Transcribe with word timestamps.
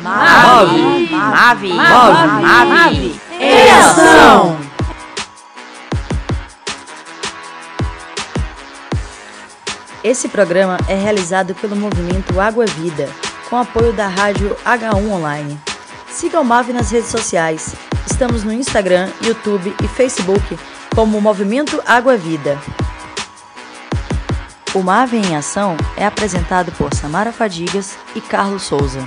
Mave, 0.00 1.08
mave, 1.10 1.72
mave, 1.72 2.42
mave, 2.42 3.20
em 3.40 3.70
ação! 3.72 4.56
Esse 10.04 10.28
programa 10.28 10.78
é 10.86 10.94
realizado 10.94 11.52
pelo 11.56 11.74
movimento 11.74 12.40
Água 12.40 12.64
Vida, 12.64 13.08
com 13.50 13.56
apoio 13.56 13.92
da 13.92 14.06
rádio 14.06 14.56
H1 14.64 15.10
Online. 15.10 15.58
Siga 16.08 16.40
o 16.40 16.44
MAVE 16.44 16.72
nas 16.72 16.92
redes 16.92 17.10
sociais. 17.10 17.74
Estamos 18.06 18.44
no 18.44 18.52
Instagram, 18.52 19.08
YouTube 19.20 19.74
e 19.82 19.88
Facebook 19.88 20.56
como 20.94 21.20
Movimento 21.20 21.82
Água 21.84 22.16
Vida. 22.16 22.56
O 24.72 24.80
MAVE 24.80 25.16
em 25.16 25.34
Ação 25.34 25.76
é 25.96 26.06
apresentado 26.06 26.70
por 26.72 26.94
Samara 26.94 27.32
Fadigas 27.32 27.98
e 28.14 28.20
Carlos 28.20 28.62
Souza. 28.62 29.04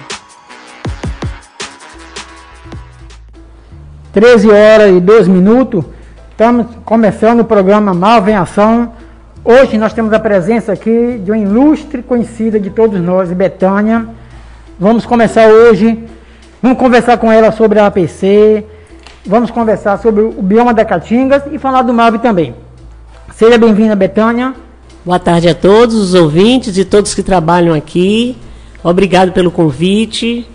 13 4.14 4.50
horas 4.50 4.98
e 4.98 5.00
2 5.00 5.30
minutos, 5.30 5.86
estamos 6.32 6.68
começando 6.84 7.40
o 7.40 7.46
programa 7.46 7.94
Malva 7.94 8.30
em 8.30 8.36
Ação. 8.36 8.92
Hoje 9.42 9.78
nós 9.78 9.94
temos 9.94 10.12
a 10.12 10.20
presença 10.20 10.74
aqui 10.74 11.18
de 11.24 11.32
uma 11.32 11.38
ilustre 11.38 12.04
conhecida 12.04 12.60
de 12.60 12.70
todos 12.70 13.00
nós, 13.00 13.32
Betânia. 13.32 14.10
Vamos 14.78 15.06
começar 15.06 15.48
hoje, 15.48 15.98
vamos 16.62 16.78
conversar 16.78 17.20
com 17.20 17.32
ela 17.32 17.54
sobre 17.54 17.80
a 17.80 17.86
APC, 17.86 18.66
vamos 19.26 19.50
conversar 19.50 19.98
sobre 20.00 20.24
o 20.24 20.42
bioma 20.42 20.74
da 20.74 20.84
Caatingas 20.84 21.44
e 21.50 21.58
falar 21.58 21.84
do 21.84 21.94
MAV 21.94 22.20
também. 22.20 22.54
Seja 23.34 23.58
bem-vinda, 23.58 23.96
Betânia. 23.96 24.54
Boa 25.06 25.20
tarde 25.20 25.48
a 25.48 25.56
todos 25.56 25.96
os 25.96 26.14
ouvintes 26.14 26.78
e 26.78 26.84
todos 26.84 27.16
que 27.16 27.24
trabalham 27.24 27.74
aqui. 27.74 28.36
Obrigado 28.84 29.32
pelo 29.32 29.50
convite. 29.50 30.46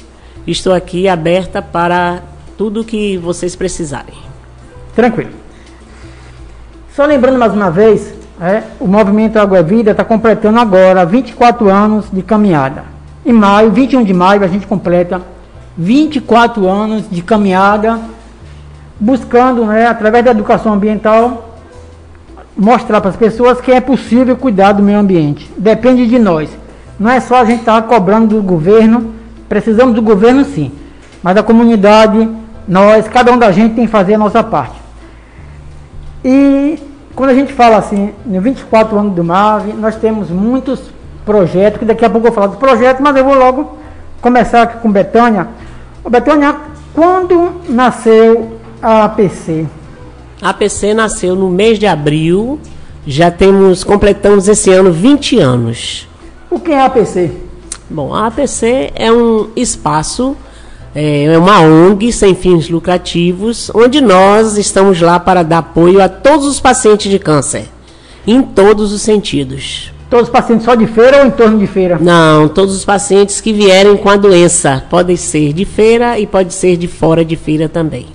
Estou 0.46 0.74
aqui 0.74 1.08
aberta 1.08 1.62
para 1.62 2.35
tudo 2.56 2.84
que 2.84 3.16
vocês 3.18 3.54
precisarem. 3.54 4.14
Tranquilo. 4.94 5.30
Só 6.94 7.04
lembrando 7.04 7.38
mais 7.38 7.52
uma 7.52 7.70
vez, 7.70 8.14
é, 8.40 8.62
o 8.80 8.86
Movimento 8.86 9.38
Água 9.38 9.58
é 9.58 9.62
Vida 9.62 9.90
está 9.90 10.04
completando 10.04 10.58
agora 10.58 11.04
24 11.04 11.68
anos 11.68 12.06
de 12.10 12.22
caminhada. 12.22 12.84
Em 13.24 13.32
maio, 13.32 13.70
21 13.70 14.04
de 14.04 14.14
maio, 14.14 14.42
a 14.42 14.46
gente 14.46 14.66
completa 14.66 15.20
24 15.76 16.66
anos 16.68 17.04
de 17.10 17.22
caminhada, 17.22 18.00
buscando, 18.98 19.66
né, 19.66 19.86
através 19.86 20.24
da 20.24 20.30
educação 20.30 20.72
ambiental, 20.72 21.58
mostrar 22.56 23.00
para 23.00 23.10
as 23.10 23.16
pessoas 23.16 23.60
que 23.60 23.70
é 23.70 23.80
possível 23.80 24.36
cuidar 24.36 24.72
do 24.72 24.82
meio 24.82 24.98
ambiente. 24.98 25.50
Depende 25.58 26.06
de 26.06 26.18
nós. 26.18 26.48
Não 26.98 27.10
é 27.10 27.20
só 27.20 27.36
a 27.36 27.44
gente 27.44 27.60
estar 27.60 27.82
tá 27.82 27.86
cobrando 27.86 28.36
do 28.36 28.42
governo, 28.42 29.12
precisamos 29.48 29.94
do 29.94 30.00
governo 30.00 30.44
sim, 30.44 30.72
mas 31.22 31.34
da 31.34 31.42
comunidade, 31.42 32.26
nós, 32.66 33.06
cada 33.08 33.32
um 33.32 33.38
da 33.38 33.52
gente 33.52 33.74
tem 33.74 33.86
que 33.86 33.90
fazer 33.92 34.14
a 34.14 34.18
nossa 34.18 34.42
parte. 34.42 34.76
E 36.24 36.78
quando 37.14 37.30
a 37.30 37.34
gente 37.34 37.52
fala 37.52 37.76
assim, 37.76 38.12
no 38.24 38.40
24 38.40 38.98
anos 38.98 39.14
do 39.14 39.22
MAVE, 39.22 39.72
nós 39.72 39.96
temos 39.96 40.28
muitos 40.30 40.80
projetos, 41.24 41.78
que 41.78 41.84
daqui 41.84 42.04
a 42.04 42.10
pouco 42.10 42.26
eu 42.26 42.32
vou 42.32 42.34
falar 42.34 42.48
dos 42.48 42.58
projetos, 42.58 43.02
mas 43.02 43.16
eu 43.16 43.24
vou 43.24 43.34
logo 43.34 43.78
começar 44.20 44.62
aqui 44.62 44.78
com 44.78 44.90
Betânia. 44.90 45.48
Ô, 46.02 46.10
Betânia, 46.10 46.56
quando 46.92 47.62
nasceu 47.68 48.58
a 48.82 49.04
APC? 49.04 49.66
A 50.42 50.50
APC 50.50 50.94
nasceu 50.94 51.34
no 51.34 51.48
mês 51.48 51.78
de 51.78 51.86
abril, 51.86 52.60
já 53.06 53.30
temos, 53.30 53.84
completamos 53.84 54.48
esse 54.48 54.70
ano 54.70 54.92
20 54.92 55.38
anos. 55.38 56.08
O 56.50 56.58
que 56.58 56.72
é 56.72 56.80
a 56.80 56.86
APC? 56.86 57.32
Bom, 57.88 58.12
a 58.12 58.26
APC 58.26 58.92
é 58.94 59.12
um 59.12 59.48
espaço 59.56 60.36
é 60.98 61.36
uma 61.36 61.60
ONG 61.60 62.10
sem 62.10 62.34
fins 62.34 62.70
lucrativos, 62.70 63.70
onde 63.74 64.00
nós 64.00 64.56
estamos 64.56 64.98
lá 64.98 65.20
para 65.20 65.42
dar 65.42 65.58
apoio 65.58 66.02
a 66.02 66.08
todos 66.08 66.46
os 66.46 66.58
pacientes 66.58 67.10
de 67.10 67.18
câncer, 67.18 67.64
em 68.26 68.40
todos 68.40 68.94
os 68.94 69.02
sentidos. 69.02 69.92
Todos 70.08 70.28
os 70.28 70.32
pacientes 70.32 70.64
só 70.64 70.74
de 70.74 70.86
feira 70.86 71.18
ou 71.18 71.26
em 71.26 71.30
torno 71.30 71.58
de 71.58 71.66
feira? 71.66 71.98
Não, 72.00 72.48
todos 72.48 72.74
os 72.74 72.82
pacientes 72.82 73.42
que 73.42 73.52
vierem 73.52 73.94
com 73.98 74.08
a 74.08 74.16
doença. 74.16 74.84
Podem 74.88 75.16
ser 75.16 75.52
de 75.52 75.66
feira 75.66 76.18
e 76.18 76.26
pode 76.26 76.54
ser 76.54 76.78
de 76.78 76.88
fora 76.88 77.22
de 77.22 77.36
feira 77.36 77.68
também. 77.68 78.06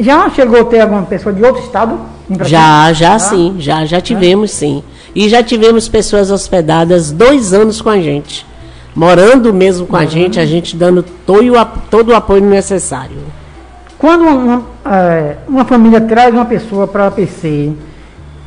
Já 0.00 0.28
chegou 0.30 0.60
a 0.60 0.64
ter 0.64 0.80
alguma 0.80 1.02
pessoa 1.02 1.32
de 1.32 1.44
outro 1.44 1.62
estado? 1.62 2.00
Já, 2.44 2.92
já 2.92 3.14
ah? 3.14 3.18
sim, 3.20 3.56
já, 3.60 3.84
já 3.84 4.00
tivemos 4.00 4.50
sim. 4.50 4.82
E 5.14 5.28
já 5.28 5.40
tivemos 5.40 5.86
pessoas 5.88 6.32
hospedadas 6.32 7.12
dois 7.12 7.52
anos 7.52 7.80
com 7.80 7.90
a 7.90 8.00
gente 8.00 8.44
morando 8.94 9.52
mesmo 9.52 9.86
com 9.86 9.96
a 9.96 10.00
uhum. 10.00 10.08
gente, 10.08 10.38
a 10.38 10.46
gente 10.46 10.76
dando 10.76 11.02
todo, 11.02 11.42
todo 11.90 12.10
o 12.10 12.14
apoio 12.14 12.42
necessário. 12.44 13.16
Quando 13.98 14.24
uma, 14.24 14.62
é, 14.84 15.36
uma 15.48 15.64
família 15.64 16.00
traz 16.00 16.32
uma 16.32 16.44
pessoa 16.44 16.86
para 16.86 17.06
a 17.06 17.10
PC, 17.10 17.72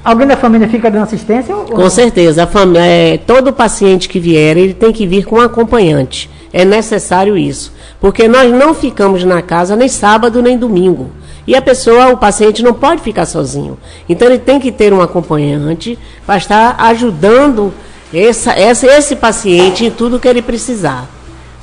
alguém 0.04 0.28
da 0.28 0.38
família 0.38 0.68
fica 0.68 0.90
dando 0.90 1.04
assistência? 1.04 1.56
Ou... 1.56 1.66
Com 1.66 1.90
certeza. 1.90 2.44
A 2.44 2.48
família, 2.48 2.86
é, 2.86 3.18
todo 3.18 3.52
paciente 3.52 4.08
que 4.08 4.20
vier, 4.20 4.58
ele 4.58 4.74
tem 4.74 4.94
que 4.94 5.06
vir 5.06 5.26
com 5.26 5.38
um 5.38 5.42
acompanhante. 5.42 6.30
É 6.54 6.64
necessário 6.64 7.38
isso. 7.38 7.74
Porque 8.00 8.28
nós 8.28 8.52
não 8.52 8.74
ficamos 8.74 9.24
na 9.24 9.42
casa 9.42 9.76
nem 9.76 9.88
sábado 9.88 10.42
nem 10.42 10.58
domingo. 10.58 11.12
E 11.46 11.56
a 11.56 11.62
pessoa, 11.62 12.10
o 12.10 12.18
paciente, 12.18 12.62
não 12.62 12.74
pode 12.74 13.02
ficar 13.02 13.26
sozinho. 13.26 13.78
Então 14.08 14.28
ele 14.28 14.38
tem 14.38 14.60
que 14.60 14.72
ter 14.72 14.94
um 14.94 15.02
acompanhante 15.02 15.98
para 16.26 16.38
estar 16.38 16.76
ajudando 16.80 17.74
essa, 18.14 18.52
essa, 18.54 18.88
esse 18.88 19.16
paciente 19.16 19.86
em 19.86 19.92
tudo 19.92 20.20
que 20.20 20.28
ele 20.28 20.42
precisar. 20.42 21.08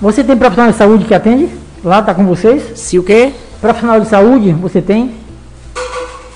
Você 0.00 0.22
tem 0.22 0.36
profissional 0.36 0.72
de 0.72 0.78
saúde 0.78 1.04
que 1.04 1.14
atende? 1.14 1.48
Lá 1.82 2.00
está 2.00 2.14
com 2.14 2.26
vocês? 2.26 2.62
Se 2.78 2.98
o 2.98 3.02
quê? 3.02 3.32
Profissional 3.60 4.00
de 4.00 4.08
saúde, 4.08 4.52
você 4.52 4.82
tem? 4.82 5.14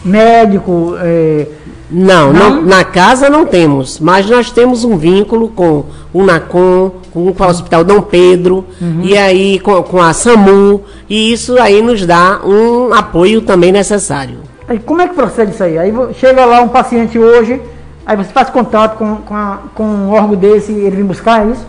Médico? 0.04 0.94
É... 1.00 1.46
Não, 1.90 2.34
não, 2.34 2.60
na 2.60 2.84
casa 2.84 3.30
não 3.30 3.46
temos, 3.46 3.98
mas 3.98 4.28
nós 4.28 4.50
temos 4.50 4.84
um 4.84 4.98
vínculo 4.98 5.48
com 5.48 5.86
o 6.12 6.22
NACOM, 6.22 6.90
com 7.10 7.20
o 7.20 7.34
Hospital 7.42 7.82
Dom 7.82 8.02
Pedro, 8.02 8.66
uhum. 8.78 9.00
e 9.02 9.16
aí 9.16 9.58
com, 9.58 9.82
com, 9.82 10.02
a 10.02 10.12
SAMU, 10.12 10.82
e 11.08 11.32
isso 11.32 11.58
aí 11.58 11.80
nos 11.80 12.04
dá 12.04 12.40
um 12.44 12.92
apoio 12.92 13.40
também 13.40 13.72
necessário. 13.72 14.36
Aí 14.68 14.78
como 14.78 15.00
é 15.00 15.08
que 15.08 15.14
procede 15.14 15.52
isso 15.52 15.64
aí? 15.64 15.78
Aí 15.78 15.90
chega 16.20 16.44
lá 16.44 16.60
um 16.60 16.68
paciente 16.68 17.18
hoje, 17.18 17.58
Aí 18.08 18.16
você 18.16 18.32
faz 18.32 18.48
contato 18.48 18.96
com, 18.96 19.16
com, 19.16 19.34
a, 19.34 19.58
com 19.74 19.84
um 19.84 20.10
órgão 20.12 20.34
desse 20.34 20.72
e 20.72 20.76
ele 20.76 20.96
vem 20.96 21.04
buscar 21.04 21.46
é 21.46 21.50
isso? 21.50 21.66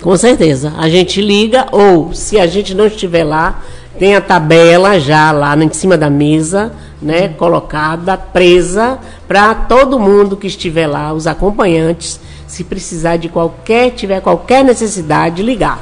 Com 0.00 0.16
certeza. 0.16 0.72
A 0.78 0.88
gente 0.88 1.20
liga, 1.20 1.66
ou 1.72 2.14
se 2.14 2.38
a 2.38 2.46
gente 2.46 2.72
não 2.72 2.86
estiver 2.86 3.24
lá, 3.24 3.60
tem 3.98 4.14
a 4.14 4.20
tabela 4.20 5.00
já 5.00 5.32
lá 5.32 5.56
em 5.56 5.72
cima 5.72 5.98
da 5.98 6.08
mesa, 6.08 6.70
né, 7.02 7.30
colocada, 7.30 8.16
presa, 8.16 8.96
para 9.26 9.56
todo 9.56 9.98
mundo 9.98 10.36
que 10.36 10.46
estiver 10.46 10.86
lá, 10.86 11.12
os 11.12 11.26
acompanhantes, 11.26 12.20
se 12.46 12.62
precisar 12.62 13.16
de 13.16 13.28
qualquer, 13.28 13.90
tiver 13.90 14.20
qualquer 14.20 14.64
necessidade, 14.64 15.42
ligar. 15.42 15.80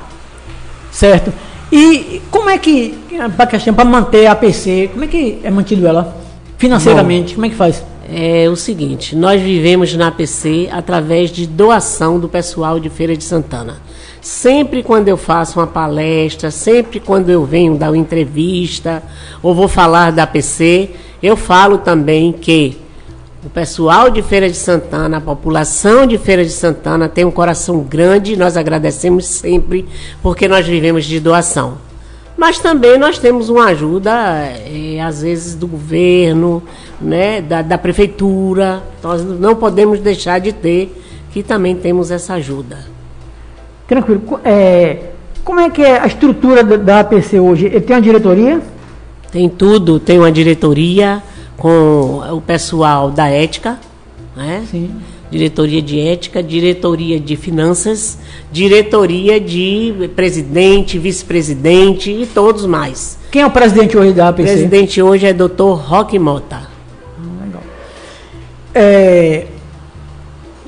Certo. 0.91 1.31
E 1.71 2.22
como 2.31 2.49
é 2.49 2.56
que, 2.56 2.99
para 3.77 3.84
manter 3.84 4.27
a 4.28 4.34
PC, 4.34 4.89
como 4.94 5.05
é 5.05 5.06
que 5.06 5.41
é 5.44 5.50
mantido 5.50 5.87
ela? 5.87 6.16
Financeiramente, 6.56 7.33
Bom, 7.33 7.34
como 7.34 7.47
é 7.47 7.49
que 7.50 7.55
faz? 7.55 7.84
É 8.10 8.48
o 8.48 8.56
seguinte: 8.56 9.15
nós 9.15 9.41
vivemos 9.41 9.94
na 9.94 10.09
APC 10.09 10.69
através 10.72 11.31
de 11.31 11.47
doação 11.47 12.19
do 12.19 12.28
pessoal 12.28 12.81
de 12.81 12.91
Feira 12.91 13.16
de 13.16 13.22
Santana. 13.25 13.81
Sempre 14.21 14.82
quando 14.82 15.09
eu 15.09 15.16
faço 15.16 15.59
uma 15.59 15.66
palestra, 15.66 16.50
sempre 16.50 17.00
quando 17.00 17.31
eu 17.31 17.44
venho 17.44 17.76
dar 17.76 17.91
uma 17.91 17.97
entrevista 17.97 19.03
ou 19.43 19.54
vou 19.54 19.69
falar 19.69 20.12
da 20.12 20.25
APC, 20.25 20.91
eu 21.22 21.37
falo 21.37 21.78
também 21.78 22.32
que 22.32 22.76
o 23.43 23.48
pessoal 23.48 24.10
de 24.10 24.21
Feira 24.21 24.50
de 24.50 24.56
Santana, 24.56 25.16
a 25.16 25.21
população 25.21 26.06
de 26.06 26.19
Feira 26.19 26.44
de 26.44 26.50
Santana 26.50 27.09
tem 27.09 27.25
um 27.25 27.31
coração 27.31 27.81
grande, 27.81 28.37
nós 28.37 28.56
agradecemos 28.56 29.25
sempre 29.25 29.89
porque 30.22 30.47
nós 30.47 30.66
vivemos 30.66 31.06
de 31.06 31.18
doação. 31.18 31.90
Mas 32.41 32.59
também 32.59 32.97
nós 32.97 33.19
temos 33.19 33.51
uma 33.51 33.66
ajuda, 33.66 34.10
é, 34.10 34.98
às 34.98 35.21
vezes, 35.21 35.54
do 35.54 35.66
governo, 35.66 36.63
né, 36.98 37.42
da, 37.42 37.60
da 37.60 37.77
prefeitura. 37.77 38.83
Nós 39.03 39.22
não 39.22 39.54
podemos 39.54 40.01
deixar 40.01 40.41
de 40.41 40.51
ter, 40.51 40.91
que 41.33 41.42
também 41.42 41.77
temos 41.77 42.10
essa 42.10 42.33
ajuda. 42.33 42.78
Tranquilo. 43.87 44.41
É, 44.42 45.10
como 45.45 45.60
é 45.60 45.69
que 45.69 45.83
é 45.83 46.01
a 46.01 46.07
estrutura 46.07 46.65
da, 46.65 47.01
APC 47.01 47.39
hoje? 47.39 47.66
Ele 47.66 47.83
tem 47.83 47.95
uma 47.95 48.01
diretoria? 48.01 48.63
Tem 49.31 49.47
tudo, 49.47 50.01
tem 50.01 50.19
uma 50.19 50.33
diretoria 50.33 51.22
com 51.59 52.22
o 52.33 52.41
pessoal 52.41 53.10
da 53.10 53.28
ética, 53.28 53.78
né? 54.34 54.65
Sim 54.71 54.91
diretoria 55.30 55.80
de 55.80 56.00
ética, 56.00 56.42
diretoria 56.42 57.21
de 57.21 57.36
finanças, 57.36 58.18
diretoria 58.50 59.41
de 59.41 60.10
presidente, 60.16 60.98
vice-presidente 60.98 62.10
e 62.10 62.27
todos 62.27 62.66
mais. 62.66 63.18
Quem 63.30 63.42
é 63.42 63.47
o 63.47 63.50
presidente 63.50 63.97
hoje 63.97 64.12
da 64.12 64.28
APC? 64.28 64.42
O 64.42 64.47
presidente 64.47 65.03
hoje 65.03 65.27
é 65.27 65.32
Dr. 65.32 65.74
Roque 65.77 66.18
Mota. 66.18 66.62
Ah, 67.16 67.44
legal. 67.44 67.62
É, 68.74 69.47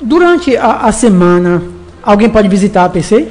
durante 0.01 0.55
a, 0.55 0.87
a, 0.87 0.91
semana, 0.91 1.61
alguém 2.01 2.29
pode 2.29 2.47
visitar 2.47 2.83
a 2.83 2.85
APC? 2.85 3.27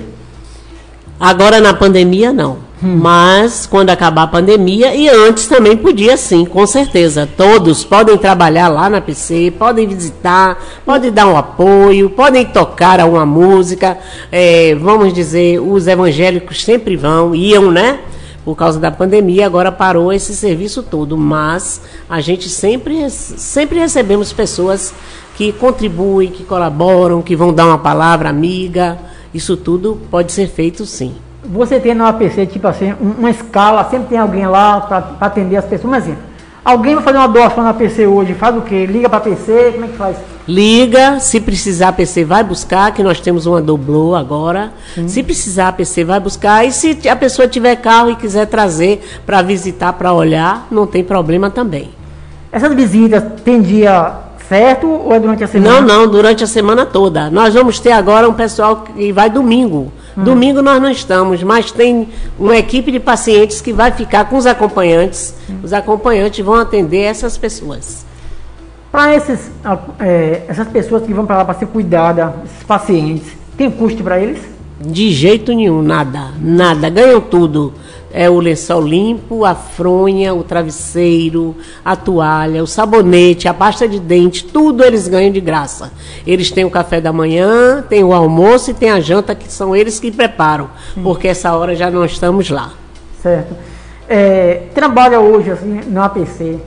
Agora 1.23 1.61
na 1.61 1.73
pandemia 1.73 2.33
não. 2.33 2.59
Hum. 2.83 2.99
Mas 3.01 3.65
quando 3.65 3.91
acabar 3.91 4.25
a 4.25 4.27
pandemia 4.27 4.93
e 4.93 5.09
antes 5.09 5.47
também 5.47 5.77
podia 5.77 6.17
sim, 6.17 6.45
com 6.45 6.67
certeza. 6.67 7.29
Todos 7.37 7.85
podem 7.85 8.19
trabalhar 8.19 8.67
lá 8.67 8.91
na 8.91 9.01
PC, 9.01 9.53
podem 9.57 9.87
visitar, 9.87 10.61
podem 10.85 11.13
dar 11.13 11.29
um 11.29 11.37
apoio, 11.37 12.11
podem 12.11 12.45
tocar 12.45 12.99
alguma 12.99 13.25
música. 13.25 13.97
É, 14.33 14.75
vamos 14.75 15.13
dizer, 15.13 15.61
os 15.61 15.87
evangélicos 15.87 16.65
sempre 16.65 16.97
vão, 16.97 17.37
iam, 17.37 17.71
né? 17.71 18.01
Por 18.45 18.57
causa 18.57 18.81
da 18.81 18.91
pandemia, 18.91 19.47
agora 19.47 19.71
parou 19.71 20.13
esse 20.13 20.35
serviço 20.35 20.83
todo. 20.83 21.17
Mas 21.17 21.83
a 22.11 22.21
gente 22.21 22.49
sempre, 22.49 23.09
sempre 23.09 23.79
recebemos 23.79 24.33
pessoas 24.33 24.93
que 25.37 25.53
contribuem, 25.53 26.33
que 26.33 26.43
colaboram, 26.43 27.23
que 27.23 27.37
vão 27.37 27.55
dar 27.55 27.67
uma 27.67 27.79
palavra 27.79 28.29
amiga. 28.29 28.99
Isso 29.33 29.57
tudo 29.57 29.99
pode 30.11 30.33
ser 30.33 30.47
feito 30.49 30.85
sim. 30.87 31.15
Você 31.45 31.81
tem 31.81 31.95
na 31.95 32.09
APC, 32.09 32.47
tipo 32.47 32.67
assim, 32.69 32.93
um- 33.01 33.15
uma 33.19 33.31
escala, 33.31 33.85
sempre 33.91 34.09
tem 34.09 34.19
alguém 34.19 34.47
lá 34.47 34.81
para 34.81 35.17
atender 35.21 35.57
as 35.57 35.65
pessoas. 35.65 35.91
Mas 35.91 36.05
assim, 36.05 36.17
alguém 36.65 36.95
vai 36.95 37.03
fazer 37.03 37.19
uma 37.19 37.27
doação 37.29 37.65
na 37.65 37.71
APC 37.71 38.07
hoje, 38.07 38.35
faz 38.35 38.57
o 38.57 38.61
quê? 38.63 38.87
Liga 38.87 39.09
para 39.09 39.19
a 39.19 39.23
APC, 39.23 39.71
como 39.73 39.85
é 39.85 39.89
que 39.89 39.97
faz? 39.97 40.17
Liga, 40.47 41.19
se 41.21 41.41
precisar 41.41 41.89
a 41.89 41.93
PC 41.93 42.25
vai 42.25 42.43
buscar, 42.45 42.93
que 42.93 43.03
nós 43.03 43.21
temos 43.21 43.47
uma 43.47 43.61
doblô 43.61 44.15
agora. 44.17 44.73
Se 45.07 45.23
precisar 45.23 45.69
a 45.69 45.73
PC 45.73 46.05
vai 46.05 46.19
buscar. 46.21 46.65
E 46.67 46.73
se 46.73 47.09
a 47.09 47.15
pessoa 47.17 47.47
tiver 47.47 47.77
carro 47.77 48.11
e 48.11 48.17
quiser 48.17 48.47
trazer 48.47 49.05
para 49.25 49.41
visitar, 49.41 49.93
para 49.95 50.13
olhar, 50.13 50.67
não 50.71 50.85
tem 50.87 51.03
problema 51.05 51.49
também. 51.49 51.91
Essas 52.51 52.75
visitas 52.75 53.23
tem 53.45 53.63
dia 53.63 54.15
certo 54.53 54.87
ou 54.87 55.15
é 55.15 55.19
durante 55.19 55.45
a 55.45 55.47
semana? 55.47 55.81
Não, 55.81 55.87
não, 55.87 56.09
durante 56.11 56.45
a 56.45 56.47
semana 56.47 56.85
toda. 56.85 57.31
Nós 57.31 57.55
vamos 57.55 57.81
ter 57.81 57.93
agora 57.93 58.29
um 58.29 58.35
pessoal 58.35 58.83
que 58.83 59.11
vai 59.11 59.31
domingo. 59.31 59.91
Domingo 60.15 60.61
nós 60.61 60.81
não 60.83 60.91
estamos, 60.91 61.43
mas 61.43 61.73
tem 61.73 62.07
uma 62.39 62.59
equipe 62.59 62.93
de 62.93 63.01
pacientes 63.01 63.63
que 63.63 63.73
vai 63.73 63.91
ficar 63.93 64.27
com 64.27 64.37
os 64.37 64.45
acompanhantes. 64.45 65.35
Os 65.63 65.73
acompanhantes 65.73 66.45
vão 66.45 66.55
atender 66.55 67.01
essas 67.01 67.39
pessoas. 67.39 68.05
Para 68.91 69.17
esses, 69.17 69.51
ah, 69.65 69.79
é, 69.99 70.43
essas 70.47 70.69
pessoas 70.69 71.03
que 71.05 71.15
vão 71.15 71.25
para 71.25 71.39
lá 71.39 71.45
para 71.47 71.55
ser 71.55 71.67
cuidadas, 71.67 72.31
esses 72.45 72.63
pacientes, 72.65 73.33
tem 73.57 73.71
custo 73.71 74.05
para 74.05 74.21
eles? 74.21 74.39
De 74.79 75.11
jeito 75.11 75.55
nenhum, 75.55 75.81
nada, 75.81 76.33
nada. 76.39 76.91
Ganham 76.91 77.23
tudo. 77.23 77.73
É 78.13 78.29
o 78.29 78.39
lençol 78.39 78.83
limpo, 78.83 79.45
a 79.45 79.55
fronha, 79.55 80.35
o 80.35 80.43
travesseiro, 80.43 81.57
a 81.85 81.97
toalha, 81.97 82.63
o 82.63 82.67
sabonete, 82.67 83.49
a 83.49 83.55
pasta 83.55 83.89
de 83.89 83.99
dente, 83.99 84.45
tudo 84.45 84.85
eles 84.85 85.09
ganham 85.09 85.33
de 85.33 85.41
graça. 85.41 85.91
Eles 86.27 86.51
têm 86.51 86.65
o 86.65 86.71
café 86.71 87.01
da 87.01 87.13
manhã, 87.13 87.83
tem 87.89 88.05
o 88.05 88.13
almoço 88.13 88.71
e 88.71 88.75
tem 88.75 88.91
a 88.91 89.01
janta 89.01 89.35
que 89.35 89.51
são 89.51 89.75
eles 89.75 89.99
que 89.99 90.11
preparam, 90.11 90.69
porque 91.03 91.29
essa 91.29 91.57
hora 91.57 91.75
já 91.75 91.91
não 91.91 92.05
estamos 92.05 92.51
lá. 92.51 92.73
Certo. 93.23 93.55
É, 94.09 94.65
trabalha 94.75 95.21
hoje 95.21 95.51
assim, 95.51 95.81
no 95.87 96.03
APC. 96.03 96.59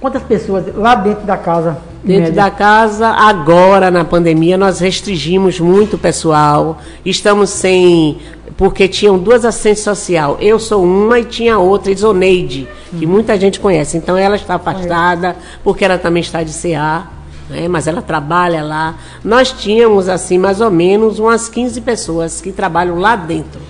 Quantas 0.00 0.22
pessoas 0.22 0.64
lá 0.74 0.94
dentro 0.94 1.24
da 1.24 1.36
casa? 1.36 1.78
Dentro 2.04 2.32
da 2.32 2.50
casa, 2.50 3.08
agora 3.08 3.88
na 3.88 4.04
pandemia, 4.04 4.56
nós 4.58 4.80
restringimos 4.80 5.60
muito 5.60 5.94
o 5.94 5.98
pessoal. 5.98 6.78
Estamos 7.04 7.50
sem. 7.50 8.18
Porque 8.56 8.88
tinham 8.88 9.18
duas 9.18 9.44
assistentes 9.44 9.82
social. 9.82 10.36
Eu 10.40 10.58
sou 10.58 10.84
uma 10.84 11.18
e 11.18 11.24
tinha 11.24 11.58
outra, 11.58 11.92
Isoneide, 11.92 12.68
que 12.98 13.06
muita 13.06 13.38
gente 13.38 13.60
conhece. 13.60 13.96
Então 13.96 14.16
ela 14.16 14.36
está 14.36 14.56
afastada, 14.56 15.36
porque 15.62 15.84
ela 15.84 15.98
também 15.98 16.20
está 16.20 16.42
de 16.42 16.52
CA, 16.52 17.06
né, 17.48 17.68
mas 17.68 17.86
ela 17.86 18.02
trabalha 18.02 18.62
lá. 18.62 18.96
Nós 19.24 19.52
tínhamos, 19.52 20.08
assim, 20.08 20.38
mais 20.38 20.60
ou 20.60 20.70
menos 20.70 21.18
umas 21.18 21.48
15 21.48 21.80
pessoas 21.80 22.40
que 22.40 22.52
trabalham 22.52 22.98
lá 22.98 23.16
dentro. 23.16 23.60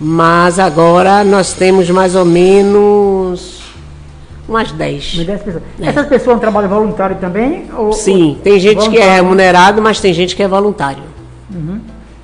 Mas 0.00 0.58
agora 0.58 1.24
nós 1.24 1.52
temos 1.52 1.88
mais 1.88 2.14
ou 2.14 2.24
menos 2.24 3.62
umas 4.48 4.70
10. 4.70 5.16
Me 5.16 5.24
dê 5.24 5.32
as 5.32 5.42
pessoas. 5.42 5.62
É. 5.80 5.86
Essas 5.88 6.06
pessoas 6.06 6.40
trabalham 6.40 6.68
voluntário 6.68 7.16
também? 7.16 7.66
Ou, 7.76 7.92
Sim, 7.92 8.38
tem 8.42 8.60
gente 8.60 8.88
que 8.90 8.98
é 8.98 9.16
remunerado, 9.16 9.80
mas 9.80 10.00
tem 10.00 10.12
gente 10.12 10.36
que 10.36 10.42
é 10.42 10.48
voluntário. 10.48 11.02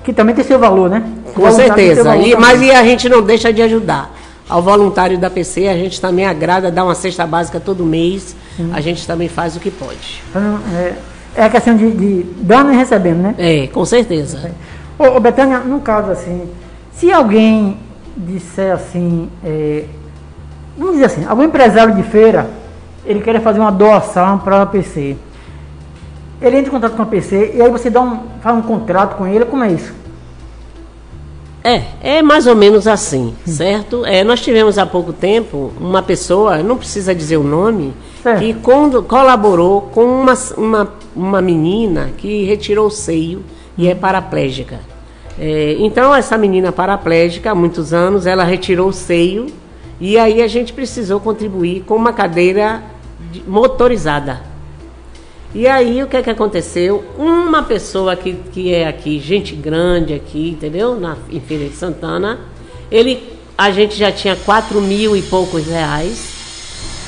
Que 0.03 0.11
também 0.13 0.35
tem 0.35 0.43
seu 0.43 0.59
valor, 0.59 0.89
né? 0.89 1.03
Com 1.33 1.51
certeza. 1.51 2.03
valor 2.03 2.27
E, 2.27 2.35
mas 2.35 2.61
e 2.61 2.71
a 2.71 2.83
gente 2.83 3.07
não 3.07 3.21
deixa 3.21 3.51
de 3.53 3.61
ajudar. 3.61 4.11
Ao 4.49 4.61
voluntário 4.61 5.17
da 5.17 5.29
PC, 5.29 5.67
a 5.67 5.75
gente 5.75 6.01
também 6.01 6.25
agrada, 6.25 6.69
dá 6.69 6.83
uma 6.83 6.93
cesta 6.93 7.25
básica 7.25 7.59
todo 7.59 7.85
mês. 7.85 8.35
A 8.73 8.81
gente 8.81 9.07
também 9.07 9.29
faz 9.29 9.55
o 9.55 9.59
que 9.59 9.71
pode. 9.71 10.21
Então, 10.29 10.59
é, 10.75 10.93
é 11.35 11.43
a 11.43 11.49
questão 11.49 11.75
de, 11.75 11.89
de 11.91 12.23
dando 12.37 12.71
e 12.73 12.75
recebendo, 12.75 13.21
né? 13.21 13.35
É, 13.37 13.67
com 13.67 13.83
certeza. 13.85 14.51
Ô, 14.99 15.17
ô 15.17 15.19
Betânia, 15.19 15.59
no 15.59 15.79
caso 15.79 16.11
assim, 16.11 16.49
se 16.91 17.11
alguém 17.11 17.77
disser 18.15 18.73
assim, 18.73 19.29
é, 19.43 19.85
vamos 20.77 20.93
dizer 20.93 21.05
assim, 21.05 21.25
algum 21.25 21.43
empresário 21.43 21.95
de 21.95 22.03
feira, 22.03 22.49
ele 23.05 23.21
quer 23.21 23.41
fazer 23.41 23.59
uma 23.59 23.71
doação 23.71 24.37
para 24.39 24.61
a 24.61 24.65
PC. 24.65 25.15
Ele 26.43 26.57
entra 26.57 26.67
em 26.69 26.71
contato 26.71 26.95
com 26.95 27.01
a 27.01 27.05
PC 27.05 27.53
e 27.55 27.61
aí 27.61 27.71
você 27.71 27.89
dá 27.89 28.01
um, 28.01 28.19
faz 28.41 28.55
um 28.57 28.61
contrato 28.61 29.15
com 29.17 29.25
ele, 29.25 29.45
como 29.45 29.63
é 29.63 29.71
isso? 29.71 29.93
É, 31.63 31.83
é 32.17 32.21
mais 32.21 32.45
ou 32.45 32.55
menos 32.55 32.87
assim, 32.87 33.33
certo? 33.45 34.05
É, 34.05 34.21
nós 34.23 34.41
tivemos 34.41 34.77
há 34.77 34.85
pouco 34.85 35.13
tempo 35.13 35.71
uma 35.79 36.01
pessoa, 36.03 36.57
não 36.57 36.75
precisa 36.77 37.15
dizer 37.15 37.37
o 37.37 37.43
nome, 37.43 37.93
Certo. 38.21 38.39
que 38.39 38.53
quando 38.55 39.01
colaborou 39.01 39.81
com 39.93 40.03
uma, 40.03 40.33
uma, 40.57 40.93
uma 41.15 41.41
menina 41.41 42.09
que 42.17 42.43
retirou 42.43 42.87
o 42.87 42.91
seio 42.91 43.43
e 43.77 43.87
é 43.87 43.95
paraplégica. 43.95 44.79
É, 45.39 45.77
então, 45.79 46.13
essa 46.13 46.37
menina 46.37 46.71
paraplégica, 46.73 47.51
há 47.51 47.55
muitos 47.55 47.93
anos, 47.93 48.25
ela 48.27 48.43
retirou 48.43 48.89
o 48.89 48.93
seio 48.93 49.47
e 50.01 50.17
aí 50.17 50.41
a 50.41 50.47
gente 50.47 50.73
precisou 50.73 51.21
contribuir 51.21 51.83
com 51.87 51.95
uma 51.95 52.11
cadeira 52.11 52.83
de- 53.31 53.41
motorizada. 53.47 54.41
E 55.55 55.67
aí 55.67 56.01
o 56.01 56.07
que 56.07 56.17
é 56.17 56.23
que 56.23 56.31
aconteceu? 56.31 57.03
Uma 57.15 57.61
pessoa 57.61 58.15
que, 58.15 58.33
que 58.33 58.73
é 58.73 58.87
aqui, 58.87 59.19
gente 59.19 59.55
grande 59.55 60.13
aqui, 60.13 60.49
entendeu? 60.49 60.99
Na, 60.99 61.15
em 61.29 61.39
Feira 61.39 61.65
de 61.65 61.75
Santana, 61.75 62.39
ele, 62.89 63.31
a 63.55 63.69
gente 63.69 63.95
já 63.95 64.11
tinha 64.11 64.35
quatro 64.35 64.81
mil 64.81 65.15
e 65.15 65.21
poucos 65.21 65.67
reais. 65.67 66.33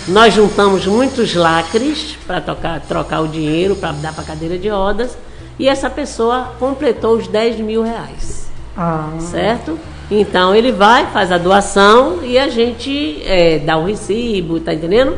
Nós 0.07 0.35
juntamos 0.35 0.85
muitos 0.85 1.33
lacres 1.33 2.15
para 2.27 2.39
trocar 2.79 3.21
o 3.21 3.27
dinheiro, 3.27 3.75
para 3.75 3.93
dar 3.93 4.13
para 4.13 4.21
a 4.21 4.27
cadeira 4.27 4.59
de 4.59 4.69
rodas. 4.69 5.17
E 5.57 5.67
essa 5.67 5.89
pessoa 5.89 6.53
completou 6.59 7.15
os 7.15 7.27
10 7.27 7.61
mil 7.61 7.81
reais 7.81 8.51
Ah, 8.75 9.09
certo? 9.19 9.79
Então 10.11 10.53
ele 10.53 10.71
vai, 10.71 11.07
faz 11.07 11.31
a 11.31 11.37
doação 11.39 12.19
e 12.23 12.37
a 12.37 12.47
gente 12.49 13.23
é, 13.25 13.57
dá 13.57 13.77
o 13.77 13.85
recibo, 13.85 14.59
tá 14.59 14.71
entendendo? 14.71 15.17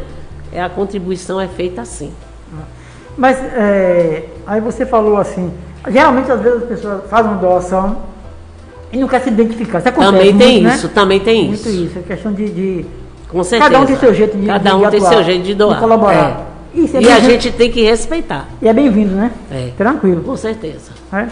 É, 0.50 0.62
a 0.62 0.70
contribuição 0.70 1.42
é 1.42 1.48
feita 1.48 1.82
assim. 1.82 2.14
Mas 3.18 3.38
é, 3.40 4.24
aí 4.46 4.62
você 4.62 4.86
falou 4.86 5.18
assim, 5.18 5.52
geralmente 5.90 6.32
às 6.32 6.40
vezes 6.42 6.64
as 6.64 6.70
pessoas 6.70 7.02
fazem 7.10 7.32
uma 7.32 7.40
doação 7.42 7.98
e 8.92 8.98
não 8.98 9.08
quer 9.08 9.22
se 9.22 9.30
identificar. 9.30 9.80
Isso 9.80 9.90
acontece 9.90 10.12
também 10.14 10.38
tem 10.38 10.52
muito, 10.54 10.64
né? 10.68 10.76
isso, 10.76 10.90
também 10.90 11.20
tem 11.20 11.48
Muito 11.48 11.56
isso. 11.68 11.70
isso, 11.70 12.00
é 12.00 12.02
questão 12.04 12.32
de, 12.32 12.50
de 12.50 12.86
Com 13.30 13.44
certeza. 13.44 13.70
Cada 13.72 13.84
um 13.84 13.86
tem 13.86 13.98
seu 13.98 14.14
jeito 14.14 14.38
de 14.38 14.46
Cada 14.48 14.70
de 14.70 14.76
um 14.76 14.90
tem 14.90 15.00
atuar, 15.00 15.10
seu 15.14 15.24
jeito 15.24 15.44
de 15.44 15.54
doar. 15.56 15.74
De 15.76 15.80
colaborar. 15.82 16.42
Isso 16.74 16.96
é 16.96 17.00
É. 17.00 17.04
E 17.04 17.12
a 17.12 17.20
gente 17.20 17.52
tem 17.52 17.72
que 17.72 17.82
respeitar. 17.84 18.46
E 18.62 18.68
é 18.68 18.74
bem-vindo, 18.74 19.14
né? 19.16 19.32
É. 19.52 19.70
Tranquilo. 19.78 20.22
Com 20.22 20.38
certeza. 20.38 20.92
né? 21.12 21.28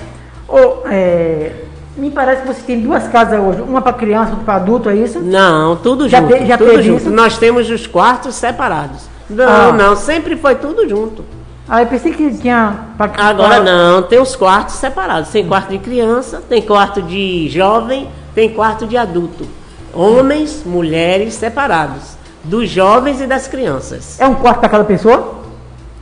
Ô, 0.48 0.88
é, 0.88 1.52
me 1.98 2.10
parece 2.12 2.42
que 2.42 2.48
você 2.48 2.62
tem 2.64 2.82
duas 2.82 3.08
casas 3.08 3.40
hoje, 3.40 3.62
uma 3.62 3.82
para 3.82 3.94
criança, 3.94 4.32
outra 4.32 4.44
para 4.46 4.56
adulto, 4.56 4.90
é 4.90 4.96
isso? 4.96 5.20
Não, 5.22 5.76
tudo 5.78 6.10
Já 6.10 6.20
junto. 6.22 6.34
te- 6.38 6.46
já 6.46 6.58
tudo 6.58 6.82
junto. 6.82 6.98
isso? 7.02 7.10
Nós 7.10 7.38
temos 7.38 7.70
os 7.70 7.88
quartos 7.88 8.36
separados. 8.36 9.08
Não, 9.30 9.46
Ah. 9.48 9.72
não, 9.72 9.96
sempre 9.96 10.36
foi 10.36 10.56
tudo 10.56 10.88
junto. 10.90 11.24
Ah, 11.68 11.82
eu 11.82 11.88
pensei 11.88 12.14
que 12.14 12.32
tinha. 12.38 12.86
Agora 13.18 13.60
não, 13.62 14.04
tem 14.04 14.20
os 14.20 14.36
quartos 14.36 14.76
separados. 14.76 15.30
Tem 15.30 15.48
quarto 15.48 15.72
de 15.72 15.80
criança, 15.80 16.42
tem 16.48 16.62
quarto 16.62 17.02
de 17.02 17.50
jovem, 17.50 18.08
tem 18.36 18.50
quarto 18.50 18.86
de 18.86 18.96
adulto. 18.96 19.48
Homens, 19.94 20.64
mulheres 20.66 21.34
separados. 21.34 22.16
Dos 22.44 22.70
jovens 22.70 23.20
e 23.20 23.26
das 23.26 23.48
crianças. 23.48 24.20
É 24.20 24.28
um 24.28 24.36
quarto 24.36 24.60
para 24.60 24.70
cada 24.70 24.84
pessoa? 24.84 25.44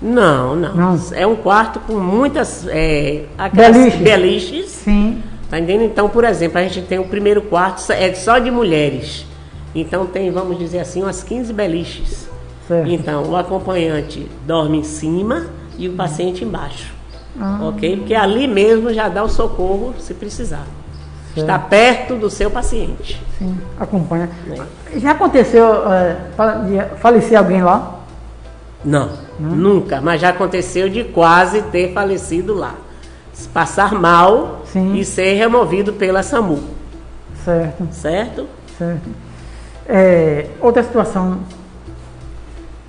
Não, 0.01 0.53
não. 0.55 0.75
Não. 0.75 0.99
É 1.13 1.25
um 1.25 1.35
quarto 1.35 1.79
com 1.79 1.93
muitas. 1.93 2.67
É, 2.67 3.23
Beliches. 3.53 4.01
beliches. 4.01 4.65
Sim. 4.69 5.23
Tá 5.49 5.59
entendendo? 5.59 5.85
Então, 5.85 6.09
por 6.09 6.25
exemplo, 6.25 6.57
a 6.57 6.63
gente 6.63 6.81
tem 6.81 6.99
o 6.99 7.05
primeiro 7.05 7.41
quarto, 7.43 7.89
é 7.91 8.13
só 8.13 8.37
de 8.39 8.51
mulheres. 8.51 9.25
Então 9.73 10.05
tem, 10.05 10.29
vamos 10.29 10.57
dizer 10.59 10.79
assim, 10.79 11.03
umas 11.03 11.23
15 11.23 11.53
beliches. 11.53 12.27
Certo. 12.67 12.89
Então, 12.89 13.29
o 13.29 13.35
acompanhante 13.35 14.29
dorme 14.45 14.79
em 14.79 14.83
cima 14.83 15.47
e 15.77 15.89
o 15.89 15.93
paciente 15.93 16.43
embaixo. 16.43 16.93
Ah. 17.39 17.59
Ok? 17.63 17.97
Porque 17.97 18.15
ali 18.15 18.47
mesmo 18.47 18.93
já 18.93 19.09
dá 19.09 19.23
o 19.23 19.29
socorro 19.29 19.93
se 19.99 20.13
precisar. 20.13 20.65
Está 21.35 21.57
perto 21.57 22.15
do 22.15 22.29
seu 22.29 22.51
paciente. 22.51 23.19
Sim, 23.39 23.57
acompanha. 23.79 24.29
Já 24.97 25.11
aconteceu 25.11 25.91
é, 25.91 26.15
falecer 26.97 27.37
alguém 27.37 27.63
lá? 27.63 28.01
Não, 28.85 29.09
nunca. 29.39 29.99
Mas 29.99 30.21
já 30.21 30.29
aconteceu 30.29 30.87
de 30.89 31.03
quase 31.05 31.63
ter 31.63 31.91
falecido 31.91 32.53
lá. 32.53 32.75
Passar 33.51 33.93
mal 33.93 34.61
Sim. 34.65 34.93
e 34.95 35.03
ser 35.03 35.33
removido 35.33 35.93
pela 35.93 36.21
SAMU. 36.21 36.59
Certo, 37.43 37.87
certo? 37.91 38.47
certo. 38.77 39.09
É, 39.87 40.47
outra 40.61 40.83
situação. 40.83 41.39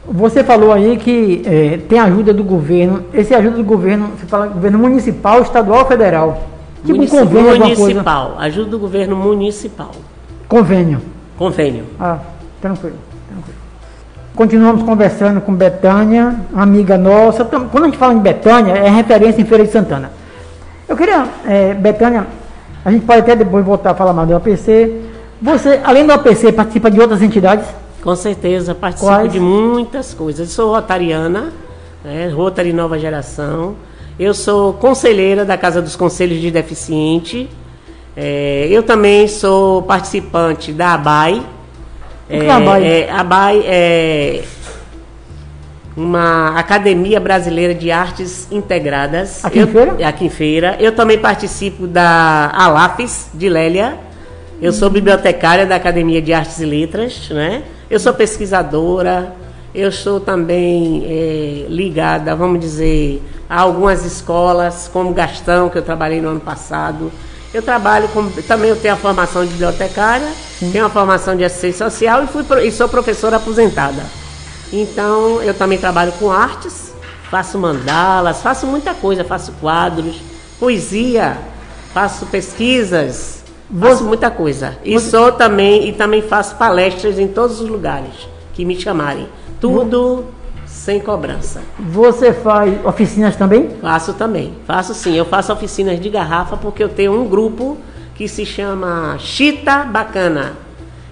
Você 0.06 0.44
falou 0.44 0.72
aí 0.72 0.96
que 0.98 1.42
é, 1.46 1.78
tem 1.88 1.98
ajuda 1.98 2.32
do 2.34 2.44
governo. 2.44 3.04
Esse 3.12 3.34
ajuda 3.34 3.56
do 3.56 3.64
governo, 3.64 4.08
você 4.18 4.26
fala 4.26 4.46
governo 4.46 4.78
municipal, 4.78 5.40
estadual 5.42 5.80
ou 5.80 5.86
federal? 5.86 6.42
Tipo 6.82 6.92
um 6.92 6.96
Munici- 6.96 7.16
convênio, 7.16 7.50
alguma 7.50 7.66
coisa. 7.68 7.80
municipal, 7.80 8.34
ajuda 8.38 8.70
do 8.70 8.78
governo 8.78 9.16
municipal. 9.16 9.90
Convênio. 10.46 11.00
Convênio. 11.38 11.84
Ah, 11.98 12.18
tranquilo, 12.60 12.96
tranquilo. 13.28 13.58
Continuamos 14.36 14.82
conversando 14.82 15.40
com 15.40 15.54
Betânia, 15.54 16.34
amiga 16.54 16.98
nossa. 16.98 17.44
Quando 17.44 17.84
a 17.84 17.86
gente 17.86 17.96
fala 17.96 18.12
em 18.12 18.18
Betânia, 18.18 18.72
é 18.74 18.90
referência 18.90 19.40
em 19.40 19.44
Feira 19.46 19.64
de 19.64 19.70
Santana. 19.72 20.10
Eu 20.86 20.96
queria, 20.96 21.24
eh, 21.48 21.72
Betânia, 21.72 22.26
a 22.84 22.90
gente 22.90 23.06
pode 23.06 23.20
até 23.20 23.34
depois 23.34 23.64
voltar 23.64 23.92
a 23.92 23.94
falar 23.94 24.12
mais 24.12 24.28
do 24.28 24.36
APC. 24.36 25.00
Você, 25.40 25.80
além 25.82 26.04
do 26.06 26.12
APC, 26.12 26.52
participa 26.52 26.90
de 26.90 27.00
outras 27.00 27.22
entidades? 27.22 27.64
Com 28.04 28.14
certeza, 28.14 28.74
participo 28.74 29.10
Quais? 29.10 29.32
de 29.32 29.40
muitas 29.40 30.12
coisas. 30.12 30.46
Eu 30.48 30.54
sou 30.54 30.70
rotariana, 30.74 31.50
né, 32.04 32.28
Rotary 32.28 32.70
Nova 32.70 32.98
Geração. 32.98 33.76
Eu 34.18 34.34
sou 34.34 34.74
conselheira 34.74 35.42
da 35.42 35.56
Casa 35.56 35.80
dos 35.80 35.96
Conselhos 35.96 36.38
de 36.38 36.50
Deficiente. 36.50 37.48
É, 38.14 38.68
eu 38.70 38.82
também 38.82 39.26
sou 39.26 39.82
participante 39.82 40.70
da 40.70 40.92
ABAI. 40.92 41.42
O 42.28 42.38
que 42.38 42.44
é 42.44 42.50
a 42.50 42.56
ABAI? 42.56 42.84
É, 42.84 43.10
ABAI 43.10 43.62
é 43.66 44.42
uma 45.96 46.58
Academia 46.58 47.18
Brasileira 47.18 47.74
de 47.74 47.90
Artes 47.90 48.46
Integradas. 48.52 49.42
Aqui 49.44 49.58
em 49.60 49.62
Eu- 49.62 49.68
Feira? 49.68 50.08
Aqui 50.08 50.24
em 50.26 50.30
Feira. 50.30 50.76
Eu 50.78 50.92
também 50.94 51.18
participo 51.18 51.86
da 51.86 52.50
ALAFES 52.54 53.30
de 53.32 53.48
Lélia. 53.48 53.96
Eu 54.60 54.72
sou 54.74 54.90
bibliotecária 54.90 55.64
da 55.64 55.76
Academia 55.76 56.20
de 56.20 56.32
Artes 56.34 56.60
e 56.60 56.66
Letras, 56.66 57.28
né? 57.30 57.62
Eu 57.94 58.00
sou 58.00 58.12
pesquisadora. 58.12 59.32
Eu 59.72 59.92
sou 59.92 60.18
também 60.18 61.04
eh, 61.06 61.66
ligada, 61.68 62.34
vamos 62.34 62.58
dizer, 62.58 63.22
a 63.48 63.60
algumas 63.60 64.04
escolas, 64.04 64.90
como 64.92 65.14
Gastão, 65.14 65.68
que 65.68 65.78
eu 65.78 65.82
trabalhei 65.82 66.20
no 66.20 66.30
ano 66.30 66.40
passado. 66.40 67.12
Eu 67.52 67.62
trabalho 67.62 68.08
com, 68.08 68.28
também 68.48 68.70
eu 68.70 68.74
tenho 68.74 68.94
a 68.94 68.96
formação 68.96 69.44
de 69.44 69.52
bibliotecária, 69.52 70.26
tenho 70.72 70.84
a 70.84 70.90
formação 70.90 71.36
de 71.36 71.44
assistência 71.44 71.88
social 71.88 72.24
e, 72.24 72.26
fui, 72.26 72.44
e 72.66 72.72
sou 72.72 72.88
professora 72.88 73.36
aposentada. 73.36 74.02
Então, 74.72 75.40
eu 75.40 75.54
também 75.54 75.78
trabalho 75.78 76.10
com 76.18 76.32
artes, 76.32 76.92
faço 77.30 77.56
mandalas, 77.60 78.42
faço 78.42 78.66
muita 78.66 78.92
coisa, 78.92 79.22
faço 79.22 79.52
quadros, 79.60 80.16
poesia, 80.58 81.38
faço 81.92 82.26
pesquisas, 82.26 83.43
faço 83.80 84.04
muita 84.04 84.30
coisa. 84.30 84.76
E 84.84 84.98
sou 85.00 85.32
também 85.32 85.88
e 85.88 85.92
também 85.92 86.22
faço 86.22 86.56
palestras 86.56 87.18
em 87.18 87.28
todos 87.28 87.60
os 87.60 87.68
lugares 87.68 88.28
que 88.52 88.64
me 88.64 88.78
chamarem. 88.80 89.28
Tudo 89.60 90.24
sem 90.66 91.00
cobrança. 91.00 91.62
Você 91.78 92.32
faz 92.32 92.84
oficinas 92.84 93.36
também? 93.36 93.70
Faço 93.80 94.12
também. 94.14 94.54
Faço 94.66 94.92
sim. 94.94 95.14
Eu 95.16 95.24
faço 95.24 95.52
oficinas 95.52 95.98
de 96.00 96.08
garrafa 96.10 96.56
porque 96.56 96.82
eu 96.82 96.88
tenho 96.88 97.18
um 97.20 97.26
grupo 97.28 97.78
que 98.14 98.28
se 98.28 98.44
chama 98.44 99.16
Chita 99.18 99.84
Bacana. 99.84 100.52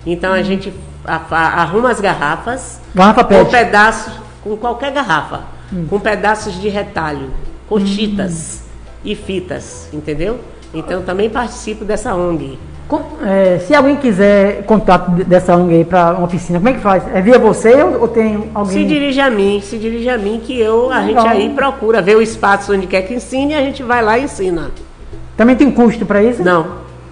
Então 0.07 0.33
a 0.33 0.43
gente 0.43 0.73
a- 1.05 1.21
a- 1.31 1.63
arruma 1.63 1.91
as 1.91 2.01
garrafas 2.01 2.81
Garrafa 2.95 3.25
com 3.25 3.45
pedaços, 3.47 4.13
com 4.45 4.57
qualquer 4.57 4.93
garrafa, 4.93 5.41
com 5.89 5.99
pedaços 5.99 6.61
de 6.61 6.69
retalho, 6.69 7.31
com 7.69 7.85
chitas 7.87 8.63
e 9.05 9.15
fitas, 9.17 9.89
entendeu? 9.93 10.39
Então 10.75 11.03
também 11.03 11.29
participo 11.31 11.85
dessa 11.85 12.15
ONG. 12.15 12.59
Eh, 13.25 13.59
se 13.67 13.75
alguém 13.75 13.97
quiser 13.97 14.65
contato 14.65 15.13
de- 15.13 15.25
dessa 15.25 15.57
ONG 15.57 15.77
aí 15.77 15.85
para 15.85 16.13
uma 16.13 16.25
oficina, 16.27 16.59
como 16.59 16.69
é 16.69 16.73
que 16.75 16.81
faz? 16.81 17.03
É 17.15 17.23
via 17.23 17.39
você 17.39 17.83
ou, 17.83 18.03
ou 18.03 18.09
tem 18.09 18.51
alguém? 18.55 18.73
Se 18.73 18.85
dirige 18.85 19.21
a 19.21 19.31
mim, 19.31 19.61
se 19.63 19.79
dirige 19.79 20.11
a 20.11 20.19
mim 20.19 20.41
que 20.45 20.59
eu, 20.61 20.93
a 20.93 20.99
Legal. 20.99 21.25
gente 21.25 21.33
aí 21.37 21.49
procura 21.51 22.03
ver 22.03 22.17
o 22.17 22.23
espaço 22.23 22.75
onde 22.75 22.87
quer 22.87 23.03
que 23.03 23.15
ensine 23.15 23.53
e 23.53 23.57
a 23.57 23.61
gente 23.61 23.83
vai 23.83 24.03
lá 24.03 24.19
e 24.19 24.25
ensina. 24.25 24.71
Também 25.39 25.57
tem 25.57 25.71
custo 25.71 26.05
para 26.05 26.23
isso? 26.23 26.43
Não, 26.45 26.67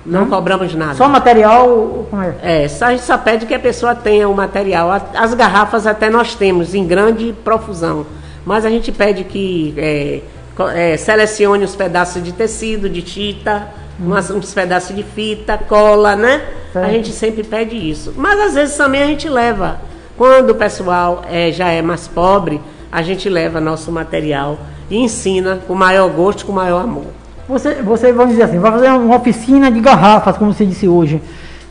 não 0.05 0.27
cobramos 0.27 0.75
nada. 0.75 0.95
Só 0.95 1.09
material? 1.09 2.07
Como 2.11 2.23
é? 2.23 2.35
É, 2.43 2.69
só, 2.69 2.87
a 2.87 2.91
gente 2.91 3.03
só 3.05 3.17
pede 3.17 3.47
que 3.47 3.55
a 3.55 3.59
pessoa 3.59 3.95
tenha 3.95 4.29
o 4.29 4.35
material. 4.35 4.91
As 5.15 5.33
garrafas 5.33 5.87
até 5.87 6.11
nós 6.11 6.35
temos 6.35 6.75
em 6.75 6.87
grande 6.87 7.35
profusão, 7.43 8.05
mas 8.45 8.67
a 8.67 8.71
gente 8.71 8.93
pede 8.93 9.25
que 9.25 9.73
é, 9.79 10.21
é, 10.69 10.97
selecione 10.97 11.65
os 11.65 11.75
pedaços 11.77 12.23
de 12.23 12.33
tecido, 12.33 12.89
de 12.89 13.03
tinta, 13.03 13.69
umas- 13.99 14.31
uns 14.31 14.53
pedaços 14.53 14.95
de 14.95 15.03
fita, 15.03 15.59
cola, 15.59 16.17
né? 16.17 16.43
Certo. 16.73 16.87
A 16.87 16.91
gente 16.93 17.13
sempre 17.13 17.43
pede 17.45 17.77
isso. 17.77 18.13
Mas 18.17 18.39
às 18.41 18.55
vezes 18.55 18.77
também 18.77 19.03
a 19.03 19.07
gente 19.07 19.29
leva. 19.29 19.79
Quando 20.17 20.51
o 20.51 20.55
pessoal 20.55 21.23
é, 21.31 21.51
já 21.51 21.69
é 21.69 21.81
mais 21.83 22.07
pobre, 22.07 22.61
a 22.93 23.03
gente 23.03 23.29
leva 23.29 23.61
nosso 23.61 23.91
material 23.91 24.59
e 24.91 24.97
ensina 24.99 25.61
com 25.67 25.75
maior 25.75 26.09
gosto, 26.11 26.45
com 26.45 26.53
maior 26.53 26.83
amor. 26.83 27.07
Você, 27.49 27.75
você, 27.77 28.13
vamos 28.13 28.33
dizer 28.33 28.45
assim, 28.45 28.59
vai 28.59 28.71
fazer 28.71 28.89
uma 28.91 29.17
oficina 29.17 29.71
de 29.71 29.81
garrafas, 29.81 30.37
como 30.37 30.53
você 30.53 30.65
disse 30.67 30.87
hoje. 30.87 31.21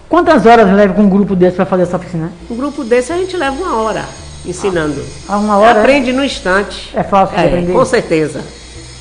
Quantas 0.10 0.46
horas 0.46 0.68
leva 0.74 0.94
com 0.94 1.04
um 1.04 1.10
grupo 1.10 1.36
desse 1.36 1.56
para 1.56 1.66
fazer 1.66 1.84
essa 1.84 1.96
oficina? 1.98 2.32
Um 2.50 2.56
grupo 2.56 2.84
desse 2.84 3.14
a 3.14 3.18
gente 3.18 3.38
leva 3.38 3.56
uma 3.62 3.82
hora 3.82 4.04
ensinando. 4.46 5.02
A 5.28 5.38
uma 5.38 5.58
hora? 5.58 5.80
Aprende 5.82 6.12
no 6.12 6.24
instante. 6.26 6.90
É 6.96 7.04
fácil 7.04 7.38
de 7.38 7.46
aprender? 7.46 7.74
Com 7.74 7.86
certeza. 7.86 8.42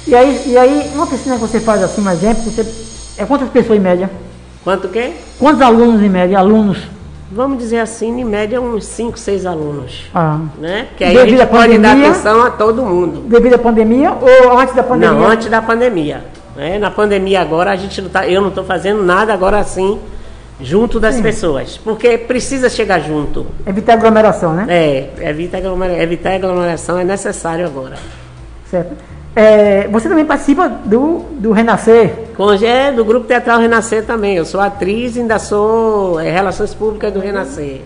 E 0.09 0.15
aí, 0.15 0.43
e 0.47 0.57
aí, 0.57 0.91
uma 0.95 1.05
oficina 1.05 1.35
que 1.35 1.43
você 1.43 1.61
faz 1.61 1.83
assim, 1.83 2.01
um 2.01 2.11
exemplo, 2.11 2.43
você, 2.45 2.67
é 3.19 3.27
quantas 3.27 3.51
pessoas 3.51 3.79
em 3.79 3.83
média? 3.83 4.11
Quanto 4.65 4.89
que? 4.89 5.13
Quantos 5.39 5.61
alunos 5.61 6.03
em 6.03 6.09
média? 6.09 6.39
Alunos? 6.39 6.79
Vamos 7.31 7.59
dizer 7.59 7.81
assim, 7.81 8.19
em 8.19 8.25
média 8.25 8.59
uns 8.59 8.87
5, 8.87 9.19
6 9.19 9.45
alunos. 9.45 10.07
Ah, 10.15 10.41
Né? 10.59 10.87
Que 10.97 11.05
aí 11.05 11.15
Devido 11.15 11.27
a 11.27 11.31
gente 11.31 11.43
à 11.43 11.47
pode 11.47 11.79
dar 11.79 11.89
pandemia? 11.91 12.11
atenção 12.11 12.43
a 12.43 12.51
todo 12.51 12.83
mundo. 12.83 13.21
devido 13.29 13.55
à 13.55 13.59
pandemia 13.59 14.13
ou 14.13 14.59
antes 14.59 14.75
da 14.75 14.83
pandemia? 14.83 15.15
Não, 15.15 15.27
antes 15.29 15.49
da 15.49 15.61
pandemia. 15.61 16.25
né? 16.57 16.79
Na 16.79 16.91
pandemia 16.91 17.43
agora 17.43 17.71
a 17.71 17.77
gente 17.77 18.01
não 18.01 18.09
tá, 18.09 18.27
eu 18.27 18.41
não 18.41 18.49
estou 18.49 18.65
fazendo 18.65 19.03
nada 19.05 19.35
agora 19.35 19.59
assim 19.59 19.99
junto 20.59 20.99
das 20.99 21.21
pessoas, 21.21 21.77
porque 21.77 22.17
precisa 22.17 22.71
chegar 22.71 22.99
junto. 22.99 23.47
Evitar 23.67 23.93
aglomeração, 23.93 24.55
né? 24.55 24.67
É, 24.69 25.29
evitar 25.29 25.59
aglomeração, 25.59 26.03
evitar 26.03 26.33
aglomeração 26.33 26.99
é 26.99 27.05
necessário 27.05 27.67
agora. 27.67 27.97
Certo. 28.71 28.97
É, 29.35 29.87
você 29.89 30.09
também 30.09 30.25
participa 30.25 30.69
do, 30.69 31.25
do 31.33 31.53
Renascer. 31.53 32.29
É, 32.63 32.93
do 32.93 33.05
grupo 33.05 33.27
Teatral 33.27 33.61
Renascer 33.61 34.05
também. 34.05 34.37
Eu 34.37 34.45
sou 34.45 34.61
atriz 34.61 35.17
e 35.17 35.21
ainda 35.21 35.39
sou 35.39 36.19
é, 36.21 36.31
Relações 36.31 36.75
Públicas 36.75 37.13
do 37.13 37.21
Renascer. 37.21 37.83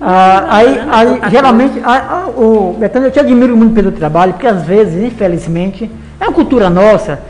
Ah, 0.00 0.46
aí, 0.56 0.80
aí, 0.90 1.30
geralmente, 1.30 1.80
ah, 1.82 2.26
ah, 2.26 2.28
o 2.28 2.76
Betânia, 2.78 3.06
eu 3.06 3.10
te 3.10 3.20
admiro 3.20 3.56
muito 3.56 3.74
pelo 3.74 3.92
trabalho, 3.92 4.34
porque 4.34 4.46
às 4.46 4.62
vezes, 4.62 5.02
infelizmente, 5.02 5.90
é 6.20 6.24
uma 6.24 6.32
cultura 6.32 6.68
nossa. 6.68 7.20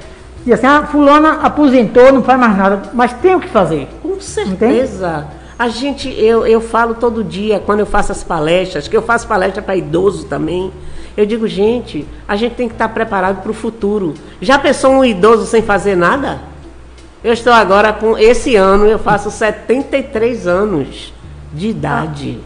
E 0.47 0.53
assim, 0.53 0.67
ah, 0.67 0.83
fulana 0.91 1.41
aposentou, 1.43 2.13
não 2.13 2.23
faz 2.23 2.39
mais 2.39 2.57
nada, 2.57 2.83
mas 2.93 3.13
tem 3.13 3.35
o 3.35 3.41
que 3.41 3.49
fazer. 3.49 3.89
Com 4.03 4.21
certeza. 4.21 5.27
A 5.59 5.69
gente, 5.69 6.09
eu, 6.19 6.47
eu 6.47 6.61
falo 6.61 6.95
todo 6.95 7.23
dia, 7.23 7.61
quando 7.65 7.81
eu 7.81 7.87
faço 7.87 8.11
as 8.11 8.25
palestras, 8.25 8.89
que 8.89 8.97
eu 8.97 9.03
faço 9.03 9.29
palestra 9.29 9.63
para 9.63 9.77
idoso 9.77 10.25
também. 10.25 10.73
Eu 11.17 11.25
digo, 11.27 11.47
gente, 11.47 12.07
a 12.27 12.35
gente 12.37 12.55
tem 12.55 12.67
que 12.69 12.75
estar 12.75 12.89
preparado 12.89 13.41
para 13.43 13.51
o 13.51 13.55
futuro. 13.55 14.15
Já 14.41 14.59
pensou 14.59 14.93
um 14.93 15.05
idoso 15.05 15.47
sem 15.47 15.63
fazer 15.63 15.97
nada? 15.97 16.41
Eu 17.23 17.33
estou 17.33 17.53
agora 17.53 17.93
com. 17.93 18.19
Esse 18.19 18.57
ano 18.57 18.87
eu 18.87 18.99
faço 18.99 19.31
73 19.31 20.47
anos 20.47 21.13
de 21.53 21.69
idade. 21.69 22.39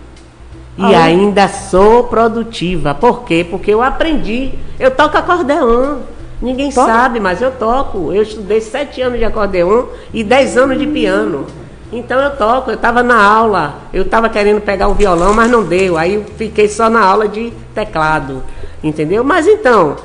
E 0.76 0.94
Ah, 0.94 1.04
ainda 1.04 1.48
sou 1.48 2.04
produtiva. 2.04 2.94
Por 2.94 3.24
quê? 3.24 3.44
Porque 3.48 3.72
eu 3.72 3.82
aprendi. 3.82 4.52
Eu 4.78 4.90
toco 4.92 5.16
acordeão. 5.16 6.02
Ninguém 6.40 6.70
Toca? 6.70 6.86
sabe, 6.86 7.18
mas 7.18 7.42
eu 7.42 7.50
toco. 7.50 8.12
Eu 8.12 8.22
estudei 8.22 8.60
sete 8.60 9.02
anos 9.02 9.18
de 9.18 9.24
acordeão 9.24 9.88
e 10.14 10.22
dez 10.22 10.56
anos 10.56 10.78
de 10.78 10.86
piano. 10.86 11.46
Então 11.92 12.18
eu 12.20 12.36
toco. 12.36 12.70
Eu 12.70 12.74
estava 12.76 13.02
na 13.02 13.22
aula. 13.22 13.74
Eu 13.92 14.02
estava 14.02 14.28
querendo 14.28 14.60
pegar 14.60 14.88
o 14.88 14.94
violão, 14.94 15.32
mas 15.34 15.50
não 15.50 15.62
deu. 15.64 15.96
Aí 15.96 16.14
eu 16.14 16.24
fiquei 16.36 16.68
só 16.68 16.88
na 16.90 17.00
aula 17.04 17.26
de 17.28 17.52
teclado. 17.74 18.42
Entendeu? 18.82 19.24
Mas 19.24 19.46
então, 19.46 19.96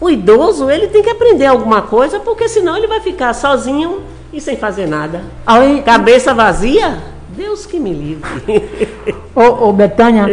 o 0.00 0.10
idoso, 0.10 0.70
ele 0.70 0.88
tem 0.88 1.02
que 1.02 1.10
aprender 1.10 1.46
alguma 1.46 1.82
coisa, 1.82 2.18
porque 2.18 2.48
senão 2.48 2.76
ele 2.76 2.86
vai 2.88 3.00
ficar 3.00 3.32
sozinho 3.34 4.00
e 4.32 4.40
sem 4.40 4.56
fazer 4.56 4.86
nada. 4.88 5.22
Além, 5.46 5.82
Cabeça 5.82 6.32
vazia? 6.34 6.98
Deus 7.36 7.64
que 7.64 7.78
me 7.78 7.92
livre. 7.92 8.28
ô, 9.34 9.68
ô 9.68 9.72
Betânia, 9.72 10.26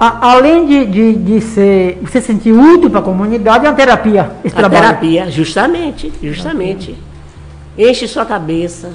a- 0.00 0.32
além 0.32 0.66
de, 0.66 0.84
de, 0.86 1.14
de 1.14 1.40
ser, 1.40 1.98
você 2.02 2.20
se 2.20 2.26
sentir 2.26 2.52
útil 2.52 2.90
para 2.90 3.00
a 3.00 3.02
comunidade, 3.02 3.64
é 3.64 3.70
uma 3.70 3.74
terapia 3.76 4.32
esse 4.44 4.54
A 4.54 4.58
trabalho. 4.58 4.82
terapia, 4.82 5.30
justamente, 5.30 6.12
justamente. 6.22 6.94
Enche 7.78 8.06
sua 8.06 8.26
cabeça. 8.26 8.90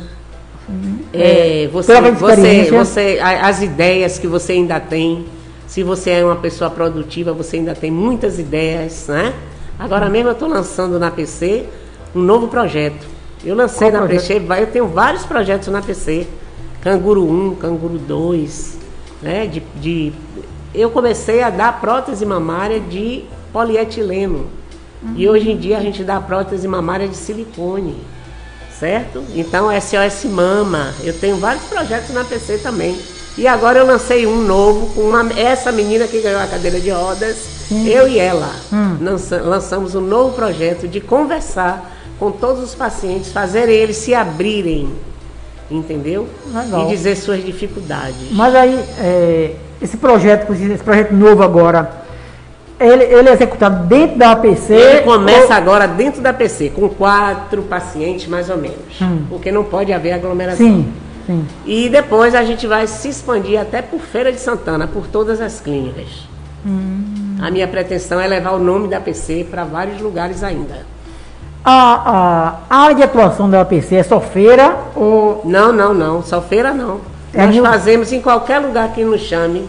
É, 1.22 1.68
você, 1.72 1.88
de 2.12 2.20
você, 2.20 2.34
você, 2.78 3.20
a- 3.22 3.48
as 3.48 3.62
ideias 3.62 4.18
que 4.20 4.28
você 4.28 4.54
ainda 4.54 4.80
tem. 4.80 5.26
Se 5.68 5.84
você 5.84 6.12
é 6.12 6.24
uma 6.26 6.36
pessoa 6.38 6.70
produtiva, 6.70 7.34
você 7.34 7.58
ainda 7.58 7.76
tem 7.76 7.92
muitas 7.92 8.40
ideias, 8.40 9.08
né? 9.08 9.34
Agora 9.78 10.10
mesmo 10.10 10.30
eu 10.30 10.34
estou 10.34 10.48
lançando 10.48 10.98
na 11.00 11.12
PC 11.12 11.66
um 12.16 12.22
novo 12.22 12.48
projeto. 12.48 13.06
Eu 13.46 13.56
lancei 13.56 13.90
Qual 13.92 14.02
na 14.02 14.08
projeto? 14.08 14.42
PC, 14.48 14.62
eu 14.62 14.68
tenho 14.68 14.88
vários 14.88 15.26
projetos 15.26 15.68
na 15.68 15.82
PC. 15.82 16.26
Canguru 16.82 17.30
1, 17.30 17.56
Canguru 17.56 17.98
2, 17.98 18.78
né? 19.22 19.46
De, 19.46 19.62
de- 19.76 20.14
eu 20.74 20.90
comecei 20.90 21.42
a 21.44 21.50
dar 21.50 21.80
prótese 21.82 22.26
mamária 22.26 22.80
de 22.80 23.24
polietileno. 23.52 24.48
E 25.16 25.28
hoje 25.30 25.52
em 25.52 25.58
dia 25.58 25.78
a 25.78 25.82
gente 25.82 26.04
dá 26.04 26.20
prótese 26.20 26.68
mamária 26.68 27.08
de 27.08 27.16
silicone. 27.16 27.96
Certo? 28.80 29.24
Então, 29.36 29.70
SOS 29.82 30.26
Mama. 30.26 30.94
Eu 31.04 31.14
tenho 31.14 31.38
vários 31.38 31.64
projetos 31.66 32.14
na 32.14 32.24
PC 32.24 32.60
também. 32.60 32.98
E 33.38 33.48
agora 33.48 33.80
eu 33.80 33.86
lancei 33.86 34.26
um 34.26 34.42
novo 34.42 34.94
com 34.94 35.02
uma, 35.02 35.28
essa 35.40 35.72
menina 35.72 36.08
que 36.08 36.22
ganhou 36.22 36.42
a 36.42 36.48
cadeira 36.48 36.80
de 36.80 36.90
rodas, 36.90 37.38
eu 37.86 38.08
e 38.08 38.18
ela. 38.20 38.52
Hum. 38.74 38.98
Lança- 39.02 39.42
lançamos 39.42 39.94
um 39.96 40.02
novo 40.02 40.34
projeto 40.36 40.88
de 40.88 41.00
conversar 41.00 41.92
com 42.20 42.32
todos 42.32 42.64
os 42.64 42.74
pacientes, 42.74 43.32
fazer 43.32 43.70
eles 43.70 43.98
se 43.98 44.14
abrirem, 44.16 44.90
entendeu? 45.70 46.28
Legal. 46.52 46.86
E 46.86 46.90
dizer 46.96 47.16
suas 47.16 47.44
dificuldades. 47.46 48.16
Mas 48.32 48.56
aí, 48.56 48.84
é, 49.00 49.56
esse 49.80 49.98
projeto, 49.98 50.52
esse 50.52 50.84
projeto 50.84 51.12
novo 51.14 51.44
agora, 51.44 51.92
ele, 52.80 53.04
ele 53.04 53.30
é 53.30 53.34
executado 53.34 53.86
dentro 53.88 54.18
da 54.18 54.32
APC? 54.32 54.74
Ele 54.74 55.02
começa 55.02 55.48
ou- 55.48 55.54
agora 55.54 55.88
dentro 55.88 56.22
da 56.22 56.34
PC, 56.34 56.70
com 56.70 56.88
quatro 56.90 57.62
pacientes 57.64 58.28
mais 58.28 58.50
ou 58.50 58.58
menos. 58.58 59.02
Hum. 59.02 59.24
Porque 59.30 59.52
não 59.52 59.64
pode 59.64 59.92
haver 59.94 60.14
aglomeração. 60.14 60.58
Sim, 60.66 60.94
sim. 61.26 61.46
E 61.66 61.90
depois 61.90 62.36
a 62.36 62.44
gente 62.44 62.68
vai 62.68 62.86
se 62.88 63.10
expandir 63.10 63.60
até 63.60 63.82
por 63.82 64.00
Feira 64.00 64.32
de 64.32 64.40
Santana, 64.40 64.88
por 64.88 65.08
todas 65.08 65.42
as 65.42 65.60
clínicas. 65.60 66.28
A 67.42 67.50
minha 67.50 67.68
pretensão 67.68 68.20
é 68.20 68.28
levar 68.28 68.52
o 68.52 68.60
nome 68.60 68.88
da 68.90 69.00
PC 69.00 69.48
para 69.50 69.64
vários 69.64 70.02
lugares 70.02 70.44
ainda. 70.44 70.86
A, 71.64 72.56
a 72.70 72.78
área 72.84 72.96
de 72.96 73.04
atuação 73.04 73.50
da 73.50 73.62
APC 73.62 73.96
é 73.96 74.04
só 74.04 74.20
feira 74.20 74.76
ou... 74.96 75.42
Não, 75.46 75.72
não, 75.72 75.94
não. 75.94 76.22
Só 76.24 76.42
feira 76.42 76.74
não. 76.74 77.00
É 77.34 77.46
Nós 77.46 77.56
mil- 77.56 77.64
fazemos 77.66 78.12
em 78.12 78.22
qualquer 78.22 78.60
lugar 78.60 78.90
que 78.94 79.04
nos 79.04 79.22
chame. 79.22 79.68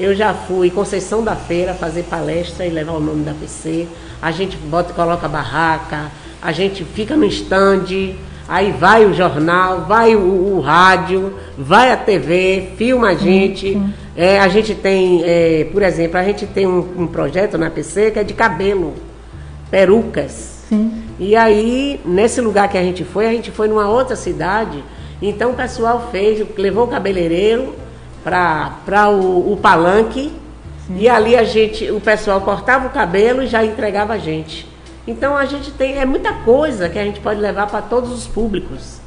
Eu 0.00 0.14
já 0.14 0.32
fui 0.32 0.68
em 0.68 0.70
Conceição 0.70 1.22
da 1.22 1.36
Feira 1.36 1.74
fazer 1.74 2.04
palestra 2.04 2.64
e 2.64 2.70
levar 2.70 2.92
o 2.92 3.00
nome 3.00 3.22
da 3.22 3.34
PC. 3.34 3.86
A 4.22 4.30
gente 4.30 4.56
bota, 4.56 4.94
coloca 4.94 5.26
a 5.26 5.28
barraca, 5.28 6.10
a 6.40 6.52
gente 6.52 6.82
fica 6.84 7.14
no 7.14 7.26
stand, 7.26 8.14
aí 8.48 8.72
vai 8.72 9.04
o 9.04 9.12
jornal, 9.12 9.82
vai 9.82 10.16
o, 10.16 10.56
o 10.56 10.60
rádio, 10.60 11.34
vai 11.58 11.92
a 11.92 11.98
TV, 11.98 12.70
filma 12.78 13.08
a 13.08 13.14
gente. 13.14 13.78
É, 14.16 14.40
a 14.40 14.48
gente 14.48 14.74
tem, 14.74 15.22
é, 15.22 15.68
por 15.70 15.82
exemplo, 15.82 16.16
a 16.16 16.24
gente 16.24 16.46
tem 16.46 16.66
um, 16.66 16.78
um 17.02 17.06
projeto 17.06 17.58
na 17.58 17.68
PC 17.68 18.10
que 18.10 18.18
é 18.20 18.24
de 18.24 18.32
cabelo, 18.32 18.94
perucas. 19.70 20.64
Sim. 20.66 20.94
E 21.18 21.36
aí, 21.36 22.00
nesse 22.06 22.40
lugar 22.40 22.70
que 22.70 22.78
a 22.78 22.82
gente 22.82 23.04
foi, 23.04 23.26
a 23.26 23.32
gente 23.32 23.50
foi 23.50 23.68
numa 23.68 23.86
outra 23.86 24.16
cidade. 24.16 24.82
Então 25.20 25.50
o 25.50 25.54
pessoal 25.54 26.08
fez, 26.10 26.42
levou 26.56 26.84
o 26.84 26.88
cabeleireiro 26.88 27.74
para 28.22 29.08
o, 29.10 29.52
o 29.52 29.56
palanque. 29.56 30.32
E 30.96 31.08
ali 31.08 31.36
a 31.36 31.44
gente, 31.44 31.90
o 31.90 32.00
pessoal 32.00 32.40
cortava 32.40 32.86
o 32.86 32.90
cabelo 32.90 33.42
e 33.42 33.46
já 33.46 33.64
entregava 33.64 34.14
a 34.14 34.18
gente. 34.18 34.68
Então 35.06 35.36
a 35.36 35.44
gente 35.44 35.70
tem, 35.70 35.98
é 35.98 36.04
muita 36.04 36.32
coisa 36.32 36.88
que 36.88 36.98
a 36.98 37.04
gente 37.04 37.20
pode 37.20 37.40
levar 37.40 37.66
para 37.66 37.80
todos 37.80 38.10
os 38.12 38.26
públicos. 38.26 39.00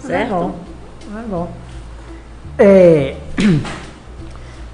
Certo? 0.00 0.32
Legal. 0.32 0.54
Legal. 1.14 1.48
É, 2.58 3.16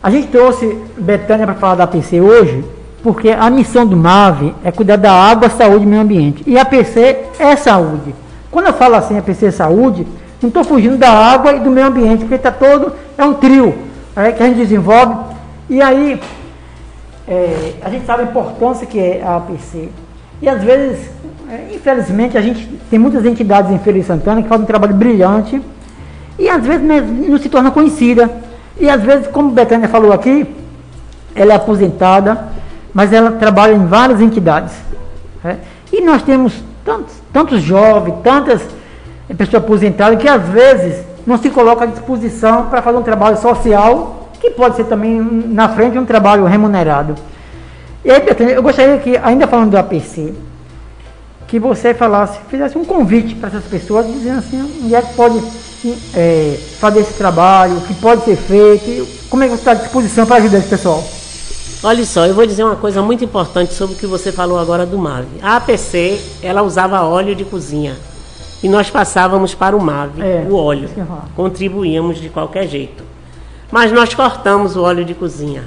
a 0.02 0.10
gente 0.10 0.28
trouxe 0.28 0.80
Betânia 0.98 1.46
para 1.46 1.54
falar 1.54 1.76
da 1.76 1.84
APC 1.84 2.20
hoje, 2.20 2.64
porque 3.02 3.30
a 3.30 3.48
missão 3.48 3.86
do 3.86 3.96
MAVE 3.96 4.54
é 4.64 4.72
cuidar 4.72 4.96
da 4.96 5.12
água, 5.12 5.48
saúde 5.48 5.84
e 5.84 5.86
meio 5.86 6.02
ambiente. 6.02 6.42
E 6.46 6.58
a 6.58 6.62
APC 6.62 7.24
é 7.38 7.54
saúde. 7.56 8.14
Quando 8.50 8.66
eu 8.66 8.72
falo 8.72 8.96
assim, 8.96 9.16
APC 9.18 9.46
é 9.46 9.50
saúde, 9.50 10.06
não 10.42 10.48
estou 10.48 10.64
fugindo 10.64 10.96
da 10.96 11.10
água 11.10 11.54
e 11.54 11.60
do 11.60 11.70
meio 11.70 11.86
ambiente, 11.86 12.20
porque 12.20 12.34
está 12.34 12.50
todo, 12.50 12.92
é 13.16 13.24
um 13.24 13.34
trio 13.34 13.85
é, 14.16 14.32
que 14.32 14.42
a 14.42 14.46
gente 14.46 14.56
desenvolve. 14.56 15.34
E 15.68 15.82
aí, 15.82 16.20
é, 17.28 17.74
a 17.82 17.90
gente 17.90 18.06
sabe 18.06 18.22
a 18.22 18.26
importância 18.26 18.86
que 18.86 18.98
é 18.98 19.22
a 19.22 19.36
APC. 19.36 19.90
E 20.40 20.48
às 20.48 20.62
vezes, 20.62 21.10
é, 21.50 21.74
infelizmente, 21.74 22.38
a 22.38 22.40
gente 22.40 22.66
tem 22.90 22.98
muitas 22.98 23.24
entidades 23.24 23.70
em 23.70 23.78
Feira 23.78 23.98
de 23.98 24.04
Santana 24.04 24.42
que 24.42 24.48
fazem 24.48 24.64
um 24.64 24.66
trabalho 24.66 24.94
brilhante 24.94 25.60
e 26.38 26.48
às 26.48 26.64
vezes 26.64 26.82
né, 26.82 27.00
não 27.00 27.38
se 27.38 27.48
torna 27.48 27.70
conhecida. 27.70 28.30
E 28.78 28.88
às 28.88 29.02
vezes, 29.02 29.26
como 29.28 29.50
Betânia 29.50 29.88
falou 29.88 30.12
aqui, 30.12 30.46
ela 31.34 31.52
é 31.52 31.56
aposentada, 31.56 32.48
mas 32.92 33.12
ela 33.12 33.32
trabalha 33.32 33.74
em 33.74 33.86
várias 33.86 34.20
entidades. 34.20 34.74
né? 35.42 35.58
E 35.92 36.00
nós 36.02 36.22
temos 36.22 36.52
tantos, 36.84 37.14
tantos 37.32 37.62
jovens, 37.62 38.14
tantas 38.22 38.62
pessoas 39.36 39.62
aposentadas 39.62 40.20
que 40.20 40.28
às 40.28 40.42
vezes 40.48 41.04
não 41.26 41.36
se 41.36 41.50
colocam 41.50 41.84
à 41.84 41.90
disposição 41.90 42.66
para 42.66 42.80
fazer 42.80 42.96
um 42.96 43.02
trabalho 43.02 43.36
social, 43.36 44.30
que 44.40 44.50
pode 44.50 44.76
ser 44.76 44.84
também 44.84 45.18
na 45.20 45.68
frente 45.68 45.98
um 45.98 46.04
trabalho 46.04 46.44
remunerado. 46.44 47.14
E 48.04 48.10
aí, 48.10 48.22
eu 48.54 48.62
gostaria 48.62 48.96
que, 48.98 49.16
ainda 49.16 49.48
falando 49.48 49.70
do 49.70 49.78
APC, 49.78 50.32
que 51.48 51.58
você 51.58 51.92
falasse, 51.92 52.38
fizesse 52.48 52.78
um 52.78 52.84
convite 52.84 53.34
para 53.34 53.48
essas 53.48 53.64
pessoas, 53.64 54.06
dizendo 54.06 54.38
assim, 54.38 54.62
onde 54.84 54.94
é 54.94 55.02
que 55.02 55.14
pode 55.14 55.42
eh, 56.14 56.58
fazer 56.78 57.00
esse 57.00 57.14
trabalho, 57.14 57.78
o 57.78 57.80
que 57.80 57.94
pode 57.94 58.24
ser 58.24 58.36
feito, 58.36 59.06
como 59.28 59.42
é 59.42 59.46
que 59.46 59.52
você 59.52 59.60
está 59.60 59.72
à 59.72 59.74
disposição 59.74 60.26
para 60.26 60.36
ajudar 60.36 60.58
esse 60.58 60.68
pessoal? 60.68 61.02
Olha 61.82 62.04
só, 62.04 62.26
eu 62.26 62.34
vou 62.34 62.46
dizer 62.46 62.64
uma 62.64 62.76
coisa 62.76 63.02
muito 63.02 63.24
importante 63.24 63.74
sobre 63.74 63.94
o 63.94 63.98
que 63.98 64.06
você 64.06 64.32
falou 64.32 64.58
agora 64.58 64.86
do 64.86 64.98
MAVE. 64.98 65.40
A 65.42 65.56
APC, 65.56 66.20
ela 66.42 66.62
usava 66.62 67.02
óleo 67.02 67.34
de 67.34 67.44
cozinha. 67.44 67.96
E 68.66 68.68
nós 68.68 68.90
passávamos 68.90 69.54
para 69.54 69.76
o 69.76 69.80
MAVE, 69.80 70.20
É, 70.22 70.44
o 70.50 70.56
óleo. 70.56 70.88
Contribuíamos 71.36 72.18
de 72.20 72.28
qualquer 72.28 72.66
jeito. 72.66 73.04
Mas 73.70 73.92
nós 73.92 74.12
cortamos 74.12 74.74
o 74.74 74.82
óleo 74.82 75.04
de 75.04 75.14
cozinha. 75.14 75.62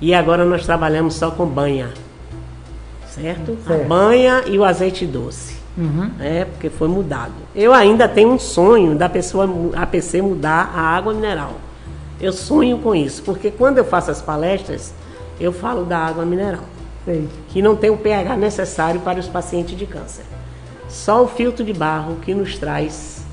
E 0.00 0.14
agora 0.14 0.42
nós 0.42 0.64
trabalhamos 0.64 1.12
só 1.12 1.30
com 1.30 1.44
banha. 1.44 1.90
Certo? 3.06 3.58
Certo. 3.66 3.82
A 3.82 3.86
banha 3.86 4.44
e 4.46 4.58
o 4.58 4.64
azeite 4.64 5.04
doce. 5.04 5.56
Uhum. 5.76 6.10
É, 6.18 6.46
porque 6.46 6.70
foi 6.70 6.88
mudado. 6.88 7.32
Eu 7.54 7.74
ainda 7.74 8.08
tenho 8.08 8.30
um 8.30 8.38
sonho 8.38 8.94
da 8.94 9.10
pessoa, 9.10 9.46
mu- 9.46 9.72
a 9.76 9.84
PC 9.84 10.22
mudar 10.22 10.72
a 10.74 10.80
água 10.80 11.12
mineral. 11.12 11.52
Eu 12.18 12.32
sonho 12.32 12.78
com 12.78 12.94
isso, 12.94 13.22
porque 13.24 13.50
quando 13.50 13.76
eu 13.76 13.84
faço 13.84 14.10
as 14.10 14.22
palestras, 14.22 14.94
eu 15.38 15.52
falo 15.52 15.84
da 15.84 15.98
água 15.98 16.24
mineral, 16.24 16.64
Sei. 17.04 17.28
que 17.48 17.60
não 17.60 17.76
tem 17.76 17.90
o 17.90 17.96
pH 17.98 18.36
necessário 18.38 19.00
para 19.00 19.20
os 19.20 19.28
pacientes 19.28 19.76
de 19.76 19.84
câncer. 19.84 20.24
Só 20.92 21.24
o 21.24 21.26
filtro 21.26 21.64
de 21.64 21.72
barro 21.72 22.16
que 22.20 22.34
nos 22.34 22.58
traz 22.58 23.24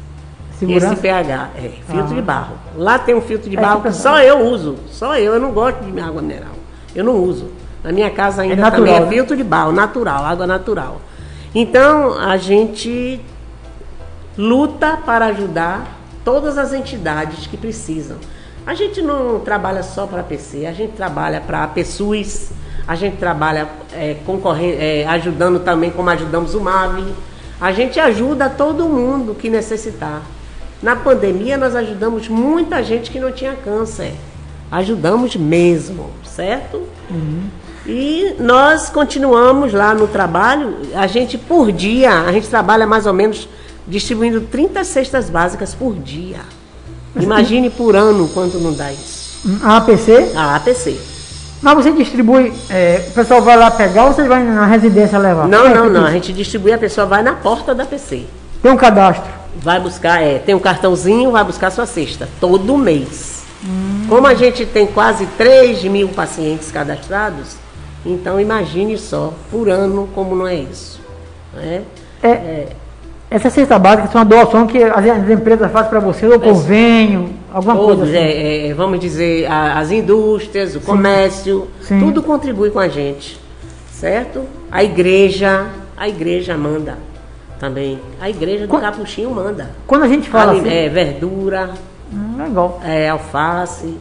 Segurança? 0.57 0.93
esse 0.93 1.01
pH. 1.01 1.49
É, 1.57 1.69
filtro 1.85 2.11
Ah. 2.13 2.15
de 2.15 2.21
barro. 2.21 2.55
Lá 2.77 2.97
tem 2.97 3.13
um 3.13 3.21
filtro 3.21 3.49
de 3.49 3.57
É, 3.57 3.61
barro 3.61 3.81
tipo 3.81 3.89
que 3.89 3.95
só 3.95 4.19
eu 4.21 4.39
uso. 4.47 4.77
Só 4.89 5.17
eu, 5.17 5.33
eu 5.33 5.39
não 5.41 5.51
gosto 5.51 5.79
de 5.83 5.99
água 5.99 6.21
mineral. 6.21 6.53
Eu 6.95 7.03
não 7.03 7.15
uso. 7.15 7.49
Na 7.83 7.91
minha 7.91 8.09
casa 8.09 8.43
ainda 8.43 8.55
natural, 8.55 8.79
também 8.79 8.95
é 8.95 8.99
né? 9.01 9.07
filtro 9.09 9.35
de 9.35 9.43
barro, 9.43 9.73
natural, 9.73 10.23
água 10.25 10.47
natural. 10.47 11.01
Então, 11.53 12.17
a 12.17 12.37
gente 12.37 13.19
luta 14.37 14.97
para 15.05 15.25
ajudar 15.27 15.99
todas 16.23 16.57
as 16.57 16.71
entidades 16.73 17.45
que 17.45 17.57
precisam. 17.57 18.17
A 18.65 18.73
gente 18.73 19.01
não 19.01 19.39
trabalha 19.39 19.83
só 19.83 20.07
para 20.07 20.21
a 20.21 20.23
PC, 20.23 20.65
a 20.65 20.71
gente 20.71 20.93
trabalha 20.93 21.41
para 21.41 21.63
a 21.63 21.67
PSUS, 21.67 22.51
a 22.87 22.95
gente 22.95 23.17
trabalha 23.17 23.67
é, 23.93 24.15
é, 24.77 25.05
ajudando 25.07 25.59
também 25.59 25.89
como 25.91 26.09
ajudamos 26.09 26.55
o 26.55 26.61
MAVE. 26.61 27.03
A 27.59 27.71
gente 27.71 27.99
ajuda 27.99 28.49
todo 28.49 28.87
mundo 28.87 29.35
que 29.35 29.49
necessitar. 29.49 30.21
Na 30.81 30.95
pandemia 30.95 31.57
nós 31.57 31.75
ajudamos 31.75 32.29
muita 32.29 32.81
gente 32.81 33.11
que 33.11 33.19
não 33.19 33.31
tinha 33.31 33.53
câncer. 33.53 34.13
Ajudamos 34.71 35.35
mesmo, 35.35 36.09
certo? 36.23 36.83
E 37.85 38.35
nós 38.39 38.89
continuamos 38.89 39.73
lá 39.73 39.93
no 39.93 40.07
trabalho. 40.07 40.77
A 40.93 41.07
gente, 41.07 41.37
por 41.37 41.71
dia, 41.71 42.21
a 42.21 42.31
gente 42.31 42.47
trabalha 42.47 42.85
mais 42.85 43.05
ou 43.05 43.13
menos 43.13 43.49
distribuindo 43.87 44.41
30 44.41 44.83
cestas 44.83 45.29
básicas 45.29 45.73
por 45.73 45.95
dia. 45.95 46.39
Imagine 47.19 47.69
por 47.69 47.95
ano 47.95 48.29
quanto 48.29 48.59
não 48.59 48.71
dá 48.71 48.93
isso. 48.93 49.39
A 49.63 49.77
APC, 49.77 50.31
A 50.35 50.55
APC. 50.55 51.18
Mas 51.61 51.75
você 51.75 51.91
distribui, 51.91 52.53
é, 52.69 53.05
o 53.09 53.11
pessoal 53.11 53.41
vai 53.41 53.57
lá 53.57 53.69
pegar 53.69 54.05
ou 54.05 54.13
você 54.13 54.23
vai 54.27 54.43
na 54.43 54.65
residência 54.65 55.17
levar? 55.17 55.47
Não, 55.47 55.65
é 55.67 55.73
não, 55.73 55.89
não. 55.89 56.05
A 56.05 56.11
gente 56.11 56.31
distribui, 56.31 56.71
a 56.71 56.77
pessoa 56.77 57.05
vai 57.05 57.21
na 57.21 57.33
porta 57.33 57.75
da 57.75 57.85
PC. 57.85 58.25
Tem 58.61 58.71
um 58.71 58.77
cadastro. 58.77 59.29
Vai 59.57 59.79
buscar, 59.79 60.21
é, 60.21 60.39
tem 60.39 60.55
um 60.55 60.59
cartãozinho, 60.59 61.31
vai 61.31 61.43
buscar 61.43 61.69
sua 61.69 61.85
cesta, 61.85 62.29
todo 62.39 62.77
mês. 62.77 63.43
Como 64.07 64.25
a 64.25 64.33
gente 64.33 64.65
tem 64.65 64.87
quase 64.87 65.25
3 65.37 65.83
mil 65.83 66.07
pacientes 66.09 66.71
cadastrados, 66.71 67.57
então 68.05 68.39
imagine 68.39 68.97
só, 68.97 69.33
por 69.51 69.67
ano, 69.69 70.07
como 70.15 70.33
não 70.35 70.47
é 70.47 70.55
isso. 70.55 71.01
né? 71.53 71.81
É, 72.23 72.67
Essa 73.29 73.49
cesta 73.49 73.77
básica 73.77 74.09
é 74.13 74.17
uma 74.17 74.23
doação 74.25 74.65
que 74.65 74.81
as, 74.81 75.05
as 75.05 75.29
empresas 75.29 75.69
fazem 75.71 75.89
para 75.89 75.99
você, 75.99 76.25
ou 76.25 76.39
convênio, 76.39 77.31
alguma 77.53 77.75
coisa 77.75 77.95
Todos, 77.95 78.09
assim. 78.09 78.17
é, 78.17 78.67
é, 78.69 78.73
vamos 78.73 78.99
dizer, 78.99 79.45
a- 79.49 79.79
as 79.79 79.91
indústrias, 79.91 80.75
o 80.75 80.79
comércio, 80.81 81.67
Sim. 81.81 81.99
tudo 81.99 82.21
contribui 82.23 82.69
com 82.71 82.79
a 82.79 82.87
gente, 82.87 83.39
certo? 83.91 84.43
A 84.71 84.83
igreja, 84.83 85.67
a 85.97 86.07
igreja 86.07 86.57
manda. 86.57 86.97
também. 87.59 87.99
A 88.21 88.29
igreja 88.29 88.65
do 88.65 88.69
Qu- 88.69 88.79
Capuchinho 88.79 89.31
manda. 89.31 89.71
Quando 89.85 90.03
a 90.03 90.07
gente 90.07 90.29
fala 90.29 90.51
Ali- 90.53 90.61
assim, 90.61 90.69
é, 90.69 90.87
verdura, 90.87 91.71
hum, 92.09 92.37
legal. 92.41 92.79
é, 92.85 93.09
alface. 93.09 93.97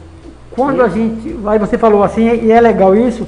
Quando 0.51 0.81
a 0.81 0.87
gente, 0.87 1.37
aí 1.45 1.59
você 1.59 1.77
falou 1.77 2.01
assim, 2.01 2.23
e 2.45 2.53
é 2.53 2.61
legal 2.61 2.95
isso, 2.95 3.27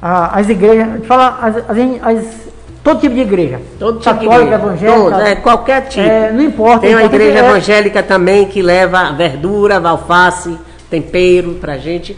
as 0.00 0.48
igrejas, 0.48 1.04
fala 1.04 1.36
as, 1.42 1.56
as- 1.56 2.16
as- 2.16 2.45
todo 2.86 3.00
tipo 3.00 3.14
de 3.16 3.20
igreja, 3.20 3.60
Todo 3.80 3.98
tipo 3.98 4.14
de 4.20 4.26
católica, 4.26 4.54
igreja. 4.54 4.62
evangélica, 4.62 5.10
Todo, 5.10 5.20
é, 5.26 5.34
qualquer 5.34 5.88
tipo. 5.88 6.06
é, 6.06 6.30
não 6.30 6.40
importa. 6.40 6.80
Tem 6.86 6.94
uma 6.94 7.02
igreja 7.02 7.38
é- 7.40 7.48
evangélica 7.48 8.00
também 8.00 8.46
que 8.46 8.62
leva 8.62 9.10
verdura, 9.10 9.76
alface, 9.88 10.56
tempero 10.88 11.54
pra 11.60 11.78
gente. 11.78 12.16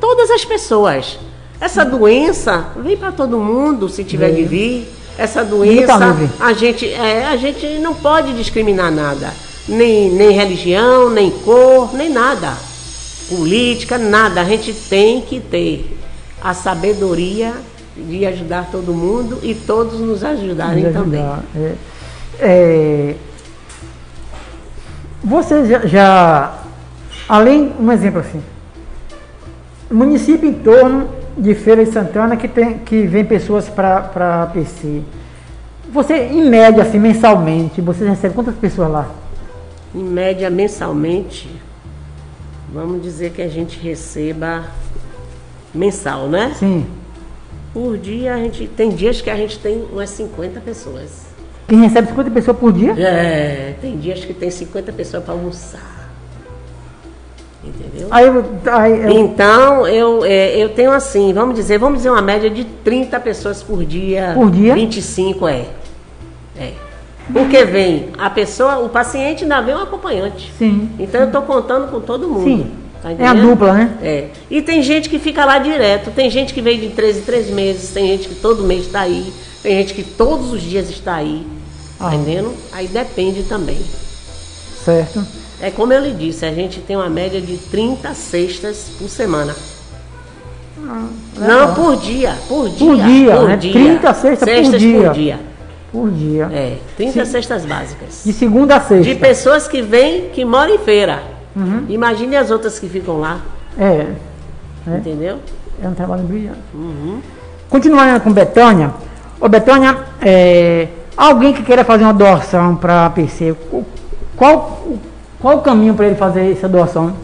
Todas 0.00 0.30
as 0.30 0.44
pessoas. 0.44 1.18
Essa 1.60 1.84
doença 1.84 2.66
vem 2.76 2.96
para 2.96 3.10
todo 3.10 3.36
mundo, 3.38 3.88
se 3.88 4.04
tiver 4.04 4.30
de 4.30 4.44
vir. 4.44 4.88
Essa 5.18 5.40
tá 5.42 5.50
doença, 5.50 5.96
livre. 5.96 6.30
a 6.38 6.52
gente, 6.52 6.86
é, 6.92 7.24
a 7.26 7.36
gente 7.36 7.66
não 7.80 7.94
pode 7.94 8.32
discriminar 8.34 8.92
nada. 8.92 9.32
Nem, 9.66 10.08
nem 10.10 10.30
religião, 10.30 11.10
nem 11.10 11.30
cor, 11.30 11.92
nem 11.94 12.10
nada. 12.10 12.52
Política, 13.28 13.98
nada. 13.98 14.40
A 14.42 14.44
gente 14.44 14.72
tem 14.72 15.20
que 15.22 15.40
ter 15.40 15.98
a 16.40 16.54
sabedoria 16.54 17.54
de 17.96 18.26
ajudar 18.26 18.68
todo 18.70 18.92
mundo 18.92 19.38
e 19.42 19.54
todos 19.54 19.98
nos 20.00 20.22
ajudarem 20.22 20.84
nos 20.84 20.92
também. 20.92 21.20
ajudar, 21.22 21.42
é. 21.56 21.74
É, 22.38 23.14
você 25.22 25.64
já, 25.66 25.86
já- 25.86 26.58
além, 27.28 27.72
um 27.80 27.90
exemplo 27.90 28.20
assim, 28.20 28.42
município 29.90 30.48
em 30.48 30.54
torno 30.54 31.08
de 31.36 31.54
Feira 31.54 31.84
de 31.84 31.90
Santana 31.92 32.36
que, 32.36 32.48
tem, 32.48 32.78
que 32.78 33.06
vem 33.06 33.24
pessoas 33.24 33.68
para 33.68 34.50
PC. 34.52 35.02
Você, 35.92 36.14
em 36.14 36.44
média, 36.48 36.82
assim, 36.82 36.98
mensalmente, 36.98 37.80
você 37.80 38.06
recebe 38.08 38.34
quantas 38.34 38.54
pessoas 38.56 38.90
lá? 38.90 39.08
Em 39.94 40.02
média, 40.02 40.50
mensalmente, 40.50 41.48
vamos 42.72 43.02
dizer 43.02 43.30
que 43.30 43.40
a 43.40 43.48
gente 43.48 43.78
receba 43.78 44.64
mensal, 45.74 46.28
né? 46.28 46.54
Sim. 46.58 46.86
Por 47.76 47.98
dia, 47.98 48.32
a 48.32 48.38
gente 48.38 48.66
tem 48.68 48.88
dias 48.88 49.20
que 49.20 49.28
a 49.28 49.36
gente 49.36 49.58
tem 49.58 49.84
umas 49.92 50.08
50 50.08 50.60
pessoas. 50.60 51.26
Quem 51.68 51.78
recebe 51.78 52.08
50 52.08 52.30
pessoas 52.30 52.56
por 52.56 52.72
dia? 52.72 52.92
É, 52.98 53.74
tem 53.82 53.98
dias 53.98 54.24
que 54.24 54.32
tem 54.32 54.50
50 54.50 54.92
pessoas 54.92 55.22
para 55.22 55.34
almoçar. 55.34 56.08
Entendeu? 57.62 58.08
Aí, 58.10 58.24
aí 58.64 59.02
eu- 59.04 59.10
Então, 59.10 59.86
eu, 59.86 60.24
é, 60.24 60.56
eu 60.56 60.70
tenho 60.70 60.90
assim, 60.90 61.34
vamos 61.34 61.54
dizer, 61.54 61.76
vamos 61.76 61.98
dizer 61.98 62.08
uma 62.08 62.22
média 62.22 62.48
de 62.48 62.64
30 62.64 63.20
pessoas 63.20 63.62
por 63.62 63.84
dia. 63.84 64.32
Por 64.34 64.50
dia? 64.50 64.72
25 64.74 65.46
é. 65.46 65.66
É. 66.58 66.72
Porque 67.30 67.62
vem 67.66 68.08
a 68.16 68.30
pessoa, 68.30 68.78
o 68.78 68.88
paciente 68.88 69.42
ainda 69.42 69.60
vem 69.60 69.74
um 69.74 69.82
acompanhante. 69.82 70.50
sim. 70.56 70.88
Então 70.98 71.20
eu 71.20 71.26
estou 71.26 71.42
contando 71.42 71.90
com 71.90 72.00
todo 72.00 72.26
mundo. 72.26 72.44
Sim. 72.44 72.70
Tá 73.14 73.22
É 73.22 73.26
a 73.28 73.34
dupla, 73.34 73.72
né? 73.72 73.98
É. 74.02 74.24
E 74.50 74.60
tem 74.62 74.82
gente 74.82 75.08
que 75.08 75.18
fica 75.18 75.44
lá 75.44 75.58
direto, 75.58 76.10
tem 76.10 76.28
gente 76.28 76.52
que 76.52 76.60
vem 76.60 76.80
de 76.80 76.88
13 76.88 77.20
em 77.20 77.22
3 77.22 77.50
meses, 77.50 77.90
tem 77.90 78.08
gente 78.08 78.28
que 78.28 78.34
todo 78.34 78.64
mês 78.64 78.86
está 78.86 79.00
aí, 79.02 79.32
tem 79.62 79.76
gente 79.76 79.94
que 79.94 80.02
todos 80.02 80.52
os 80.52 80.60
dias 80.62 80.90
está 80.90 81.14
aí. 81.16 81.46
Tá 81.98 82.08
Ah. 82.08 82.14
entendendo? 82.14 82.52
Aí 82.72 82.88
depende 82.88 83.44
também. 83.44 83.78
Certo. 84.84 85.24
É 85.60 85.70
como 85.70 85.92
eu 85.92 86.02
lhe 86.02 86.12
disse, 86.12 86.44
a 86.44 86.52
gente 86.52 86.80
tem 86.80 86.96
uma 86.96 87.08
média 87.08 87.40
de 87.40 87.56
30 87.56 88.12
cestas 88.12 88.88
por 88.98 89.08
semana. 89.08 89.54
Não, 91.38 91.74
por 91.74 91.96
dia, 91.96 92.36
por 92.48 92.68
dia. 92.68 92.78
Por 92.86 92.96
dia, 92.96 93.42
né? 93.42 93.56
30 93.56 94.14
cestas 94.14 94.48
por 94.68 94.78
dia. 94.78 95.02
por 95.04 95.14
dia. 95.14 95.40
Por 95.92 96.10
dia. 96.10 96.50
É, 96.52 96.76
30 96.96 97.24
Sim. 97.24 97.30
cestas 97.32 97.64
básicas. 97.64 98.22
De 98.24 98.32
segunda 98.32 98.76
a 98.76 98.80
sexta. 98.80 99.04
De 99.04 99.14
pessoas 99.14 99.66
que 99.66 99.80
vêm, 99.80 100.28
que 100.34 100.44
moram 100.44 100.74
em 100.74 100.78
feira. 100.78 101.35
Uhum. 101.56 101.86
Imagine 101.88 102.36
as 102.36 102.50
outras 102.50 102.78
que 102.78 102.88
ficam 102.88 103.18
lá, 103.18 103.40
É. 103.78 104.06
É. 104.86 104.96
entendeu? 104.98 105.38
É 105.82 105.88
um 105.88 105.94
trabalho 105.94 106.22
brilhante. 106.22 106.58
Uhum. 106.74 107.20
Continuando 107.70 108.20
com 108.20 108.32
Betânia. 108.32 108.92
Ô 109.40 109.48
Betânia, 109.48 109.98
é, 110.22 110.88
alguém 111.16 111.52
que 111.54 111.62
queira 111.62 111.84
fazer 111.84 112.04
uma 112.04 112.12
doação 112.14 112.76
para 112.76 113.08
PC, 113.10 113.52
o- 113.72 113.84
qual, 114.36 114.82
o- 114.86 114.98
qual 115.40 115.58
o 115.58 115.62
caminho 115.62 115.94
para 115.94 116.06
ele 116.06 116.14
fazer 116.16 116.52
essa 116.52 116.68
doação? 116.68 117.14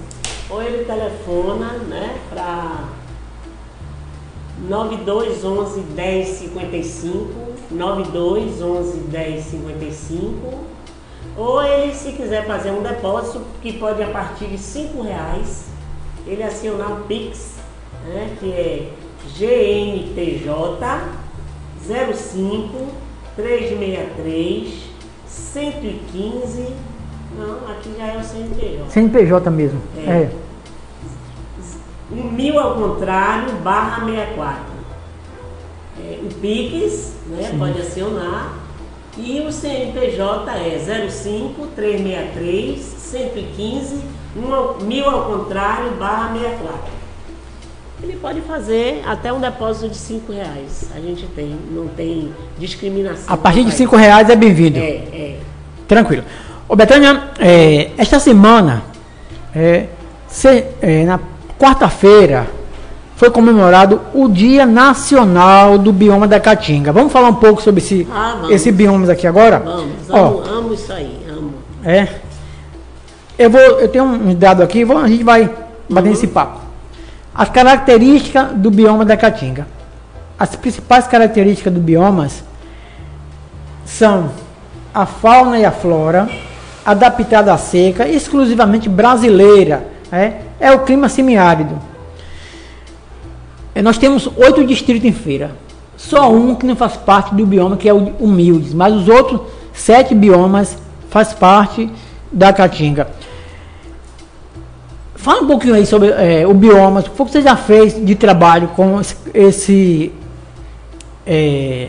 Ou 0.51 0.63
ele 0.63 0.85
telefona, 0.85 1.67
né, 1.89 2.15
para 2.31 2.85
9211 4.69 5.81
1055, 5.95 7.29
9211 7.71 8.99
1055, 9.11 10.72
ou 11.37 11.63
ele 11.63 11.95
se 11.95 12.13
quiser 12.13 12.47
fazer 12.47 12.71
um 12.71 12.83
depósito 12.83 13.43
que 13.61 13.73
pode 13.75 14.03
a 14.03 14.09
partir 14.09 14.47
de 14.47 14.59
5 14.59 15.03
reais, 15.03 15.67
ele 16.27 16.43
acionar 16.43 16.93
o 16.93 17.05
Pix, 17.05 17.57
né, 18.05 18.37
que 18.39 18.53
é 18.53 18.91
GNTJ 19.37 20.79
05 21.85 22.87
363 23.37 24.93
115, 25.27 26.75
não, 27.37 27.71
aqui 27.71 27.95
já 27.97 28.07
é 28.07 28.19
o 28.19 28.23
CNPJ. 28.23 28.91
CNPJ 28.91 29.51
mesmo. 29.51 29.81
É. 29.97 30.11
É. 30.11 30.31
Um 32.11 32.31
mil 32.31 32.59
ao 32.59 32.75
contrário, 32.75 33.55
barra 33.57 34.05
64. 34.05 34.63
É, 35.99 36.21
o 36.23 36.35
PIX, 36.41 37.15
né, 37.29 37.55
pode 37.59 37.81
acionar. 37.81 38.62
E 39.19 39.41
o 39.41 39.53
CNPJ 39.53 40.51
é 40.53 40.79
05 41.11 41.67
363 41.77 42.79
115 42.81 44.01
um 44.35 44.53
ao- 44.55 44.79
mil 44.81 45.05
ao 45.09 45.25
contrário, 45.25 45.91
barra 45.99 46.33
64. 46.33 46.79
Ele 48.03 48.17
pode 48.17 48.41
fazer 48.41 49.03
até 49.07 49.31
um 49.33 49.39
depósito 49.39 49.91
de 49.91 49.97
5 49.97 50.33
reais. 50.33 50.91
A 50.97 50.99
gente 51.01 51.27
tem, 51.27 51.55
não 51.71 51.87
tem 51.89 52.33
discriminação. 52.59 53.33
A 53.33 53.37
partir 53.37 53.65
de 53.65 53.73
5 53.73 53.95
reais 53.95 54.29
é 54.31 54.35
bem-vindo. 54.35 54.79
É, 54.79 54.83
é. 54.83 55.37
Tranquilo. 55.87 56.25
Ô 56.69 56.75
Betânia, 56.75 57.25
é, 57.39 57.91
esta 57.99 58.19
semana, 58.19 58.83
é, 59.55 59.87
se- 60.27 60.65
é, 60.81 61.05
na 61.05 61.21
quarta-feira, 61.59 62.47
foi 63.23 63.31
comemorado 63.31 64.01
o 64.13 64.29
Dia 64.29 64.67
Nacional 64.67 65.79
do 65.79 65.93
Bioma 65.93 66.27
da 66.27 66.41
Caatinga. 66.41 66.91
Vamos 66.91 67.13
falar 67.13 67.29
um 67.29 67.35
pouco 67.35 67.63
sobre 67.63 67.81
esse, 67.81 68.05
Ah, 68.13 68.47
esse 68.51 68.73
biomas 68.73 69.09
aqui 69.09 69.29
agora? 69.29 69.61
Vamos, 69.61 70.11
Ó, 70.11 70.19
amo, 70.19 70.43
amo 70.45 70.75
isso 70.75 70.93
aí, 70.93 71.25
amo. 71.31 71.55
É. 71.85 72.09
Eu 73.39 73.49
vou, 73.49 73.61
eu 73.61 73.87
tenho 73.87 74.03
um 74.07 74.35
dado 74.35 74.61
aqui, 74.61 74.85
vou- 74.85 74.99
a 74.99 75.07
gente 75.07 75.23
vai 75.23 75.49
bater 75.89 76.09
nesse 76.09 76.27
papo. 76.27 76.59
As 77.33 77.49
características 77.49 78.55
do 78.57 78.73
bioma 78.73 79.05
da 79.05 79.17
Caatinga. 79.17 79.69
As 80.37 80.57
principais 80.57 81.07
características 81.07 81.73
do 81.73 81.79
biomas 81.79 82.43
são 83.85 84.31
a 84.93 85.07
fauna 85.07 85.61
e 85.61 85.65
a 85.65 85.71
flora, 85.71 86.29
adaptada 86.85 87.53
à 87.53 87.57
seca, 87.57 88.09
exclusivamente 88.09 88.89
brasileira. 88.89 89.87
É, 90.11 90.33
é 90.59 90.73
o 90.73 90.81
clima 90.81 91.09
semiárido. 91.09 91.92
É, 93.83 93.85
Nós 93.85 93.99
temos 93.99 94.29
oito 94.37 94.65
distritos 94.65 95.05
em 95.05 95.13
feira. 95.13 95.51
Só 95.97 96.33
um 96.33 96.55
que 96.55 96.65
não 96.65 96.77
faz 96.77 96.97
parte 96.97 97.35
do 97.35 97.45
bioma, 97.45 97.77
que 97.77 97.89
é 97.89 97.93
o 97.93 98.15
humildes, 98.21 98.73
mas 98.73 98.95
os 98.95 99.09
outros 99.09 99.41
sete 99.75 100.15
biomas 100.15 100.79
faz 101.11 101.33
parte 101.33 101.91
da 102.31 102.53
Caatinga. 102.53 103.09
Fala 105.15 105.43
um 105.43 105.47
pouquinho 105.47 105.75
aí 105.75 105.87
sobre 105.87 106.09
é, 106.09 106.47
o 106.47 106.55
bioma, 106.55 107.01
o 107.01 107.03
que 107.03 107.33
você 107.33 107.43
já 107.43 107.57
fez 107.57 107.95
de 108.05 108.15
trabalho 108.15 108.69
com 108.69 109.01
esse, 109.35 110.11
é, 111.27 111.89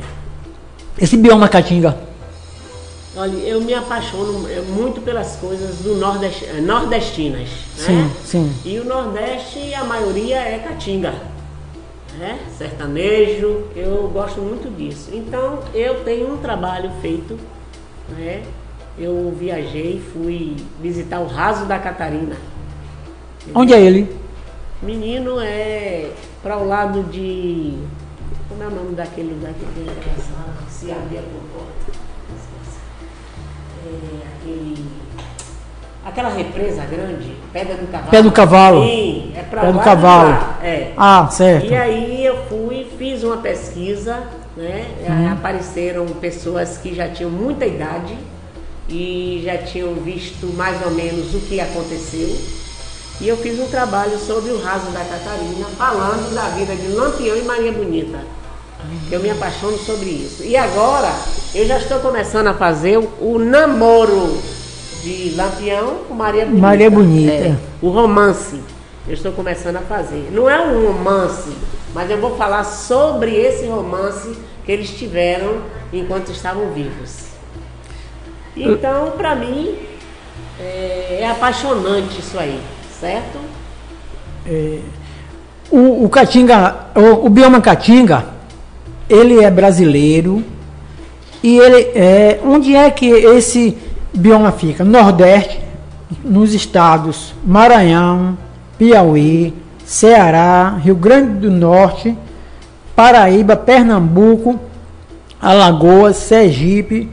esse 1.00 1.18
bioma 1.18 1.48
Caatinga? 1.48 1.98
Olha, 3.16 3.38
eu 3.38 3.62
me 3.62 3.74
apaixono 3.74 4.48
é, 4.50 4.60
muito 4.62 5.00
pelas 5.02 5.36
coisas 5.36 5.78
do 5.78 5.96
nordeste, 5.96 6.46
é, 6.46 6.60
nordestinas, 6.62 7.50
Sim, 7.78 7.94
né? 7.94 8.12
sim. 8.24 8.54
E 8.66 8.80
o 8.80 8.86
Nordeste, 8.86 9.72
a 9.76 9.84
maioria 9.84 10.38
é 10.38 10.58
caatinga, 10.58 11.14
né? 12.18 12.40
Sertanejo, 12.58 13.68
eu 13.76 14.10
gosto 14.14 14.42
muito 14.42 14.70
disso. 14.76 15.10
Então, 15.14 15.60
eu 15.74 16.04
tenho 16.04 16.34
um 16.34 16.38
trabalho 16.38 16.92
feito, 17.02 17.40
né? 18.10 18.44
Eu 18.98 19.34
viajei, 19.38 20.02
fui 20.14 20.56
visitar 20.80 21.20
o 21.20 21.28
Raso 21.28 21.66
da 21.66 21.80
Catarina. 21.80 22.36
Onde 23.54 23.74
é 23.74 23.82
ele? 23.82 24.16
Menino 24.82 25.40
é 25.40 26.12
para 26.42 26.58
o 26.58 26.68
lado 26.68 27.04
de. 27.04 27.78
Como 28.50 28.62
é 28.62 28.68
o 28.68 28.72
nome 28.72 28.96
daquele 28.96 29.34
lugar 29.34 29.54
que 29.54 29.66
tem 29.66 29.84
aquela 29.90 30.18
sala 30.18 30.54
que 30.66 30.72
se 30.72 30.92
abria 30.92 31.22
por 31.22 31.42
porta? 31.58 32.00
É 33.86 34.28
aquele. 34.28 34.86
Aquela 36.06 36.30
represa 36.30 36.84
grande, 36.86 37.34
Pedra 37.52 37.76
do 37.76 37.88
Cavalo. 37.88 38.12
Pé 38.12 38.22
do 38.22 38.32
Cavalo. 38.32 38.86
Sim, 38.86 39.32
é 39.36 39.42
para 39.42 39.62
Pé 39.62 39.72
do. 39.72 39.80
Cavalo. 39.80 40.32
É. 40.62 40.92
Ah, 40.98 41.28
certo. 41.32 41.68
E 41.68 41.76
aí 41.76 42.26
eu 42.26 42.44
fui, 42.50 42.88
fiz 42.98 43.24
uma 43.24 43.38
pesquisa 43.38 44.22
né? 44.56 44.86
Uhum. 45.08 45.34
Apareceram 45.34 46.06
pessoas 46.08 46.78
que 46.78 46.94
já 46.94 47.10
tinham 47.10 47.32
muita 47.32 47.66
idade 47.66 48.18
e 48.88 49.42
já 49.44 49.58
tinham 49.58 49.94
visto 49.96 50.48
mais 50.54 50.84
ou 50.86 50.92
menos 50.92 51.34
o 51.34 51.40
que 51.42 51.60
aconteceu. 51.60 52.36
E 53.22 53.28
eu 53.28 53.38
fiz 53.38 53.60
um 53.60 53.68
trabalho 53.68 54.18
sobre 54.18 54.52
o 54.52 54.62
raso 54.62 54.92
da 54.92 55.00
Catarina, 55.00 55.66
falando 55.78 56.34
da 56.34 56.50
vida 56.50 56.76
de 56.76 56.88
Lampião 56.88 57.38
e 57.38 57.42
Maria 57.44 57.72
Bonita. 57.72 58.20
Eu 59.10 59.22
me 59.22 59.30
apaixono 59.30 59.78
sobre 59.78 60.10
isso. 60.10 60.44
E 60.44 60.58
agora 60.58 61.10
eu 61.56 61.66
já 61.66 61.78
estou 61.78 62.00
começando 62.00 62.48
a 62.48 62.54
fazer 62.54 62.98
o, 62.98 63.10
o 63.22 63.40
namoro 63.40 64.42
de 65.04 65.34
Lampião 65.36 65.98
com 66.08 66.14
Maria 66.14 66.46
Bonita. 66.46 66.62
Maria 66.62 66.90
Bonita. 66.90 67.32
É, 67.34 67.58
o 67.82 67.90
romance. 67.90 68.60
Eu 69.06 69.14
estou 69.14 69.34
começando 69.34 69.76
a 69.76 69.82
fazer. 69.82 70.30
Não 70.32 70.50
é 70.50 70.60
um 70.66 70.88
romance, 70.88 71.52
mas 71.94 72.10
eu 72.10 72.18
vou 72.20 72.38
falar 72.38 72.64
sobre 72.64 73.36
esse 73.36 73.66
romance 73.68 74.38
que 74.66 74.72
eles 74.72 74.90
tiveram 74.92 75.58
enquanto 75.92 76.32
estavam 76.32 76.72
vivos. 76.72 77.28
Então, 78.56 79.12
para 79.18 79.36
mim, 79.36 79.76
é, 80.58 81.20
é, 81.20 81.30
apaixonante 81.30 82.20
isso 82.20 82.40
aí, 82.40 82.62
certo? 82.98 83.40
É, 84.46 84.80
o, 85.70 86.06
o 86.06 86.10
Caatinga, 86.10 86.88
o, 86.96 87.26
o 87.26 87.30
bioma 87.30 87.60
Caatinga, 87.60 88.26
ele 89.10 89.44
é 89.44 89.52
brasileiro 89.52 90.42
e 91.42 91.58
ele 91.58 91.92
é 91.94 92.40
onde 92.46 92.74
é 92.74 92.90
que 92.90 93.10
esse 93.10 93.78
bioma 94.14 94.52
fica? 94.52 94.84
Nordeste, 94.84 95.60
nos 96.24 96.54
estados 96.54 97.34
Maranhão, 97.46 98.38
Piauí, 98.78 99.54
Ceará, 99.86 100.78
Rio 100.82 100.96
Grande 100.96 101.40
do 101.40 101.52
Norte, 101.52 102.18
Paraíba, 102.96 103.56
Pernambuco, 103.56 104.60
Alagoas, 105.42 106.18
Sergipe, 106.18 107.10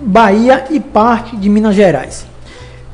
Bahia 0.00 0.66
e 0.70 0.78
parte 0.78 1.36
de 1.36 1.48
Minas 1.48 1.74
Gerais. 1.74 2.26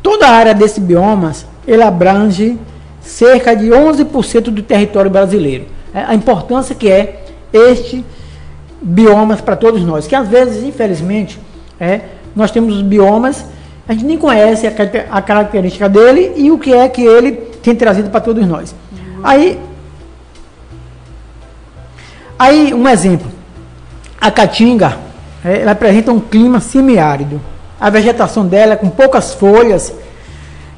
Toda 0.03 0.27
a 0.27 0.33
área 0.33 0.55
desses 0.55 0.79
biomas 0.79 1.47
ele 1.67 1.83
abrange 1.83 2.59
cerca 3.01 3.55
de 3.55 3.69
11% 3.69 4.45
do 4.45 4.63
território 4.63 5.11
brasileiro. 5.11 5.67
É, 5.95 6.01
a 6.01 6.15
importância 6.15 6.75
que 6.75 6.91
é 6.91 7.25
este 7.53 8.05
biomas 8.81 9.41
para 9.41 9.57
todos 9.57 9.83
nós, 9.83 10.07
que 10.07 10.15
às 10.15 10.29
vezes, 10.29 10.63
infelizmente, 10.63 11.39
é, 11.81 12.01
nós 12.35 12.51
temos 12.51 12.77
os 12.77 12.83
biomas, 12.83 13.45
a 13.89 13.93
gente 13.93 14.05
nem 14.05 14.19
conhece 14.19 14.67
a, 14.67 14.73
a 15.11 15.23
característica 15.23 15.89
dele 15.89 16.33
e 16.37 16.51
o 16.51 16.59
que 16.59 16.73
é 16.75 16.89
que 16.89 17.03
ele 17.03 17.33
tem 17.63 17.75
trazido 17.75 18.11
para 18.11 18.21
todos 18.21 18.47
nós. 18.47 18.75
Aí, 19.23 19.59
aí 22.39 22.75
um 22.75 22.89
exemplo, 22.89 23.27
a 24.21 24.31
caatinga, 24.31 24.99
é, 25.45 25.63
ela 25.63 25.73
apresenta 25.73 26.13
um 26.13 26.21
clima 26.21 26.61
semiárido. 26.61 27.41
A 27.81 27.89
vegetação 27.91 28.47
dela 28.47 28.73
é 28.73 28.77
com 28.77 28.91
poucas 28.91 29.33
folhas 29.35 29.93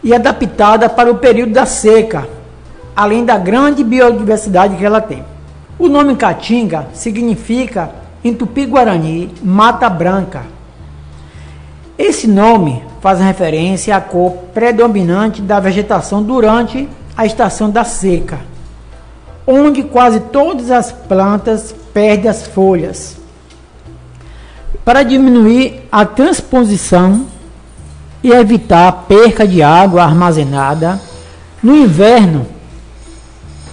e 0.05 0.15
adaptada 0.15 0.89
para 0.89 1.11
o 1.11 1.17
período 1.17 1.53
da 1.53 1.67
seca, 1.67 2.29
além 2.95 3.25
da 3.25 3.37
grande 3.39 3.83
biodiversidade 3.83 4.77
que 4.77 4.85
ela 4.85 5.01
tem. 5.01 5.25
O 5.79 5.89
nome 5.89 6.15
Caatinga 6.15 6.89
significa, 6.93 7.91
em 8.23 8.35
tupi-guarani, 8.35 9.31
mata 9.43 9.89
branca. 9.89 10.43
Esse 12.03 12.27
nome 12.27 12.83
faz 13.03 13.21
referência 13.21 13.95
à 13.95 14.01
cor 14.01 14.33
predominante 14.55 15.43
da 15.43 15.61
vegetação 15.61 16.23
durante 16.23 16.89
a 17.15 17.27
estação 17.27 17.69
da 17.69 17.85
seca, 17.85 18.41
onde 19.47 19.83
quase 19.83 20.19
todas 20.19 20.71
as 20.71 20.91
plantas 20.91 21.75
perdem 21.93 22.31
as 22.31 22.47
folhas. 22.47 23.19
Para 24.83 25.03
diminuir 25.03 25.83
a 25.93 26.07
transposição 26.07 27.27
e 28.25 28.31
evitar 28.31 28.89
a 28.89 28.93
perca 28.93 29.47
de 29.47 29.63
água 29.63 30.03
armazenada, 30.03 30.99
no 31.63 31.77
inverno 31.77 32.47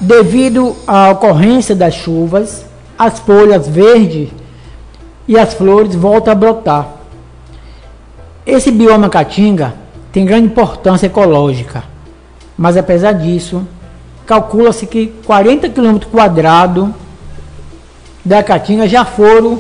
Devido 0.02 0.76
à 0.86 1.10
ocorrência 1.10 1.74
das 1.74 1.96
chuvas, 1.96 2.66
as 3.00 3.18
folhas 3.20 3.68
verdes 3.68 4.30
e 5.28 5.40
as 5.40 5.54
flores 5.56 5.96
voltam 5.96 6.34
a 6.34 6.36
brotar. 6.36 6.97
Esse 8.48 8.72
bioma 8.72 9.10
caatinga 9.10 9.74
tem 10.10 10.24
grande 10.24 10.46
importância 10.46 11.08
ecológica, 11.08 11.84
mas 12.58 12.78
apesar 12.78 13.12
disso, 13.12 13.68
calcula-se 14.26 14.88
que 14.88 15.08
40 15.26 15.68
km 15.68 15.98
quadrados 16.10 16.88
da 18.24 18.42
caatinga 18.42 18.88
já 18.88 19.04
foram 19.04 19.60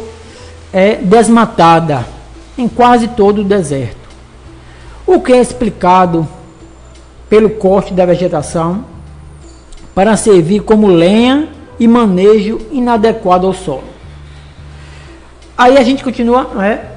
é, 0.71 0.95
desmatada 0.95 2.07
em 2.57 2.69
quase 2.69 3.09
todo 3.09 3.41
o 3.41 3.43
deserto. 3.43 4.07
O 5.05 5.19
que 5.19 5.33
é 5.33 5.41
explicado 5.41 6.25
pelo 7.29 7.49
corte 7.49 7.93
da 7.93 8.05
vegetação 8.05 8.85
para 9.93 10.15
servir 10.15 10.61
como 10.61 10.87
lenha 10.87 11.49
e 11.77 11.89
manejo 11.89 12.57
inadequado 12.71 13.47
ao 13.47 13.53
solo. 13.53 13.83
Aí 15.57 15.77
a 15.77 15.83
gente 15.83 16.05
continua 16.05 16.45
né, 16.55 16.96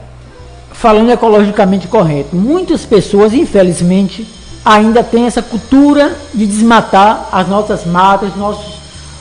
falando 0.81 1.11
ecologicamente 1.11 1.87
correto. 1.87 2.35
Muitas 2.35 2.87
pessoas, 2.87 3.35
infelizmente, 3.35 4.27
ainda 4.65 5.05
têm 5.05 5.27
essa 5.27 5.43
cultura 5.43 6.17
de 6.33 6.47
desmatar 6.47 7.29
as 7.31 7.47
nossas 7.47 7.85
matas, 7.85 8.35
nossos, 8.35 8.77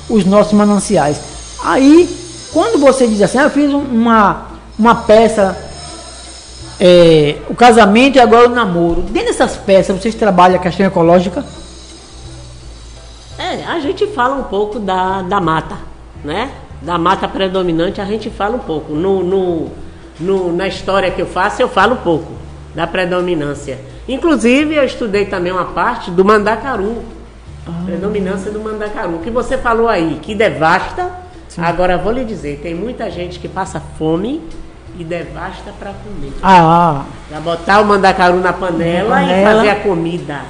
os 0.09 0.23
nossos 0.23 0.53
mananciais. 0.53 1.19
Aí, 1.61 2.09
quando 2.53 2.79
você 2.79 3.05
diz 3.05 3.21
assim, 3.21 3.39
ah, 3.39 3.43
eu 3.43 3.49
fiz 3.49 3.73
uma, 3.73 4.47
uma 4.79 4.95
peça, 4.95 5.57
é, 6.79 7.35
o 7.49 7.55
casamento 7.55 8.15
e 8.15 8.21
agora 8.21 8.47
o 8.47 8.55
namoro. 8.55 9.01
Dentro 9.01 9.27
dessas 9.27 9.57
peças, 9.57 10.01
vocês 10.01 10.15
trabalham 10.15 10.55
a 10.55 10.59
questão 10.59 10.85
ecológica? 10.85 11.43
É, 13.37 13.65
a 13.65 13.81
gente 13.81 14.07
fala 14.07 14.35
um 14.35 14.43
pouco 14.43 14.79
da, 14.79 15.23
da 15.23 15.41
mata, 15.41 15.75
né? 16.23 16.51
Da 16.81 16.97
mata 16.97 17.27
predominante 17.27 17.99
a 17.99 18.05
gente 18.05 18.29
fala 18.29 18.55
um 18.55 18.59
pouco. 18.59 18.93
No, 18.93 19.21
no, 19.21 19.69
no, 20.19 20.55
na 20.55 20.67
história 20.67 21.09
que 21.11 21.21
eu 21.21 21.25
faço, 21.25 21.61
eu 21.61 21.69
falo 21.69 21.97
pouco 21.97 22.33
da 22.75 22.85
predominância. 22.85 23.79
Inclusive, 24.07 24.75
eu 24.75 24.83
estudei 24.83 25.25
também 25.25 25.51
uma 25.51 25.65
parte 25.65 26.11
do 26.11 26.25
mandacaru. 26.25 27.03
Ah. 27.67 27.83
Predominância 27.85 28.51
do 28.51 28.59
mandacaru. 28.59 29.19
Que 29.19 29.29
você 29.29 29.57
falou 29.57 29.87
aí, 29.87 30.19
que 30.21 30.33
devasta. 30.33 31.11
Sim. 31.47 31.61
Agora, 31.61 31.97
vou 31.97 32.11
lhe 32.11 32.23
dizer, 32.23 32.59
tem 32.61 32.73
muita 32.73 33.09
gente 33.09 33.39
que 33.39 33.47
passa 33.47 33.81
fome 33.97 34.41
e 34.97 35.03
devasta 35.03 35.71
para 35.79 35.91
comer. 35.91 36.33
Ah. 36.41 37.05
Para 37.29 37.39
botar 37.39 37.81
o 37.81 37.85
mandacaru 37.85 38.39
na 38.39 38.53
panela, 38.53 39.15
panela, 39.15 39.39
e 39.39 39.43
fazer 39.43 39.69
a 39.69 39.75
comida. 39.77 40.41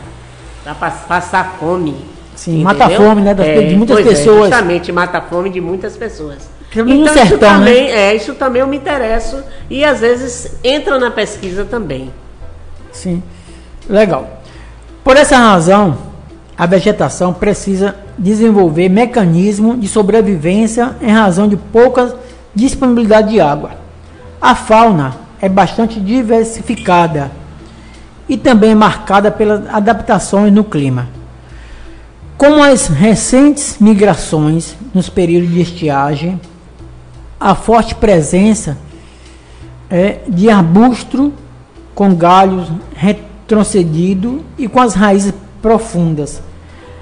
Para 0.63 0.75
passar 0.75 1.55
fome. 1.59 1.95
Sim, 2.35 2.63
mata 2.63 2.85
a 2.85 2.89
fome, 2.89 3.21
né? 3.21 3.33
Das, 3.33 3.45
é, 3.45 3.61
de 3.61 3.75
muitas 3.75 3.99
é, 3.99 4.03
pessoas. 4.03 4.47
É, 4.47 4.55
justamente, 4.55 4.91
mata 4.91 5.17
a 5.17 5.21
fome 5.21 5.49
de 5.49 5.59
muitas 5.59 5.97
pessoas. 5.97 6.49
Então, 6.71 7.13
sertão, 7.13 7.23
isso 7.23 7.33
né? 7.33 7.37
também, 7.37 7.83
né? 7.83 7.91
é, 7.91 8.15
isso 8.15 8.35
também 8.35 8.61
eu 8.61 8.67
me 8.67 8.77
interesso 8.77 9.43
e 9.69 9.83
às 9.83 9.99
vezes 9.99 10.57
entra 10.63 10.99
na 10.99 11.09
pesquisa 11.09 11.65
também. 11.65 12.13
Sim, 12.91 13.23
legal. 13.89 14.41
Por 15.03 15.17
essa 15.17 15.37
razão, 15.37 15.97
a 16.55 16.65
vegetação 16.65 17.33
precisa 17.33 17.95
desenvolver 18.17 18.89
mecanismo 18.89 19.77
de 19.77 19.87
sobrevivência 19.87 20.95
em 21.01 21.11
razão 21.11 21.47
de 21.47 21.57
pouca 21.57 22.15
disponibilidade 22.53 23.29
de 23.29 23.41
água. 23.41 23.71
A 24.41 24.53
fauna 24.53 25.15
é 25.41 25.49
bastante 25.49 25.99
diversificada 25.99 27.31
e 28.27 28.37
também 28.37 28.75
marcada 28.75 29.31
pelas 29.31 29.67
adaptações 29.73 30.53
no 30.53 30.63
clima. 30.63 31.07
Com 32.37 32.61
as 32.63 32.87
recentes 32.87 33.77
migrações 33.79 34.75
nos 34.93 35.09
períodos 35.09 35.51
de 35.51 35.61
estiagem, 35.61 36.39
a 37.39 37.55
forte 37.55 37.95
presença 37.95 38.77
é, 39.89 40.19
de 40.27 40.49
arbusto 40.49 41.33
com 41.95 42.13
galhos 42.13 42.69
retrocedidos 42.95 44.41
e 44.57 44.67
com 44.67 44.79
as 44.79 44.93
raízes 44.93 45.33
profundas, 45.61 46.41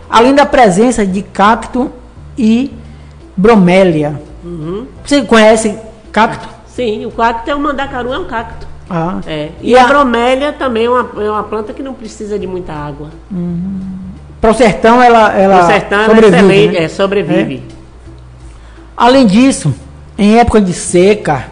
além 0.09 0.33
da 0.33 0.45
presença 0.45 1.05
de 1.05 1.21
cacto 1.21 1.91
e 2.37 2.71
bromélia. 3.35 4.21
Uhum. 4.43 4.87
Você 5.03 5.21
conhece 5.23 5.77
cacto? 6.11 6.47
Sim, 6.67 7.05
o 7.05 7.11
cacto 7.11 7.49
é 7.49 7.55
o 7.55 7.59
mandacaru, 7.59 8.13
é 8.13 8.19
um 8.19 8.25
cacto. 8.25 8.67
Ah. 8.89 9.19
É. 9.27 9.49
E, 9.61 9.71
e 9.71 9.77
a, 9.77 9.83
a 9.83 9.87
bromélia 9.87 10.53
também 10.53 10.85
é 10.85 10.89
uma, 10.89 11.23
é 11.23 11.29
uma 11.29 11.43
planta 11.43 11.73
que 11.73 11.83
não 11.83 11.93
precisa 11.93 12.39
de 12.39 12.47
muita 12.47 12.71
água. 12.73 13.09
Uhum. 13.29 13.79
Para 14.39 14.51
o 14.51 14.53
sertão 14.53 15.01
ela, 15.01 15.33
ela 15.33 15.65
sertão 15.65 16.05
sobrevive. 16.05 16.67
Né? 16.67 16.83
É, 16.83 16.87
sobrevive. 16.87 17.63
É. 17.69 17.77
Além 18.95 19.25
disso, 19.25 19.73
em 20.17 20.39
época 20.39 20.59
de 20.59 20.73
seca, 20.73 21.45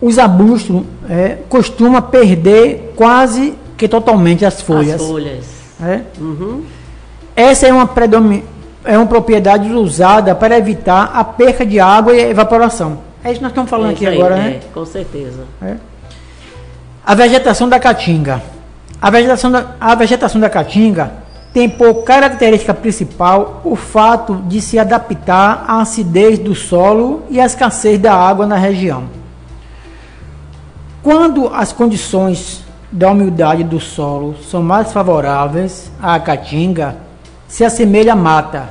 os 0.00 0.18
arbustos 0.18 0.82
é, 1.08 1.38
costumam 1.48 2.00
perder 2.02 2.94
quase 2.96 3.54
que 3.76 3.86
totalmente 3.86 4.44
as 4.44 4.60
folhas. 4.60 5.00
As 5.00 5.06
folhas. 5.06 5.44
É? 5.82 6.00
Uhum. 6.18 6.64
Essa 7.36 7.66
é 7.66 7.72
uma, 7.72 7.86
predomin... 7.86 8.42
é 8.84 8.96
uma 8.96 9.06
propriedade 9.06 9.72
usada 9.72 10.34
para 10.34 10.58
evitar 10.58 11.12
a 11.14 11.22
perca 11.22 11.64
de 11.64 11.78
água 11.78 12.14
e 12.14 12.30
evaporação. 12.30 12.98
É 13.22 13.28
isso 13.28 13.38
que 13.38 13.42
nós 13.42 13.52
estamos 13.52 13.70
falando 13.70 13.90
É 13.90 13.92
aqui 13.92 14.06
aí, 14.06 14.16
agora, 14.16 14.36
é, 14.36 14.42
né? 14.42 14.60
Com 14.72 14.84
certeza. 14.84 15.44
É. 15.62 15.76
A 17.04 17.14
vegetação 17.14 17.68
da 17.68 17.78
caatinga. 17.78 18.42
A 19.00 19.10
vegetação 19.10 19.50
da, 19.50 19.74
a 19.80 19.94
vegetação 19.94 20.40
da 20.40 20.50
caatinga 20.50 21.12
tem 21.52 21.68
por 21.68 22.02
característica 22.04 22.72
principal 22.72 23.60
o 23.64 23.74
fato 23.74 24.36
de 24.46 24.60
se 24.60 24.78
adaptar 24.78 25.64
à 25.66 25.80
acidez 25.80 26.38
do 26.38 26.54
solo 26.54 27.24
e 27.28 27.40
à 27.40 27.46
escassez 27.46 27.98
da 27.98 28.14
água 28.14 28.46
na 28.46 28.56
região. 28.56 29.04
Quando 31.02 31.48
as 31.48 31.72
condições 31.72 32.62
da 32.92 33.10
umidade 33.10 33.64
do 33.64 33.80
solo 33.80 34.36
são 34.48 34.62
mais 34.62 34.92
favoráveis 34.92 35.90
à 36.00 36.18
caatinga, 36.20 36.96
se 37.48 37.64
assemelha 37.64 38.12
à 38.12 38.16
mata, 38.16 38.70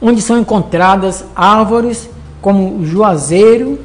onde 0.00 0.20
são 0.20 0.38
encontradas 0.38 1.24
árvores 1.34 2.08
como 2.42 2.80
o 2.80 2.86
juazeiro, 2.86 3.80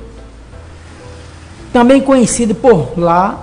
também 1.71 2.01
conhecido 2.01 2.53
por 2.53 2.97
lá, 2.97 3.39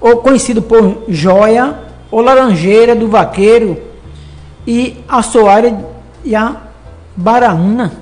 ou 0.00 0.16
conhecido 0.18 0.62
por 0.62 1.04
joia, 1.08 1.91
ou 2.12 2.20
laranjeira 2.20 2.94
do 2.94 3.08
vaqueiro, 3.08 3.76
e 4.66 4.98
a 5.08 5.22
soalha 5.22 5.84
e 6.22 6.36
a 6.36 6.56
baraúna. 7.16 7.92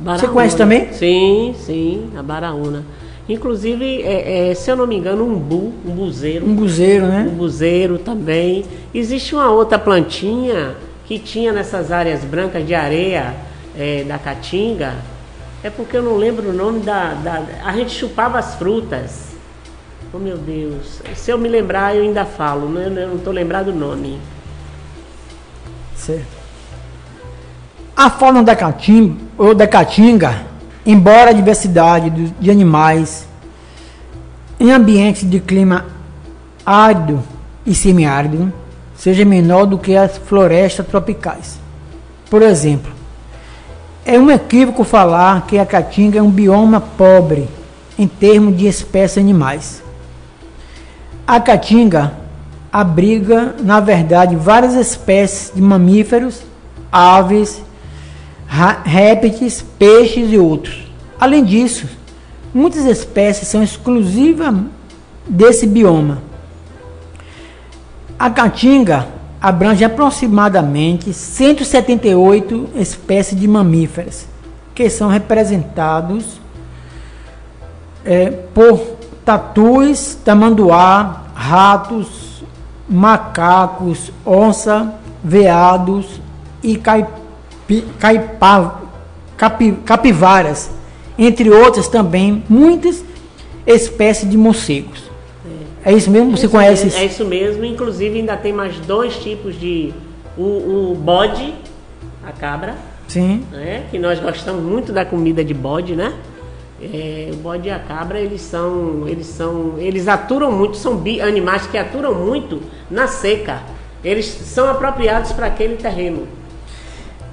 Você 0.00 0.26
conhece 0.26 0.56
também? 0.56 0.92
Sim, 0.92 1.54
sim, 1.56 2.10
a 2.16 2.22
baraúna. 2.22 2.84
Inclusive, 3.28 4.02
é, 4.02 4.50
é, 4.50 4.54
se 4.54 4.70
eu 4.70 4.76
não 4.76 4.86
me 4.86 4.96
engano, 4.96 5.24
um 5.24 5.38
bu, 5.38 5.72
um 5.86 5.90
buzeiro. 5.90 6.46
Um 6.46 6.54
buzeiro, 6.54 7.04
Um 7.04 7.08
né? 7.08 7.30
buzeiro 7.36 7.98
também. 7.98 8.64
Existe 8.94 9.34
uma 9.34 9.50
outra 9.50 9.78
plantinha 9.78 10.74
que 11.04 11.18
tinha 11.18 11.52
nessas 11.52 11.92
áreas 11.92 12.24
brancas 12.24 12.66
de 12.66 12.74
areia 12.74 13.34
é, 13.76 14.02
da 14.04 14.18
caatinga. 14.18 14.94
É 15.62 15.68
porque 15.68 15.96
eu 15.96 16.02
não 16.02 16.16
lembro 16.16 16.48
o 16.48 16.52
nome 16.54 16.80
da, 16.80 17.12
da. 17.14 17.42
A 17.64 17.72
gente 17.72 17.90
chupava 17.90 18.38
as 18.38 18.54
frutas. 18.54 19.27
Oh 20.12 20.18
meu 20.18 20.38
Deus. 20.38 21.02
Se 21.14 21.30
eu 21.30 21.36
me 21.36 21.48
lembrar, 21.48 21.94
eu 21.94 22.02
ainda 22.02 22.24
falo. 22.24 22.68
né? 22.68 22.84
Eu 23.02 23.08
não 23.08 23.16
estou 23.16 23.32
lembrado 23.32 23.68
o 23.68 23.74
nome. 23.74 24.18
Certo. 25.94 26.38
A 27.94 28.08
fauna 28.08 28.42
da 28.42 28.56
caatinga, 28.56 29.16
ou 29.36 29.54
da 29.54 29.66
caatinga, 29.66 30.46
embora 30.86 31.30
a 31.30 31.32
diversidade 31.34 32.10
de 32.10 32.50
animais 32.50 33.26
em 34.58 34.70
ambientes 34.70 35.28
de 35.28 35.40
clima 35.40 35.84
árido 36.64 37.22
e 37.66 37.74
semiárido 37.74 38.52
seja 38.96 39.24
menor 39.24 39.66
do 39.66 39.78
que 39.78 39.96
as 39.96 40.16
florestas 40.16 40.86
tropicais. 40.86 41.58
Por 42.30 42.40
exemplo, 42.40 42.92
é 44.06 44.18
um 44.18 44.30
equívoco 44.30 44.84
falar 44.84 45.46
que 45.46 45.58
a 45.58 45.66
caatinga 45.66 46.18
é 46.18 46.22
um 46.22 46.30
bioma 46.30 46.80
pobre 46.80 47.48
em 47.98 48.06
termos 48.08 48.56
de 48.56 48.66
espécies 48.66 49.18
animais. 49.18 49.82
A 51.28 51.38
caatinga 51.38 52.14
abriga, 52.72 53.54
na 53.60 53.80
verdade, 53.80 54.34
várias 54.34 54.74
espécies 54.74 55.52
de 55.54 55.60
mamíferos, 55.60 56.40
aves, 56.90 57.62
répteis, 58.82 59.62
peixes 59.78 60.32
e 60.32 60.38
outros. 60.38 60.90
Além 61.20 61.44
disso, 61.44 61.86
muitas 62.54 62.86
espécies 62.86 63.46
são 63.46 63.62
exclusivas 63.62 64.54
desse 65.28 65.66
bioma. 65.66 66.22
A 68.18 68.30
caatinga 68.30 69.06
abrange 69.38 69.84
aproximadamente 69.84 71.12
178 71.12 72.70
espécies 72.74 73.38
de 73.38 73.46
mamíferos, 73.46 74.24
que 74.74 74.88
são 74.88 75.10
representados 75.10 76.40
é, 78.02 78.30
por 78.30 78.97
tatus, 79.32 80.14
tamanduá, 80.24 81.24
ratos, 81.34 82.42
macacos, 82.88 84.10
onça, 84.24 84.94
veados 85.22 86.18
e 86.62 86.76
caipi, 86.78 87.84
caipa- 88.00 88.80
capi- 89.36 89.76
capivaras, 89.84 90.70
entre 91.18 91.50
outras 91.50 91.88
também 91.88 92.42
muitas 92.48 93.04
espécies 93.66 94.30
de 94.30 94.38
morcegos. 94.38 95.10
É 95.84 95.92
isso 95.92 96.10
mesmo? 96.10 96.30
Você 96.30 96.46
Isso 96.46 96.50
conhece 96.50 96.84
mesmo, 96.84 96.88
isso? 96.88 96.98
É 96.98 97.04
isso 97.04 97.24
mesmo. 97.26 97.64
Inclusive, 97.66 98.18
ainda 98.20 98.34
tem 98.36 98.52
mais 98.52 98.76
dois 98.80 99.14
tipos 99.16 99.60
de. 99.60 99.92
O, 100.38 100.92
o 100.92 100.94
bode, 100.98 101.54
a 102.26 102.32
cabra, 102.32 102.76
Sim. 103.06 103.44
né? 103.52 103.84
Que 103.90 103.98
nós 103.98 104.18
gostamos 104.20 104.62
muito 104.62 104.90
da 104.92 105.04
comida 105.04 105.44
de 105.44 105.52
bode, 105.52 105.94
né? 105.94 106.14
É, 106.80 107.30
o 107.32 107.36
bode 107.36 107.68
e 107.68 107.70
a 107.70 107.78
cabra, 107.78 108.20
eles 108.20 108.40
são, 108.40 109.06
eles 109.08 109.26
são, 109.26 109.74
eles 109.78 110.06
aturam 110.06 110.52
muito, 110.52 110.76
são 110.76 111.02
animais 111.26 111.66
que 111.66 111.76
aturam 111.76 112.14
muito 112.14 112.62
na 112.90 113.08
seca. 113.08 113.62
Eles 114.04 114.26
são 114.26 114.70
apropriados 114.70 115.32
para 115.32 115.46
aquele 115.46 115.76
terreno. 115.76 116.28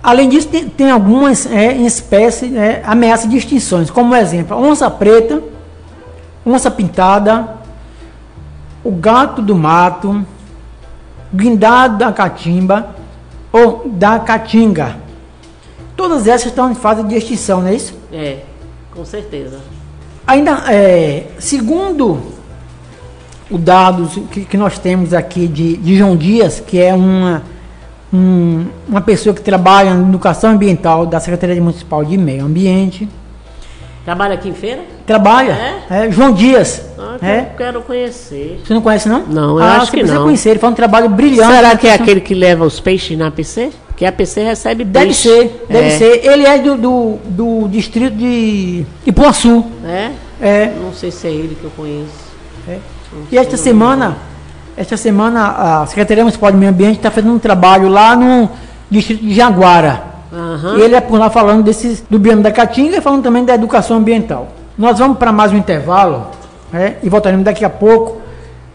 Além 0.01 0.29
disso, 0.29 0.47
tem, 0.47 0.67
tem 0.67 0.91
algumas 0.91 1.45
é, 1.45 1.73
espécies 1.73 2.53
é, 2.55 2.81
ameaças 2.86 3.29
de 3.29 3.38
extinções, 3.38 3.89
como 3.89 4.15
exemplo, 4.15 4.55
a 4.55 4.60
onça 4.60 4.89
preta, 4.89 5.41
onça 6.45 6.69
pintada, 6.69 7.55
o 8.84 8.91
gato 8.91 9.41
do 9.41 9.55
mato, 9.55 10.25
guindado 11.34 11.97
da 11.97 12.12
catimba 12.12 12.95
ou 13.51 13.84
da 13.86 14.19
caatinga. 14.19 14.97
Todas 15.95 16.27
essas 16.27 16.47
estão 16.47 16.69
em 16.69 16.75
fase 16.75 17.03
de 17.03 17.15
extinção, 17.15 17.62
não 17.62 17.69
é 17.69 17.75
isso? 17.75 17.93
É, 18.12 18.39
com 18.95 19.05
certeza. 19.05 19.60
Ainda, 20.25 20.63
é, 20.71 21.25
segundo 21.38 22.19
os 23.49 23.60
dados 23.62 24.17
que, 24.31 24.45
que 24.45 24.58
nós 24.58 24.79
temos 24.79 25.13
aqui 25.13 25.47
de, 25.47 25.77
de 25.77 25.95
João 25.97 26.15
Dias, 26.17 26.60
que 26.60 26.79
é 26.81 26.93
uma, 26.93 27.43
um- 28.12 28.65
uma 28.88 29.01
pessoa 29.01 29.36
que 29.36 29.41
trabalha 29.41 29.93
na 29.93 30.08
educação 30.08 30.51
ambiental 30.51 31.05
da 31.05 31.19
Secretaria 31.19 31.62
Municipal 31.62 32.03
de 32.03 32.17
Meio 32.17 32.45
Ambiente, 32.45 33.08
Trabalha 34.03 34.36
aqui 34.36 34.49
em 34.49 34.53
feira? 34.53 34.81
trabalha, 35.05 35.58
é, 35.89 36.12
João 36.12 36.31
Dias, 36.31 36.86
Ah, 36.97 37.17
que 37.19 37.25
é, 37.25 37.39
eu 37.39 37.58
quero 37.58 37.81
conhecer. 37.81 38.62
você 38.63 38.71
não 38.73 38.81
conhece 38.81 39.10
não? 39.10 39.25
Não, 39.25 39.58
eu 39.58 39.63
ah, 39.63 39.77
acho 39.77 39.86
você 39.88 39.91
que 39.91 39.97
precisa 39.97 40.15
não. 40.19 40.25
conhecer, 40.25 40.49
ele 40.51 40.60
faz 40.60 40.73
um 40.73 40.75
trabalho 40.75 41.10
brilhante. 41.10 41.51
Será 41.55 41.75
que 41.75 41.88
é 41.88 41.93
aquele 41.95 42.21
que 42.21 42.36
leva 42.36 42.63
os 42.65 42.79
peixes 42.79 43.17
na 43.17 43.31
PC? 43.31 43.71
Porque 43.95 44.05
a 44.05 44.12
PC 44.12 44.43
recebe 44.43 44.84
Deve 44.84 45.05
peixe. 45.05 45.21
ser, 45.21 45.65
deve 45.69 45.88
é. 45.88 45.89
ser. 45.91 46.25
Ele 46.25 46.45
é 46.45 46.60
do, 46.60 46.75
do, 46.75 47.19
do 47.29 47.67
distrito 47.69 48.13
de 48.17 48.86
Ipuaçu. 49.05 49.63
É? 49.86 50.12
É, 50.41 50.73
Não 50.84 50.91
sei 50.91 51.10
se 51.12 51.25
é 51.25 51.31
ele 51.31 51.55
que 51.55 51.63
eu 51.63 51.71
conheço. 51.71 52.12
É. 52.67 52.77
E 53.31 53.38
esta 53.38 53.55
semana, 53.55 54.17
esta 54.75 54.97
semana 54.97 55.81
a 55.81 55.86
Secretaria 55.86 56.23
Municipal 56.25 56.51
de 56.51 56.58
Meio 56.58 56.73
Ambiente 56.73 56.97
está 56.97 57.10
fazendo 57.10 57.34
um 57.34 57.39
trabalho 57.39 57.88
lá 57.88 58.17
no 58.17 58.49
distrito 58.91 59.23
de 59.23 59.34
Jaguara. 59.34 60.03
Aham. 60.34 60.77
E 60.77 60.81
ele 60.81 60.95
é 60.95 60.99
por 60.99 61.17
lá 61.17 61.29
falando 61.29 61.63
desses, 61.63 62.03
do 62.10 62.19
bioma 62.19 62.41
da 62.41 62.51
Caatinga 62.51 62.97
e 62.97 63.01
falando 63.01 63.23
também 63.23 63.45
da 63.45 63.55
educação 63.55 63.95
ambiental. 63.95 64.49
Nós 64.77 64.99
vamos 64.99 65.17
para 65.17 65.31
mais 65.31 65.53
um 65.53 65.58
intervalo 65.58 66.27
né, 66.69 66.97
e 67.01 67.08
voltaremos 67.08 67.45
daqui 67.45 67.63
a 67.63 67.69
pouco 67.69 68.19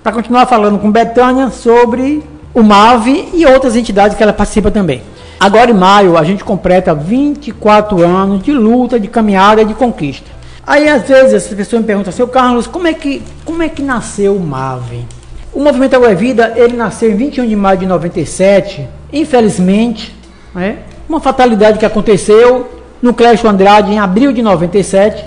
para 0.03 0.13
continuar 0.13 0.47
falando 0.47 0.79
com 0.79 0.91
Betânia 0.91 1.51
sobre 1.51 2.23
o 2.55 2.63
MAVE 2.63 3.29
e 3.35 3.45
outras 3.45 3.77
entidades 3.77 4.17
que 4.17 4.23
ela 4.23 4.33
participa 4.33 4.71
também. 4.71 5.03
Agora 5.41 5.71
em 5.71 5.75
maio 5.75 6.19
a 6.19 6.23
gente 6.23 6.45
completa 6.45 6.95
24 6.95 8.05
anos 8.05 8.43
de 8.43 8.53
luta, 8.53 9.01
de 9.01 9.09
caminhada 9.09 9.65
de 9.65 9.73
conquista. 9.73 10.31
Aí 10.67 10.87
às 10.87 11.09
vezes 11.09 11.33
as 11.33 11.47
pessoas 11.47 11.81
me 11.81 11.87
perguntam, 11.87 12.13
seu 12.13 12.29
Carlos, 12.29 12.67
como 12.67 12.87
é 12.87 12.93
que, 12.93 13.23
como 13.43 13.63
é 13.63 13.69
que 13.71 13.81
nasceu 13.81 14.37
o 14.37 14.41
MAVE? 14.41 15.07
O 15.55 15.61
Movimento 15.61 15.97
Água 15.97 16.11
é 16.11 16.15
Vida, 16.15 16.53
ele 16.57 16.77
nasceu 16.77 17.11
em 17.11 17.17
21 17.17 17.49
de 17.49 17.57
maio 17.57 17.79
de 17.79 17.87
97, 17.87 18.87
infelizmente, 19.11 20.15
né, 20.55 20.81
uma 21.09 21.21
fatalidade 21.21 21.79
que 21.79 21.87
aconteceu 21.87 22.69
no 23.01 23.15
Clécio 23.15 23.49
Andrade 23.49 23.91
em 23.91 23.99
abril 23.99 24.35
de 24.35 24.43
97. 24.43 25.25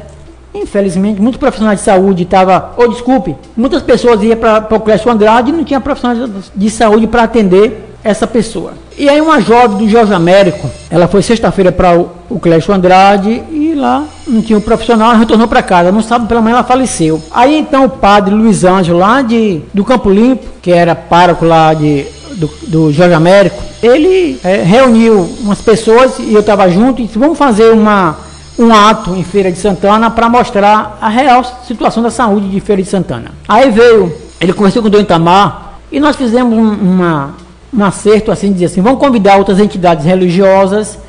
Infelizmente, 0.54 1.20
muitos 1.20 1.40
profissionais 1.40 1.80
de 1.80 1.86
saúde 1.86 2.22
estavam, 2.22 2.70
ou 2.78 2.88
desculpe, 2.88 3.36
muitas 3.58 3.82
pessoas 3.82 4.22
iam 4.22 4.38
para 4.38 4.76
o 4.76 4.80
Clécio 4.80 5.12
Andrade 5.12 5.50
e 5.50 5.54
não 5.54 5.64
tinha 5.64 5.82
profissionais 5.82 6.52
de 6.56 6.70
saúde 6.70 7.08
para 7.08 7.24
atender 7.24 7.93
essa 8.04 8.28
pessoa. 8.28 8.74
E 8.98 9.10
aí 9.10 9.20
uma 9.22 9.40
jovem 9.40 9.78
do 9.78 9.90
Jorge 9.90 10.14
Américo, 10.14 10.70
ela 10.90 11.08
foi 11.08 11.22
sexta-feira 11.22 11.72
para 11.72 11.98
o, 11.98 12.40
Clécio 12.40 12.74
Andrade 12.74 13.42
e 13.52 13.74
lá 13.76 14.06
não 14.28 14.42
tinha 14.42 14.58
um 14.58 14.62
profissional, 14.62 15.12
ela 15.12 15.20
retornou 15.20 15.48
para 15.48 15.64
casa. 15.64 15.92
No 15.92 16.02
sábado 16.02 16.28
pela 16.28 16.42
manhã 16.42 16.56
ela 16.56 16.64
faleceu. 16.64 17.22
Aí 17.32 17.58
então 17.58 17.86
o 17.86 17.90
padre 17.90 18.34
Luiz 18.34 18.64
Ângelo, 18.64 19.00
lá 19.00 19.22
de, 19.22 19.62
do 19.74 19.84
Campo 19.84 20.10
Limpo, 20.10 20.46
que 20.62 20.72
era 20.72 20.96
pároco 20.96 21.46
lá 21.46 21.74
de, 21.74 22.06
do, 22.36 22.48
do 22.68 22.92
Jorge 22.92 23.14
Américo, 23.14 23.62
ele 23.82 24.40
é, 24.44 24.64
reuniu 24.64 25.30
umas 25.42 25.62
pessoas 25.62 26.20
e 26.20 26.34
eu 26.34 26.42
estava 26.42 26.70
junto 26.70 27.02
e 27.02 27.06
disse, 27.06 27.18
vamos 27.18 27.38
fazer 27.38 27.72
uma, 27.72 28.18
um 28.60 28.74
ato 28.74 29.16
em 29.16 29.24
Feira 29.24 29.52
de 29.52 29.58
Santana 29.58 30.12
para 30.12 30.30
mostrar 30.30 30.98
a 31.02 31.10
real 31.10 31.44
situação 31.66 32.04
da 32.04 32.12
saúde 32.12 32.50
de 32.50 32.60
Feira 32.60 32.82
de 32.82 32.88
Santana. 32.88 33.32
Aí 33.48 33.72
veio, 33.72 34.14
ele 34.40 34.54
conversou 34.54 34.82
com 34.82 34.88
o 34.88 34.92
Dom 34.92 35.00
Itamar 35.00 35.80
e 35.92 36.00
nós 36.00 36.16
fizemos 36.16 36.58
um, 36.58 36.72
uma, 36.72 37.36
um 37.76 37.84
acerto 37.84 38.32
assim, 38.32 38.54
dizer 38.54 38.66
assim, 38.66 38.82
vamos 38.82 39.00
convidar 39.00 39.38
outras 39.38 39.60
entidades 39.60 40.06
religiosas 40.06 41.00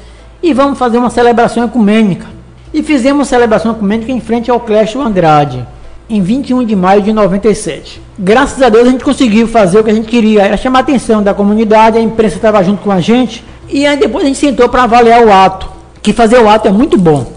e 0.43 0.53
vamos 0.53 0.79
fazer 0.79 0.99
uma 0.99 1.11
celebração 1.11 1.65
ecumênica. 1.65 2.27
e 2.73 2.83
fizemos 2.83 3.21
uma 3.21 3.25
celebração 3.25 3.71
ecumênica 3.71 4.11
em 4.11 4.21
frente 4.21 4.51
ao 4.51 4.59
Clécio 4.59 5.01
Andrade, 5.01 5.65
em 6.11 6.21
21 6.21 6.65
de 6.65 6.75
maio 6.75 7.03
de 7.03 7.13
97. 7.13 8.03
Graças 8.19 8.61
a 8.61 8.69
Deus 8.69 8.89
a 8.89 8.91
gente 8.91 9.05
conseguiu 9.05 9.47
fazer 9.47 9.79
o 9.79 9.85
que 9.85 9.91
a 9.91 9.95
gente 9.95 10.09
queria, 10.09 10.43
era 10.43 10.57
chamar 10.57 10.81
a 10.81 10.83
atenção 10.83 11.23
da 11.23 11.33
comunidade, 11.33 11.99
a 11.99 12.01
imprensa 12.01 12.37
estava 12.37 12.63
junto 12.65 12.83
com 12.83 12.91
a 12.91 13.01
gente, 13.01 13.45
e 13.69 13.87
aí 13.87 13.97
depois 13.97 14.25
a 14.25 14.27
gente 14.27 14.39
sentou 14.39 14.69
para 14.69 14.83
avaliar 14.83 15.25
o 15.25 15.33
ato, 15.33 15.69
que 16.03 16.13
fazer 16.13 16.39
o 16.41 16.49
ato 16.49 16.67
é 16.67 16.73
muito 16.73 16.99
bom. 16.99 17.33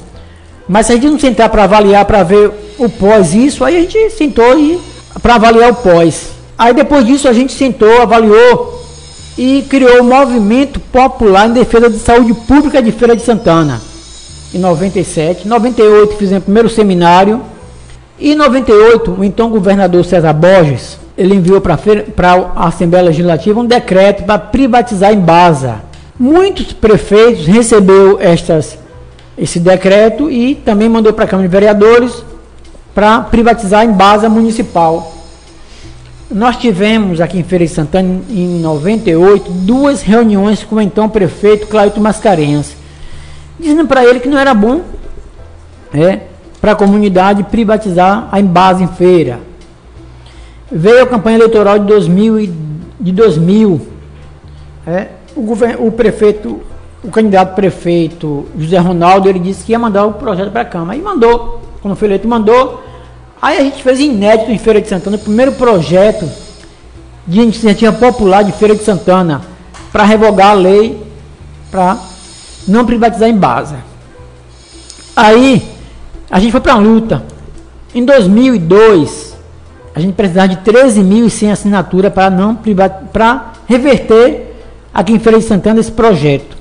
Mas 0.67 0.88
se 0.88 0.93
a 0.93 0.95
gente 0.95 1.07
não 1.07 1.19
sentar 1.19 1.49
para 1.49 1.65
avaliar, 1.65 2.03
para 2.05 2.23
ver 2.23 2.51
o 2.80 2.89
pós 2.89 3.36
isso, 3.36 3.63
aí 3.63 3.78
a 3.78 3.82
gente 3.82 4.09
sentou 4.09 4.82
para 5.21 5.36
avaliar 5.36 5.71
o 5.71 5.75
pós. 5.75 6.32
Aí 6.57 6.73
depois 6.73 7.05
disso 7.05 7.28
a 7.28 7.34
gente 7.34 7.53
sentou, 7.53 8.01
avaliou 8.01 8.86
e 9.38 9.61
criou 9.69 10.01
o 10.01 10.03
Movimento 10.03 10.79
Popular 10.79 11.47
em 11.47 11.53
Defesa 11.53 11.89
de 11.89 11.99
Saúde 11.99 12.33
Pública 12.33 12.81
de 12.81 12.91
Feira 12.91 13.15
de 13.15 13.21
Santana. 13.21 13.79
Em 14.53 14.57
97, 14.57 15.45
em 15.45 15.49
98 15.49 16.15
fizemos 16.15 16.41
o 16.41 16.45
primeiro 16.45 16.69
seminário 16.69 17.41
e 18.17 18.31
em 18.31 18.35
98 18.35 19.15
o 19.19 19.23
então 19.23 19.49
governador 19.49 20.03
César 20.03 20.33
Borges 20.33 20.97
ele 21.17 21.35
enviou 21.35 21.59
para 21.59 21.77
a 22.55 22.67
Assembleia 22.67 23.05
Legislativa 23.05 23.59
um 23.59 23.65
decreto 23.65 24.23
para 24.23 24.38
privatizar 24.38 25.11
em 25.11 25.19
Baza. 25.19 25.81
Muitos 26.19 26.73
prefeitos 26.73 27.45
receberam 27.45 28.17
estas, 28.19 28.77
esse 29.38 29.59
decreto 29.59 30.29
e 30.29 30.55
também 30.55 30.88
mandou 30.88 31.13
para 31.13 31.25
a 31.25 31.27
Câmara 31.27 31.47
de 31.47 31.51
Vereadores 31.51 32.23
para 32.93 33.21
privatizar 33.21 33.83
em 33.83 33.91
Baza 33.91 34.29
Municipal. 34.29 35.16
Nós 36.30 36.57
tivemos 36.57 37.21
aqui 37.21 37.39
em 37.39 37.43
Feira 37.43 37.65
de 37.65 37.71
Santana, 37.71 38.21
em 38.30 38.59
98, 38.59 39.49
duas 39.49 40.01
reuniões 40.01 40.61
com 40.61 40.75
o 40.75 40.82
então 40.82 41.07
prefeito 41.07 41.67
Claudio 41.67 42.01
Mascarenhas, 42.01 42.75
dizendo 43.57 43.88
para 43.88 44.03
ele 44.03 44.19
que 44.19 44.28
não 44.28 44.38
era 44.38 44.53
bom 44.53 44.82
é, 45.93 46.19
para 46.59 46.73
a 46.73 46.75
comunidade 46.75 47.43
privatizar 47.43 48.28
a 48.30 48.41
Embasa 48.41 48.84
em 48.84 48.88
Feira. 48.89 49.39
Veio 50.69 51.03
a 51.03 51.07
campanha 51.07 51.38
eleitoral 51.38 51.80
de 51.80 51.86
2000, 51.86 52.39
e, 52.41 52.53
de 52.99 53.11
2000 53.13 53.88
é, 54.86 55.07
o, 55.34 55.53
o 55.88 55.91
prefeito, 55.93 56.59
o 57.05 57.09
candidato 57.09 57.55
prefeito 57.55 58.47
José 58.57 58.78
Ronaldo, 58.78 59.30
ele 59.30 59.39
disse 59.39 59.63
que 59.63 59.71
ia 59.71 59.80
mandar 59.80 60.05
o 60.05 60.11
projeto 60.11 60.51
para 60.51 60.63
a 60.63 60.65
Câmara. 60.65 60.99
E 60.99 61.01
mandou, 61.01 61.61
quando 61.82 61.95
foi 61.95 62.09
eleito, 62.09 62.28
mandou 62.28 62.84
Aí 63.41 63.57
a 63.57 63.63
gente 63.63 63.83
fez 63.83 63.99
inédito 63.99 64.51
em 64.51 64.57
Feira 64.57 64.81
de 64.81 64.88
Santana, 64.88 65.17
o 65.17 65.19
primeiro 65.19 65.51
projeto 65.53 66.29
de 67.25 67.41
iniciativa 67.41 67.91
popular 67.93 68.43
de 68.43 68.51
Feira 68.51 68.75
de 68.75 68.83
Santana 68.83 69.41
para 69.91 70.03
revogar 70.03 70.51
a 70.51 70.53
lei 70.53 71.05
para 71.69 71.97
não 72.67 72.85
privatizar 72.85 73.29
em 73.29 73.38
base. 73.38 73.75
Aí 75.15 75.67
a 76.29 76.39
gente 76.39 76.51
foi 76.51 76.61
para 76.61 76.73
a 76.73 76.77
luta. 76.77 77.23
Em 77.93 78.03
2002, 78.03 79.38
a 79.93 79.99
gente 79.99 80.13
precisava 80.13 80.47
de 80.47 80.57
13.100 80.57 81.51
assinaturas 81.51 82.11
para 82.13 82.29
não 82.29 82.57
para 83.11 83.53
reverter 83.67 84.55
aqui 84.93 85.13
em 85.13 85.19
Feira 85.19 85.39
de 85.39 85.45
Santana 85.45 85.79
esse 85.79 85.91
projeto. 85.91 86.55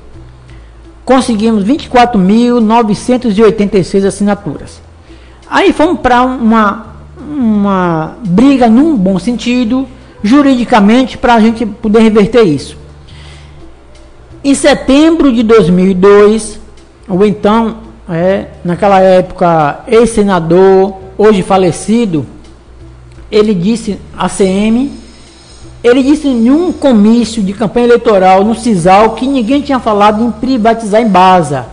Conseguimos 1.04 1.64
24.986 1.64 4.06
assinaturas. 4.06 4.85
Aí 5.48 5.72
fomos 5.72 6.00
para 6.00 6.22
uma, 6.22 6.86
uma 7.20 8.16
briga 8.26 8.68
num 8.68 8.96
bom 8.96 9.18
sentido, 9.18 9.86
juridicamente, 10.22 11.16
para 11.16 11.34
a 11.34 11.40
gente 11.40 11.64
poder 11.64 12.00
reverter 12.00 12.42
isso. 12.42 12.76
Em 14.42 14.54
setembro 14.54 15.32
de 15.32 15.42
2002, 15.42 16.58
o 17.08 17.24
então, 17.24 17.76
é, 18.08 18.46
naquela 18.64 19.00
época, 19.00 19.80
ex-senador, 19.86 20.94
hoje 21.16 21.42
falecido, 21.42 22.26
ele 23.30 23.54
disse 23.54 23.98
à 24.16 24.28
CM, 24.28 24.90
ele 25.82 26.02
disse 26.02 26.26
em 26.26 26.50
um 26.50 26.72
comício 26.72 27.42
de 27.42 27.52
campanha 27.52 27.86
eleitoral 27.86 28.44
no 28.44 28.54
CISAL 28.54 29.10
que 29.10 29.26
ninguém 29.26 29.62
tinha 29.62 29.78
falado 29.78 30.24
em 30.24 30.30
privatizar 30.32 31.00
em 31.00 31.08
Baza. 31.08 31.66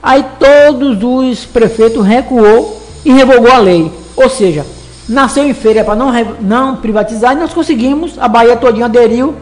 Aí 0.00 0.24
todos 0.38 1.02
os 1.02 1.44
prefeitos 1.44 2.06
recuou 2.06 2.78
e 3.08 3.12
revogou 3.12 3.50
a 3.50 3.56
lei. 3.56 3.90
Ou 4.14 4.28
seja, 4.28 4.66
nasceu 5.08 5.48
em 5.48 5.54
feira 5.54 5.82
para 5.82 5.96
não, 5.96 6.12
não 6.42 6.76
privatizar 6.76 7.32
e 7.32 7.40
nós 7.40 7.54
conseguimos, 7.54 8.18
a 8.18 8.28
Bahia 8.28 8.54
todinha 8.54 8.84
aderiu 8.84 9.34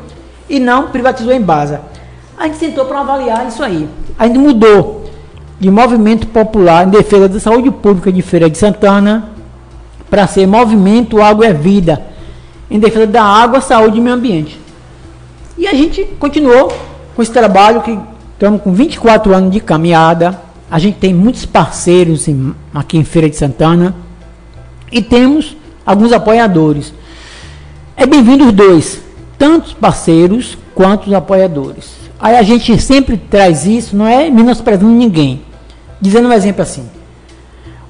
e 0.49 0.61
não 0.61 0.87
privatizou 0.87 1.33
em 1.33 1.41
base. 1.41 1.77
A 2.39 2.45
gente 2.45 2.59
sentou 2.59 2.85
para 2.85 3.01
avaliar 3.01 3.49
isso 3.49 3.65
aí. 3.65 3.89
A 4.17 4.29
gente 4.29 4.39
mudou 4.39 5.11
de 5.59 5.69
Movimento 5.69 6.29
Popular 6.29 6.87
em 6.87 6.91
Defesa 6.91 7.29
da 7.29 7.41
Saúde 7.41 7.73
Pública 7.73 8.13
de 8.13 8.23
Feira 8.23 8.49
de 8.49 8.57
Santana 8.57 9.31
para 10.09 10.29
ser 10.29 10.47
Movimento 10.47 11.21
Água 11.21 11.47
é 11.47 11.53
Vida 11.53 12.01
em 12.71 12.79
defesa 12.79 13.07
da 13.07 13.23
água, 13.23 13.61
saúde 13.61 13.99
e 13.99 14.01
meio 14.01 14.15
ambiente. 14.15 14.61
E 15.59 15.67
a 15.67 15.73
gente 15.73 16.05
continuou 16.21 16.73
com 17.15 17.23
esse 17.23 17.33
trabalho 17.33 17.81
que 17.81 17.99
estamos 18.35 18.61
com 18.61 18.73
24 18.73 19.35
anos 19.35 19.51
de 19.51 19.61
caminhada, 19.61 20.46
a 20.71 20.79
gente 20.79 20.99
tem 20.99 21.15
muitos 21.15 21.47
parceiros 21.47 22.27
em, 22.27 22.55
aqui 22.75 22.99
em 22.99 23.05
Feira 23.05 23.31
de 23.31 23.37
Santana 23.37 23.95
e 24.91 25.01
temos 25.01 25.57
alguns 25.85 26.13
apoiadores. 26.13 26.93
É 27.97 28.05
bem-vindo 28.05 28.47
os 28.47 28.53
dois, 28.53 29.01
tanto 29.39 29.67
os 29.67 29.73
parceiros 29.75 30.59
quanto 30.75 31.07
os 31.07 31.13
apoiadores. 31.13 31.95
Aí 32.19 32.37
a 32.37 32.43
gente 32.43 32.81
sempre 32.81 33.17
traz 33.17 33.67
isso, 33.67 33.97
não 33.97 34.07
é 34.07 34.29
menosprezando 34.31 34.93
ninguém. 34.93 35.43
Dizendo 36.01 36.29
um 36.29 36.33
exemplo 36.33 36.63
assim: 36.63 36.89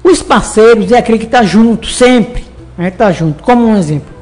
os 0.03 0.21
parceiros 0.21 0.91
é 0.91 0.97
aquele 0.97 1.17
que 1.17 1.25
está 1.25 1.43
junto, 1.43 1.87
sempre. 1.87 2.45
Está 2.79 3.05
Tá 3.05 3.11
junto. 3.11 3.43
Como 3.43 3.65
um 3.65 3.75
exemplo: 3.75 4.13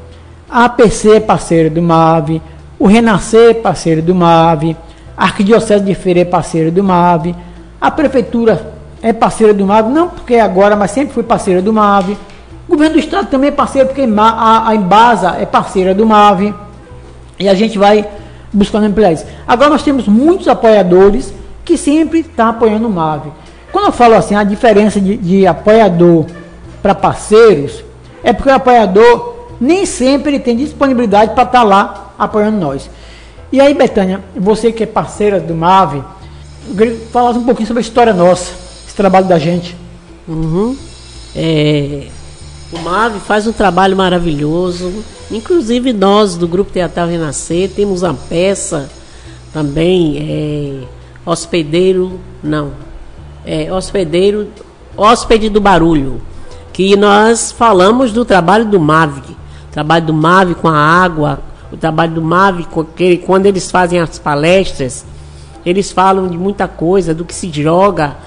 a 0.49 0.66
APC 0.66 1.18
é 1.18 1.20
parceira 1.20 1.70
do 1.70 1.82
MAVE, 1.82 2.41
o 2.80 2.88
Renascer 2.88 3.51
é 3.51 3.53
parceiro 3.53 4.01
do 4.01 4.16
MAVE, 4.16 4.78
a 5.18 5.26
Arquidiocese 5.26 5.84
de 5.84 5.93
Feira 5.93 6.22
é 6.22 6.26
parceira 6.26 6.72
do 6.72 6.84
MAVE, 6.84 7.36
a 7.80 7.91
prefeitura 7.91 8.73
é 9.01 9.13
parceira 9.13 9.53
do 9.53 9.65
MAVE, 9.65 9.89
não 9.91 10.09
porque 10.09 10.36
é 10.36 10.41
agora, 10.41 10.76
mas 10.76 10.91
sempre 10.91 11.13
foi 11.13 11.23
parceira 11.23 11.61
do 11.61 11.71
MAVE. 11.71 12.17
O 12.67 12.71
governo 12.71 12.93
do 12.93 12.99
estado 12.99 13.28
também 13.28 13.49
é 13.49 13.51
parceiro, 13.51 13.88
porque 13.88 14.01
a, 14.01 14.69
a 14.69 14.76
Embasa 14.76 15.36
é 15.39 15.45
parceira 15.45 15.93
do 15.93 16.05
MAVE. 16.05 16.53
E 17.38 17.47
a 17.47 17.53
gente 17.53 17.78
vai 17.78 18.07
buscando 18.51 18.86
ampliar 18.86 19.11
isso. 19.11 19.26
Agora 19.47 19.69
nós 19.69 19.84
temos 19.84 20.07
muitos 20.07 20.47
apoiadores 20.47 21.34
que 21.63 21.78
sempre 21.78 22.19
estão 22.19 22.47
tá 22.47 22.49
apoiando 22.49 22.88
o 22.88 22.91
MAVE. 22.91 23.32
Quando 23.71 23.86
eu 23.86 23.91
falo 23.91 24.15
assim, 24.15 24.36
a 24.36 24.43
diferença 24.43 24.99
de, 25.01 25.17
de 25.17 25.45
apoiador 25.45 26.26
para 26.82 26.95
parceiros, 26.95 27.84
é 28.23 28.32
porque 28.32 28.49
o 28.49 28.55
apoiador 28.55 29.36
nem 29.59 29.86
sempre 29.86 30.32
ele 30.32 30.39
tem 30.39 30.55
disponibilidade 30.55 31.34
para 31.34 31.43
estar 31.43 31.59
tá 31.59 31.63
lá 31.63 32.13
apoiando 32.17 32.57
nós. 32.57 32.89
E 33.51 33.59
aí, 33.61 33.73
Betânia, 33.73 34.21
você 34.36 34.71
que 34.71 34.84
é 34.84 34.88
parceira 34.88 35.39
do 35.39 35.53
MAVE, 35.53 36.03
eu 36.70 36.76
queria 36.76 36.97
falar 37.11 37.32
um 37.32 37.43
pouquinho 37.43 37.68
sobre 37.68 37.82
a 37.82 37.86
história 37.86 38.13
nossa, 38.13 38.51
esse 38.86 38.95
trabalho 38.95 39.28
da 39.28 39.38
gente. 39.38 39.76
Uhum. 40.28 40.76
É, 41.36 42.07
o 42.72 42.80
MAVE 42.80 43.20
faz 43.20 43.45
um 43.45 43.51
trabalho 43.51 43.95
maravilhoso. 43.95 45.03
Inclusive 45.32 45.93
nós 45.93 46.36
do 46.36 46.47
Grupo 46.47 46.72
Teatral 46.72 47.07
Renascer 47.07 47.70
temos 47.70 48.03
uma 48.03 48.13
peça 48.13 48.89
também, 49.53 50.18
é, 50.20 50.84
hospedeiro, 51.26 52.20
não, 52.43 52.74
é, 53.45 53.72
hospedeiro, 53.72 54.49
hóspede 54.97 55.49
do 55.49 55.61
barulho, 55.61 56.22
que 56.74 56.95
nós 56.95 57.51
falamos 57.51 58.11
do 58.11 58.26
trabalho 58.26 58.66
do 58.66 58.80
MAVE, 58.80 59.22
trabalho 59.72 60.07
do 60.07 60.13
MAVE 60.13 60.55
com 60.55 60.68
a 60.68 60.78
água, 60.78 61.39
o 61.72 61.78
trabalho 61.78 62.13
do 62.13 62.22
MAVE 62.22 62.68
quando 63.26 63.45
eles 63.45 63.72
fazem 63.72 63.99
as 63.99 64.20
palestras, 64.20 65.05
eles 65.66 65.91
falam 65.91 66.28
de 66.28 66.38
muita 66.38 66.68
coisa, 66.68 67.13
do 67.13 67.26
que 67.26 67.34
se 67.34 67.49
joga 67.51 68.18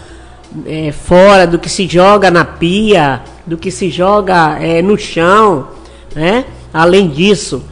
é, 0.66 0.90
fora, 0.92 1.46
do 1.46 1.58
que 1.58 1.68
se 1.68 1.86
joga 1.86 2.30
na 2.30 2.44
pia, 2.44 3.22
do 3.46 3.56
que 3.56 3.70
se 3.70 3.90
joga 3.90 4.58
é, 4.60 4.82
no 4.82 4.98
chão, 4.98 5.68
né? 6.14 6.44
Além 6.72 7.08
disso, 7.08 7.62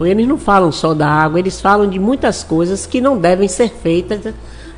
eles 0.00 0.26
não 0.26 0.38
falam 0.38 0.72
só 0.72 0.94
da 0.94 1.08
água, 1.08 1.38
eles 1.38 1.60
falam 1.60 1.88
de 1.88 1.98
muitas 1.98 2.42
coisas 2.42 2.86
que 2.86 3.00
não 3.00 3.18
devem 3.18 3.48
ser 3.48 3.68
feitas 3.68 4.32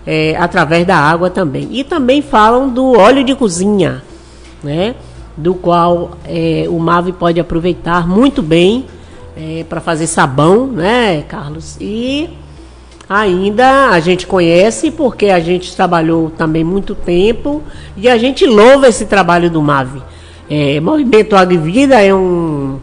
é, 0.06 0.36
através 0.36 0.86
da 0.86 0.96
água 0.96 1.30
também. 1.30 1.68
E 1.70 1.84
também 1.84 2.20
falam 2.20 2.68
do 2.68 2.98
óleo 2.98 3.22
de 3.24 3.34
cozinha, 3.34 4.02
né? 4.62 4.94
Do 5.36 5.54
qual 5.54 6.12
é, 6.26 6.66
o 6.68 6.78
MAVE 6.78 7.12
pode 7.12 7.40
aproveitar 7.40 8.06
muito 8.06 8.42
bem 8.42 8.86
é, 9.36 9.64
para 9.68 9.80
fazer 9.80 10.06
sabão, 10.06 10.66
né, 10.66 11.22
Carlos? 11.22 11.76
E 11.80 12.28
ainda 13.12 13.90
a 13.90 14.00
gente 14.00 14.26
conhece 14.26 14.90
porque 14.90 15.26
a 15.26 15.38
gente 15.38 15.76
trabalhou 15.76 16.30
também 16.30 16.64
muito 16.64 16.94
tempo 16.94 17.62
e 17.96 18.08
a 18.08 18.16
gente 18.16 18.46
louva 18.46 18.88
esse 18.88 19.04
trabalho 19.04 19.50
do 19.50 19.60
MAVE. 19.60 20.02
É, 20.48 20.80
Movimento 20.80 21.36
Água 21.36 21.58
Vida 21.58 22.00
é, 22.00 22.14
um, 22.14 22.78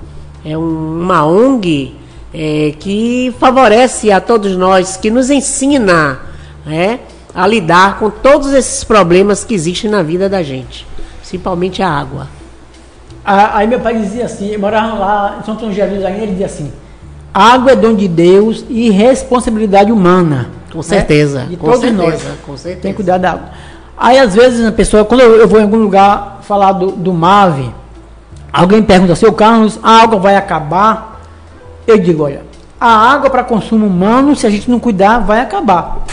é 0.45 0.57
um, 0.57 1.01
uma 1.01 1.25
ONG 1.25 1.95
é, 2.33 2.73
que 2.79 3.33
favorece 3.39 4.11
a 4.11 4.21
todos 4.21 4.55
nós, 4.55 4.97
que 4.97 5.09
nos 5.09 5.31
ensina 5.31 6.19
é, 6.67 6.99
a 7.33 7.47
lidar 7.47 7.97
com 7.97 8.09
todos 8.09 8.53
esses 8.53 8.83
problemas 8.83 9.43
que 9.43 9.55
existem 9.55 9.89
na 9.89 10.03
vida 10.03 10.29
da 10.29 10.43
gente, 10.43 10.85
principalmente 11.21 11.81
a 11.81 11.89
água. 11.89 12.27
Aí 13.25 13.67
meu 13.67 13.79
pai 13.79 13.97
dizia 13.97 14.25
assim, 14.25 14.49
eu 14.49 14.59
morava 14.59 14.93
lá 14.97 15.37
em 15.41 15.45
São 15.45 15.55
Tom 15.55 15.67
ainda, 15.69 16.09
ele 16.09 16.31
dizia 16.31 16.45
assim, 16.45 16.71
água 17.33 17.71
é 17.71 17.75
dom 17.75 17.93
de 17.93 18.07
Deus 18.07 18.65
e 18.69 18.89
responsabilidade 18.89 19.91
humana. 19.91 20.49
Com 20.71 20.83
certeza, 20.83 21.39
né? 21.39 21.47
De 21.49 21.57
com 21.57 21.65
todos 21.65 21.81
certeza, 21.81 22.03
nós. 22.03 22.23
com 22.45 22.57
certeza. 22.57 22.81
Tem 22.81 22.91
que 22.91 22.97
cuidar 22.97 23.17
da 23.17 23.31
água. 23.31 23.49
Aí 23.97 24.17
às 24.17 24.35
vezes 24.35 24.65
a 24.65 24.71
pessoa, 24.71 25.03
quando 25.03 25.21
eu, 25.21 25.35
eu 25.37 25.47
vou 25.47 25.59
em 25.59 25.63
algum 25.63 25.77
lugar 25.77 26.39
falar 26.43 26.71
do, 26.73 26.91
do 26.91 27.13
MAVE, 27.13 27.73
alguém 28.53 28.81
pergunta, 28.81 29.15
seu 29.15 29.33
Carlos, 29.33 29.79
a 29.83 30.01
água 30.01 30.19
vai 30.19 30.35
acabar? 30.35 31.21
Eu 31.85 31.97
digo, 31.97 32.23
olha, 32.23 32.43
a 32.79 32.87
água 32.87 33.29
para 33.29 33.43
consumo 33.43 33.85
humano, 33.85 34.35
se 34.35 34.47
a 34.47 34.49
gente 34.49 34.69
não 34.69 34.79
cuidar, 34.79 35.19
vai 35.19 35.41
acabar. 35.41 36.05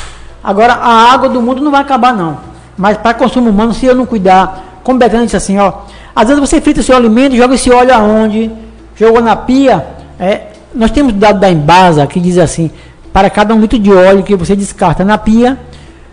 Agora, 0.42 0.74
a 0.74 1.12
água 1.12 1.28
do 1.28 1.40
mundo 1.40 1.62
não 1.62 1.70
vai 1.70 1.80
acabar, 1.80 2.14
não. 2.14 2.38
Mas 2.76 2.96
para 2.96 3.14
consumo 3.14 3.50
humano, 3.50 3.72
se 3.72 3.86
eu 3.86 3.94
não 3.94 4.04
cuidar, 4.04 4.80
como 4.82 4.98
Betânia 4.98 5.24
disse 5.24 5.36
assim, 5.36 5.58
ó, 5.58 5.72
às 6.14 6.28
vezes 6.28 6.40
você 6.40 6.60
frita 6.60 6.82
seu 6.82 6.96
alimento, 6.96 7.36
joga 7.36 7.54
esse 7.54 7.70
óleo 7.70 7.94
aonde? 7.94 8.50
Jogou 8.96 9.20
na 9.20 9.36
pia. 9.36 9.86
É, 10.18 10.48
nós 10.74 10.90
temos 10.90 11.12
dado 11.14 11.40
da 11.40 11.50
Embasa 11.50 12.06
que 12.06 12.20
diz 12.20 12.38
assim, 12.38 12.70
para 13.12 13.30
cada 13.30 13.54
um 13.54 13.60
litro 13.60 13.78
de 13.78 13.92
óleo 13.92 14.22
que 14.22 14.34
você 14.36 14.54
descarta 14.54 15.04
na 15.04 15.16
pia, 15.18 15.58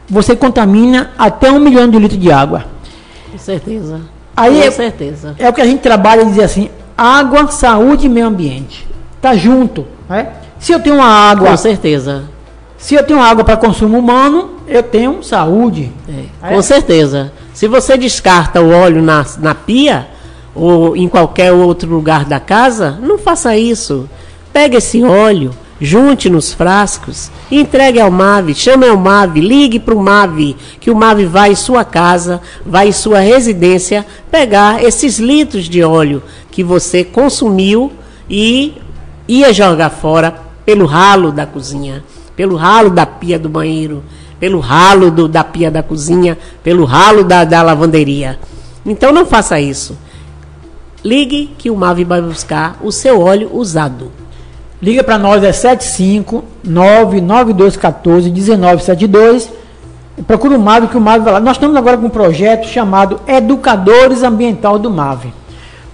você 0.10 0.36
contamina 0.36 1.12
até 1.18 1.51
um 1.51 1.60
milhão 1.60 1.89
de 1.89 1.97
litros 1.99 2.20
de 2.20 2.32
água. 2.32 2.66
Com 3.32 3.38
certeza. 3.38 4.01
Aí 4.36 4.62
com 4.62 4.68
é- 4.68 4.72
certeza. 4.72 5.36
É 5.38 5.49
o 5.49 5.54
que 5.54 5.62
a 5.62 5.66
gente 5.66 5.80
trabalha 5.82 6.22
e 6.24 6.26
diz 6.28 6.39
assim, 6.39 6.70
água, 6.97 7.47
saúde 7.47 8.06
e 8.06 8.10
meio 8.10 8.28
ambiente. 8.28 8.88
Tá 9.22 9.36
junto. 9.36 9.86
Né? 10.10 10.28
Se 10.60 10.72
eu 10.72 10.80
tenho 10.80 10.95
uma 10.95 11.06
água, 11.08 11.49
Com 11.51 11.58
certeza. 11.58 12.24
se 12.78 12.95
eu 12.95 13.04
tenho 13.04 13.22
água 13.22 13.43
para 13.43 13.58
consumo 13.58 13.97
humano, 13.97 14.51
eu 14.68 14.82
tenho 14.84 15.22
saúde. 15.24 15.91
É, 16.08 16.49
É. 16.51 16.56
Com 16.56 16.62
certeza. 16.62 17.32
Se 17.54 17.68
você 17.68 17.97
descarta 17.97 18.62
o 18.62 18.72
óleo 18.72 19.01
na, 19.01 19.26
na 19.39 19.54
pia 19.54 20.08
ou 20.56 20.95
em 20.95 21.08
qualquer 21.08 21.51
outro 21.51 21.89
lugar 21.89 22.26
da 22.26 22.39
casa, 22.39 22.97
não 23.01 23.18
faça 23.18 23.56
isso. 23.58 24.10
Pegue 24.54 24.78
esse 24.78 25.04
óleo, 25.04 25.51
junte 25.82 26.30
nos 26.30 26.54
frascos, 26.54 27.32
entregue 27.51 27.99
ao 27.99 28.12
MAVE, 28.12 28.54
chame 28.54 28.88
ao 28.88 28.95
MAVE, 28.95 29.41
ligue 29.41 29.80
para 29.80 29.95
o 29.95 30.01
MAVE, 30.01 30.56
que 30.80 30.91
o 30.91 30.95
MAVE 30.95 31.26
vai 31.26 31.51
em 31.51 31.56
sua 31.56 31.84
casa, 31.84 32.39
vai 32.66 32.89
em 32.89 32.91
sua 32.91 33.20
residência 33.20 34.06
pegar 34.32 34.84
esses 34.84 35.18
litros 35.20 35.66
de 35.68 35.84
óleo 35.84 36.22
que 36.51 36.64
você 36.64 37.04
consumiu 37.04 37.91
e 38.30 38.74
ia 39.28 39.51
jogar 39.51 39.89
fora 39.89 40.36
pelo 40.66 40.86
ralo 40.86 41.32
da 41.32 41.45
cozinha, 41.47 42.04
pelo 42.36 42.56
ralo 42.56 42.89
da 42.91 43.06
pia 43.06 43.39
do 43.39 43.49
banheiro, 43.49 44.04
pelo 44.39 44.60
ralo 44.60 45.10
do- 45.10 45.28
da 45.28 45.43
pia 45.43 45.72
da 45.72 45.82
cozinha, 45.82 46.38
pelo 46.64 46.86
ralo 46.86 47.24
da, 47.24 47.43
da 47.43 47.62
lavanderia. 47.64 48.38
Então 48.86 49.12
não 49.12 49.26
faça 49.26 49.60
isso. 49.60 49.97
Ligue 51.04 51.51
que 51.58 51.70
o 51.70 51.76
MAVE 51.76 52.04
vai 52.04 52.22
buscar 52.22 52.78
o 52.82 52.91
seu 52.91 53.20
óleo 53.20 53.49
usado. 53.54 54.12
Liga 54.84 55.02
para 55.02 55.18
nós, 55.18 55.42
é 55.46 55.52
75 55.54 56.44
99214 56.62 58.30
1972. 58.30 59.50
Procura 60.28 60.58
o 60.58 60.60
MAVE, 60.60 60.88
que 60.88 60.98
o 60.98 61.00
MAVE 61.00 61.24
vai 61.24 61.34
lá. 61.36 61.40
Nós 61.40 61.56
estamos 61.56 61.78
agora 61.78 61.98
com 61.98 62.08
um 62.08 62.10
projeto 62.10 62.68
chamado 62.68 63.18
Educadores 63.26 64.24
Ambiental 64.24 64.78
do 64.78 64.92
MAVE. 64.92 65.34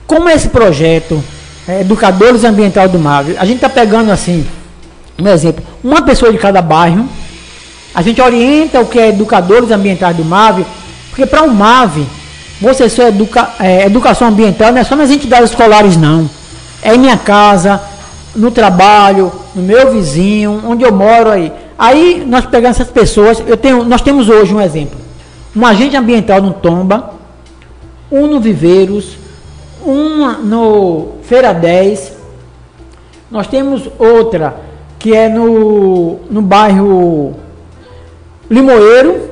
Como 0.08 0.28
é 0.28 0.34
esse 0.34 0.50
projeto, 0.50 1.24
é, 1.68 1.82
Educadores 1.82 2.44
Ambiental 2.44 2.90
do 2.90 2.98
MAVE? 2.98 3.38
A 3.38 3.46
gente 3.46 3.58
está 3.58 3.70
pegando 3.70 4.12
assim, 4.12 4.44
um 5.22 5.28
exemplo, 5.28 5.64
uma 5.84 6.02
pessoa 6.02 6.32
de 6.32 6.40
cada 6.40 6.60
bairro, 6.60 7.08
a 7.94 8.02
gente 8.02 8.20
orienta 8.20 8.82
o 8.82 8.88
que 8.88 8.98
é 8.98 9.10
Educadores 9.10 9.70
Ambientais 9.70 10.18
do 10.18 10.26
MAVE, 10.26 10.66
porque 11.12 11.28
para 11.28 11.44
o 11.44 11.54
MAVE, 11.54 12.08
você 12.60 12.90
só 12.90 13.04
educa, 13.04 13.52
é, 13.60 13.86
educação 13.86 14.30
ambiental 14.30 14.72
não 14.72 14.80
é 14.80 14.84
só 14.84 14.96
nas 14.96 15.12
entidades 15.12 15.52
escolares, 15.52 15.96
não. 15.96 16.28
É 16.82 16.96
em 16.96 16.98
minha 16.98 17.18
casa, 17.18 17.80
no 18.36 18.52
trabalho, 18.52 19.32
no 19.56 19.62
meu 19.62 19.92
vizinho, 19.92 20.62
onde 20.66 20.84
eu 20.84 20.92
moro 20.92 21.30
aí. 21.30 21.52
Aí 21.78 22.24
nós 22.26 22.46
pegamos 22.46 22.80
essas 22.80 22.92
pessoas, 22.92 23.42
eu 23.48 23.58
tenho, 23.58 23.84
nós 23.84 24.02
temos 24.02 24.30
hoje 24.30 24.54
um 24.54 24.62
exemplo. 24.62 25.00
Um 25.56 25.66
agente 25.66 25.96
ambiental 25.96 26.42
no 26.42 26.54
Tomba, 26.54 27.14
um 28.12 28.28
no 28.28 28.40
Viveiros, 28.40 29.18
uma 29.84 30.34
no 30.34 31.14
Feira 31.24 31.54
10. 31.54 32.14
Nós 33.32 33.48
temos 33.48 33.90
outra 33.98 34.58
que 34.98 35.16
é 35.16 35.30
no, 35.30 36.20
no 36.30 36.42
bairro 36.42 37.36
Limoeiro, 38.50 39.30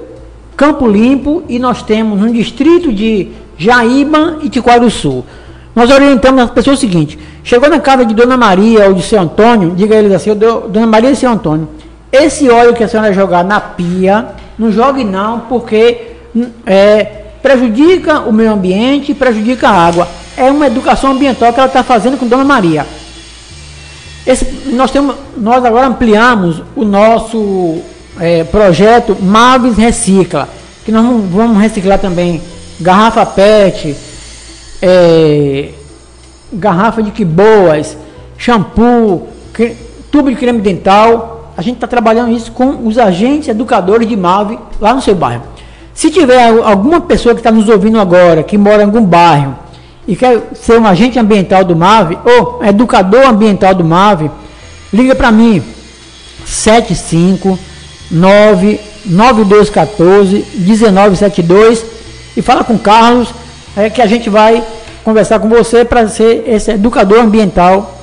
Campo 0.56 0.88
Limpo 0.88 1.44
e 1.50 1.60
nós 1.60 1.84
temos 1.84 2.20
no 2.20 2.32
distrito 2.32 2.94
de 2.94 3.32
Jaíba 3.58 4.40
e 4.42 4.50
Tiquaru 4.50 4.90
Sul. 4.90 5.26
Nós 5.78 5.92
orientamos 5.92 6.42
as 6.42 6.50
pessoas 6.50 6.80
o 6.80 6.82
seguinte: 6.82 7.20
chegou 7.44 7.70
na 7.70 7.80
casa 7.80 8.04
de 8.04 8.16
Dona 8.16 8.36
Maria 8.36 8.88
ou 8.88 8.96
de 8.96 9.04
seu 9.04 9.22
Antônio, 9.22 9.76
diga 9.76 9.94
a 9.94 10.00
eles 10.00 10.12
assim, 10.12 10.32
"Ô, 10.32 10.36
do- 10.36 10.62
Dona 10.70 10.88
Maria 10.88 11.12
e 11.12 11.16
seu 11.16 11.30
Antônio, 11.30 11.70
esse 12.12 12.50
óleo 12.50 12.74
que 12.74 12.84
a 12.84 12.88
senhora 12.88 13.14
jogar 13.14 13.44
na 13.44 13.60
pia, 13.60 14.26
não 14.58 14.72
jogue 14.72 15.04
não, 15.04 15.42
porque 15.42 16.14
hum, 16.36 16.48
é, 16.66 17.04
prejudica 17.44 18.22
o 18.22 18.34
meio 18.34 18.52
ambiente, 18.54 19.14
prejudica 19.14 19.70
a 19.70 19.86
água. 19.88 20.08
É 20.36 20.50
uma 20.50 20.66
educação 20.66 21.12
ambiental 21.12 21.54
que 21.54 21.60
ela 21.60 21.68
está 21.68 21.84
fazendo 21.84 22.18
com 22.18 22.26
Dona 22.28 22.44
Maria. 22.44 22.84
Esse, 24.26 24.46
nós, 24.74 24.90
temos, 24.90 25.16
nós 25.38 25.64
agora 25.64 25.86
ampliamos 25.86 26.64
o 26.76 26.84
nosso 26.84 27.78
eh, 28.20 28.44
projeto 28.46 29.16
Maves 29.22 29.78
Recicla, 29.78 30.50
que 30.84 30.92
nós 30.92 31.06
vamos 31.30 31.62
reciclar 31.62 32.00
também 32.00 32.42
garrafa 32.80 33.24
PET, 33.28 33.96
eh, 34.82 35.70
garrafa 36.54 37.02
de 37.04 37.12
quiboas, 37.12 37.98
shampoo, 38.38 39.28
cre- 39.54 39.76
tubo 40.12 40.30
de 40.30 40.36
creme 40.36 40.60
dental. 40.62 41.52
A 41.58 41.62
gente 41.62 41.76
está 41.76 41.88
trabalhando 41.88 42.32
isso 42.32 42.52
com 42.52 42.86
os 42.88 42.98
agentes 42.98 43.50
educadores 43.50 44.08
de 44.08 44.16
MAVE 44.16 44.58
lá 44.80 44.94
no 44.94 45.02
seu 45.02 45.16
bairro. 45.16 45.44
Se 45.94 46.10
tiver 46.12 46.42
al- 46.46 46.64
alguma 46.64 47.02
pessoa 47.02 47.34
que 47.34 47.40
está 47.42 47.52
nos 47.52 47.68
ouvindo 47.68 48.00
agora, 48.00 48.44
que 48.44 48.58
mora 48.58 48.84
em 48.84 48.86
algum 48.86 49.04
bairro, 49.04 49.56
e 50.08 50.16
quer 50.16 50.42
ser 50.54 50.80
um 50.80 50.86
agente 50.88 51.18
ambiental 51.20 51.64
do 51.66 51.76
MAVE, 51.76 52.18
ou 52.24 52.64
educador 52.64 53.26
ambiental 53.26 53.74
do 53.74 53.84
MAVE, 53.84 54.30
liga 54.94 55.16
para 55.16 55.32
mim, 55.32 55.62
75 56.46 57.58
9214 58.10 60.46
1972 60.56 61.86
e 62.38 62.42
fala 62.42 62.64
com 62.64 62.78
Carlos, 62.78 63.34
é, 63.78 63.90
que 63.90 64.02
a 64.02 64.08
gente 64.08 64.30
vai 64.30 64.64
conversar 65.04 65.40
com 65.40 65.48
você 65.48 65.86
para 65.86 66.08
ser 66.08 66.44
esse 66.48 66.72
educador 66.72 67.20
ambiental 67.20 67.98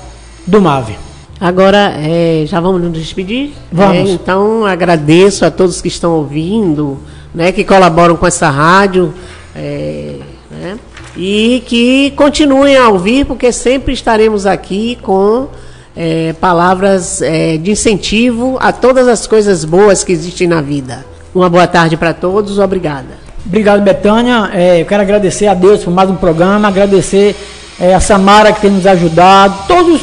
do 0.47 0.61
MAVE. 0.61 0.97
Agora, 1.41 1.95
é, 1.99 2.45
já 2.47 2.61
vamos 2.61 2.81
nos 2.81 2.93
despedir? 2.93 3.53
Vamos. 3.71 4.09
É, 4.09 4.13
então, 4.13 4.65
agradeço 4.65 5.45
a 5.45 5.51
todos 5.51 5.83
que 5.83 5.89
estão 5.89 6.13
ouvindo, 6.13 6.99
né, 7.35 7.51
que 7.51 7.65
colaboram 7.65 8.17
com 8.17 8.27
essa 8.27 8.49
rádio, 8.49 9.13
é, 9.55 10.15
né, 10.51 10.79
e 11.17 11.63
que 11.67 12.13
continuem 12.13 12.77
a 12.77 12.89
ouvir, 12.89 13.27
porque 13.27 13.53
sempre 13.53 13.93
estaremos 13.93 14.47
aqui 14.47 14.97
com 15.03 15.49
é, 15.97 16.33
palavras 16.35 17.21
é, 17.21 17.57
de 17.57 17.73
incentivo 17.73 18.57
a 18.61 18.73
todas 18.73 19.09
as 19.09 19.27
coisas 19.27 19.65
boas 19.65 20.05
que 20.05 20.13
existem 20.13 20.47
na 20.47 20.61
vida. 20.61 21.05
Uma 21.35 21.51
boa 21.51 21.67
tarde 21.67 21.97
para 21.97 22.15
todos, 22.15 22.59
obrigada. 22.59 23.24
Obrigado, 23.47 23.83
Betânia. 23.83 24.51
É, 24.53 24.81
eu 24.81 24.87
quero 24.87 25.03
agradecer 25.03 25.47
a 25.47 25.55
Deus 25.55 25.85
por 25.85 25.93
mais 25.93 26.09
um 26.09 26.17
programa, 26.17 26.69
agradecer 26.69 27.37
é, 27.79 27.95
a 27.95 28.01
Samara 28.01 28.53
que 28.53 28.61
tem 28.61 28.71
nos 28.71 28.87
ajudado, 28.87 29.55
todos 29.69 29.97
os 29.97 30.03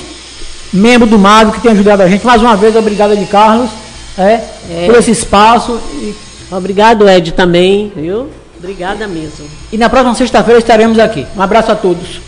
membros 0.74 1.10
do 1.10 1.18
MAVE 1.18 1.54
que 1.54 1.62
têm 1.62 1.72
ajudado 1.72 2.04
a 2.04 2.08
gente. 2.08 2.26
Mais 2.26 2.42
uma 2.42 2.56
vez, 2.56 2.76
obrigado 2.76 3.16
de 3.16 3.26
Carlos 3.26 3.70
é, 4.18 4.42
por 4.86 4.96
esse 4.96 5.12
espaço. 5.12 5.80
E, 5.94 6.16
Obrigado, 6.52 7.08
Ed, 7.08 7.32
também, 7.32 7.92
viu? 7.96 8.30
Obrigada 8.60 9.08
mesmo. 9.08 9.46
e 9.72 9.78
na 9.78 9.90
próxima 9.90 10.14
sexta-feira 10.14 10.60
estaremos 10.60 11.00
aqui. 11.00 11.26
Um 11.36 11.42
abraço 11.42 11.72
a 11.72 11.76
todos. 11.76 12.22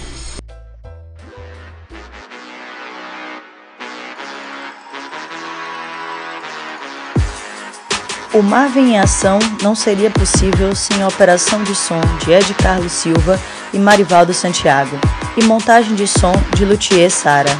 O 8.34 8.41
Marvin 8.41 8.93
em 8.93 8.99
Ação 8.99 9.38
não 9.61 9.75
seria 9.75 10.09
possível 10.09 10.75
sem 10.75 11.03
a 11.03 11.07
operação 11.07 11.63
de 11.63 11.75
som 11.75 12.01
de 12.25 12.31
Ed 12.31 12.51
Carlos 12.55 12.91
Silva 12.91 13.39
e 13.71 13.77
Marivaldo 13.77 14.34
Santiago 14.34 14.99
e 15.38 15.43
montagem 15.43 15.93
de 15.93 16.07
som 16.07 16.34
de 16.55 16.65
Luthier 16.65 17.11
Sara. 17.11 17.51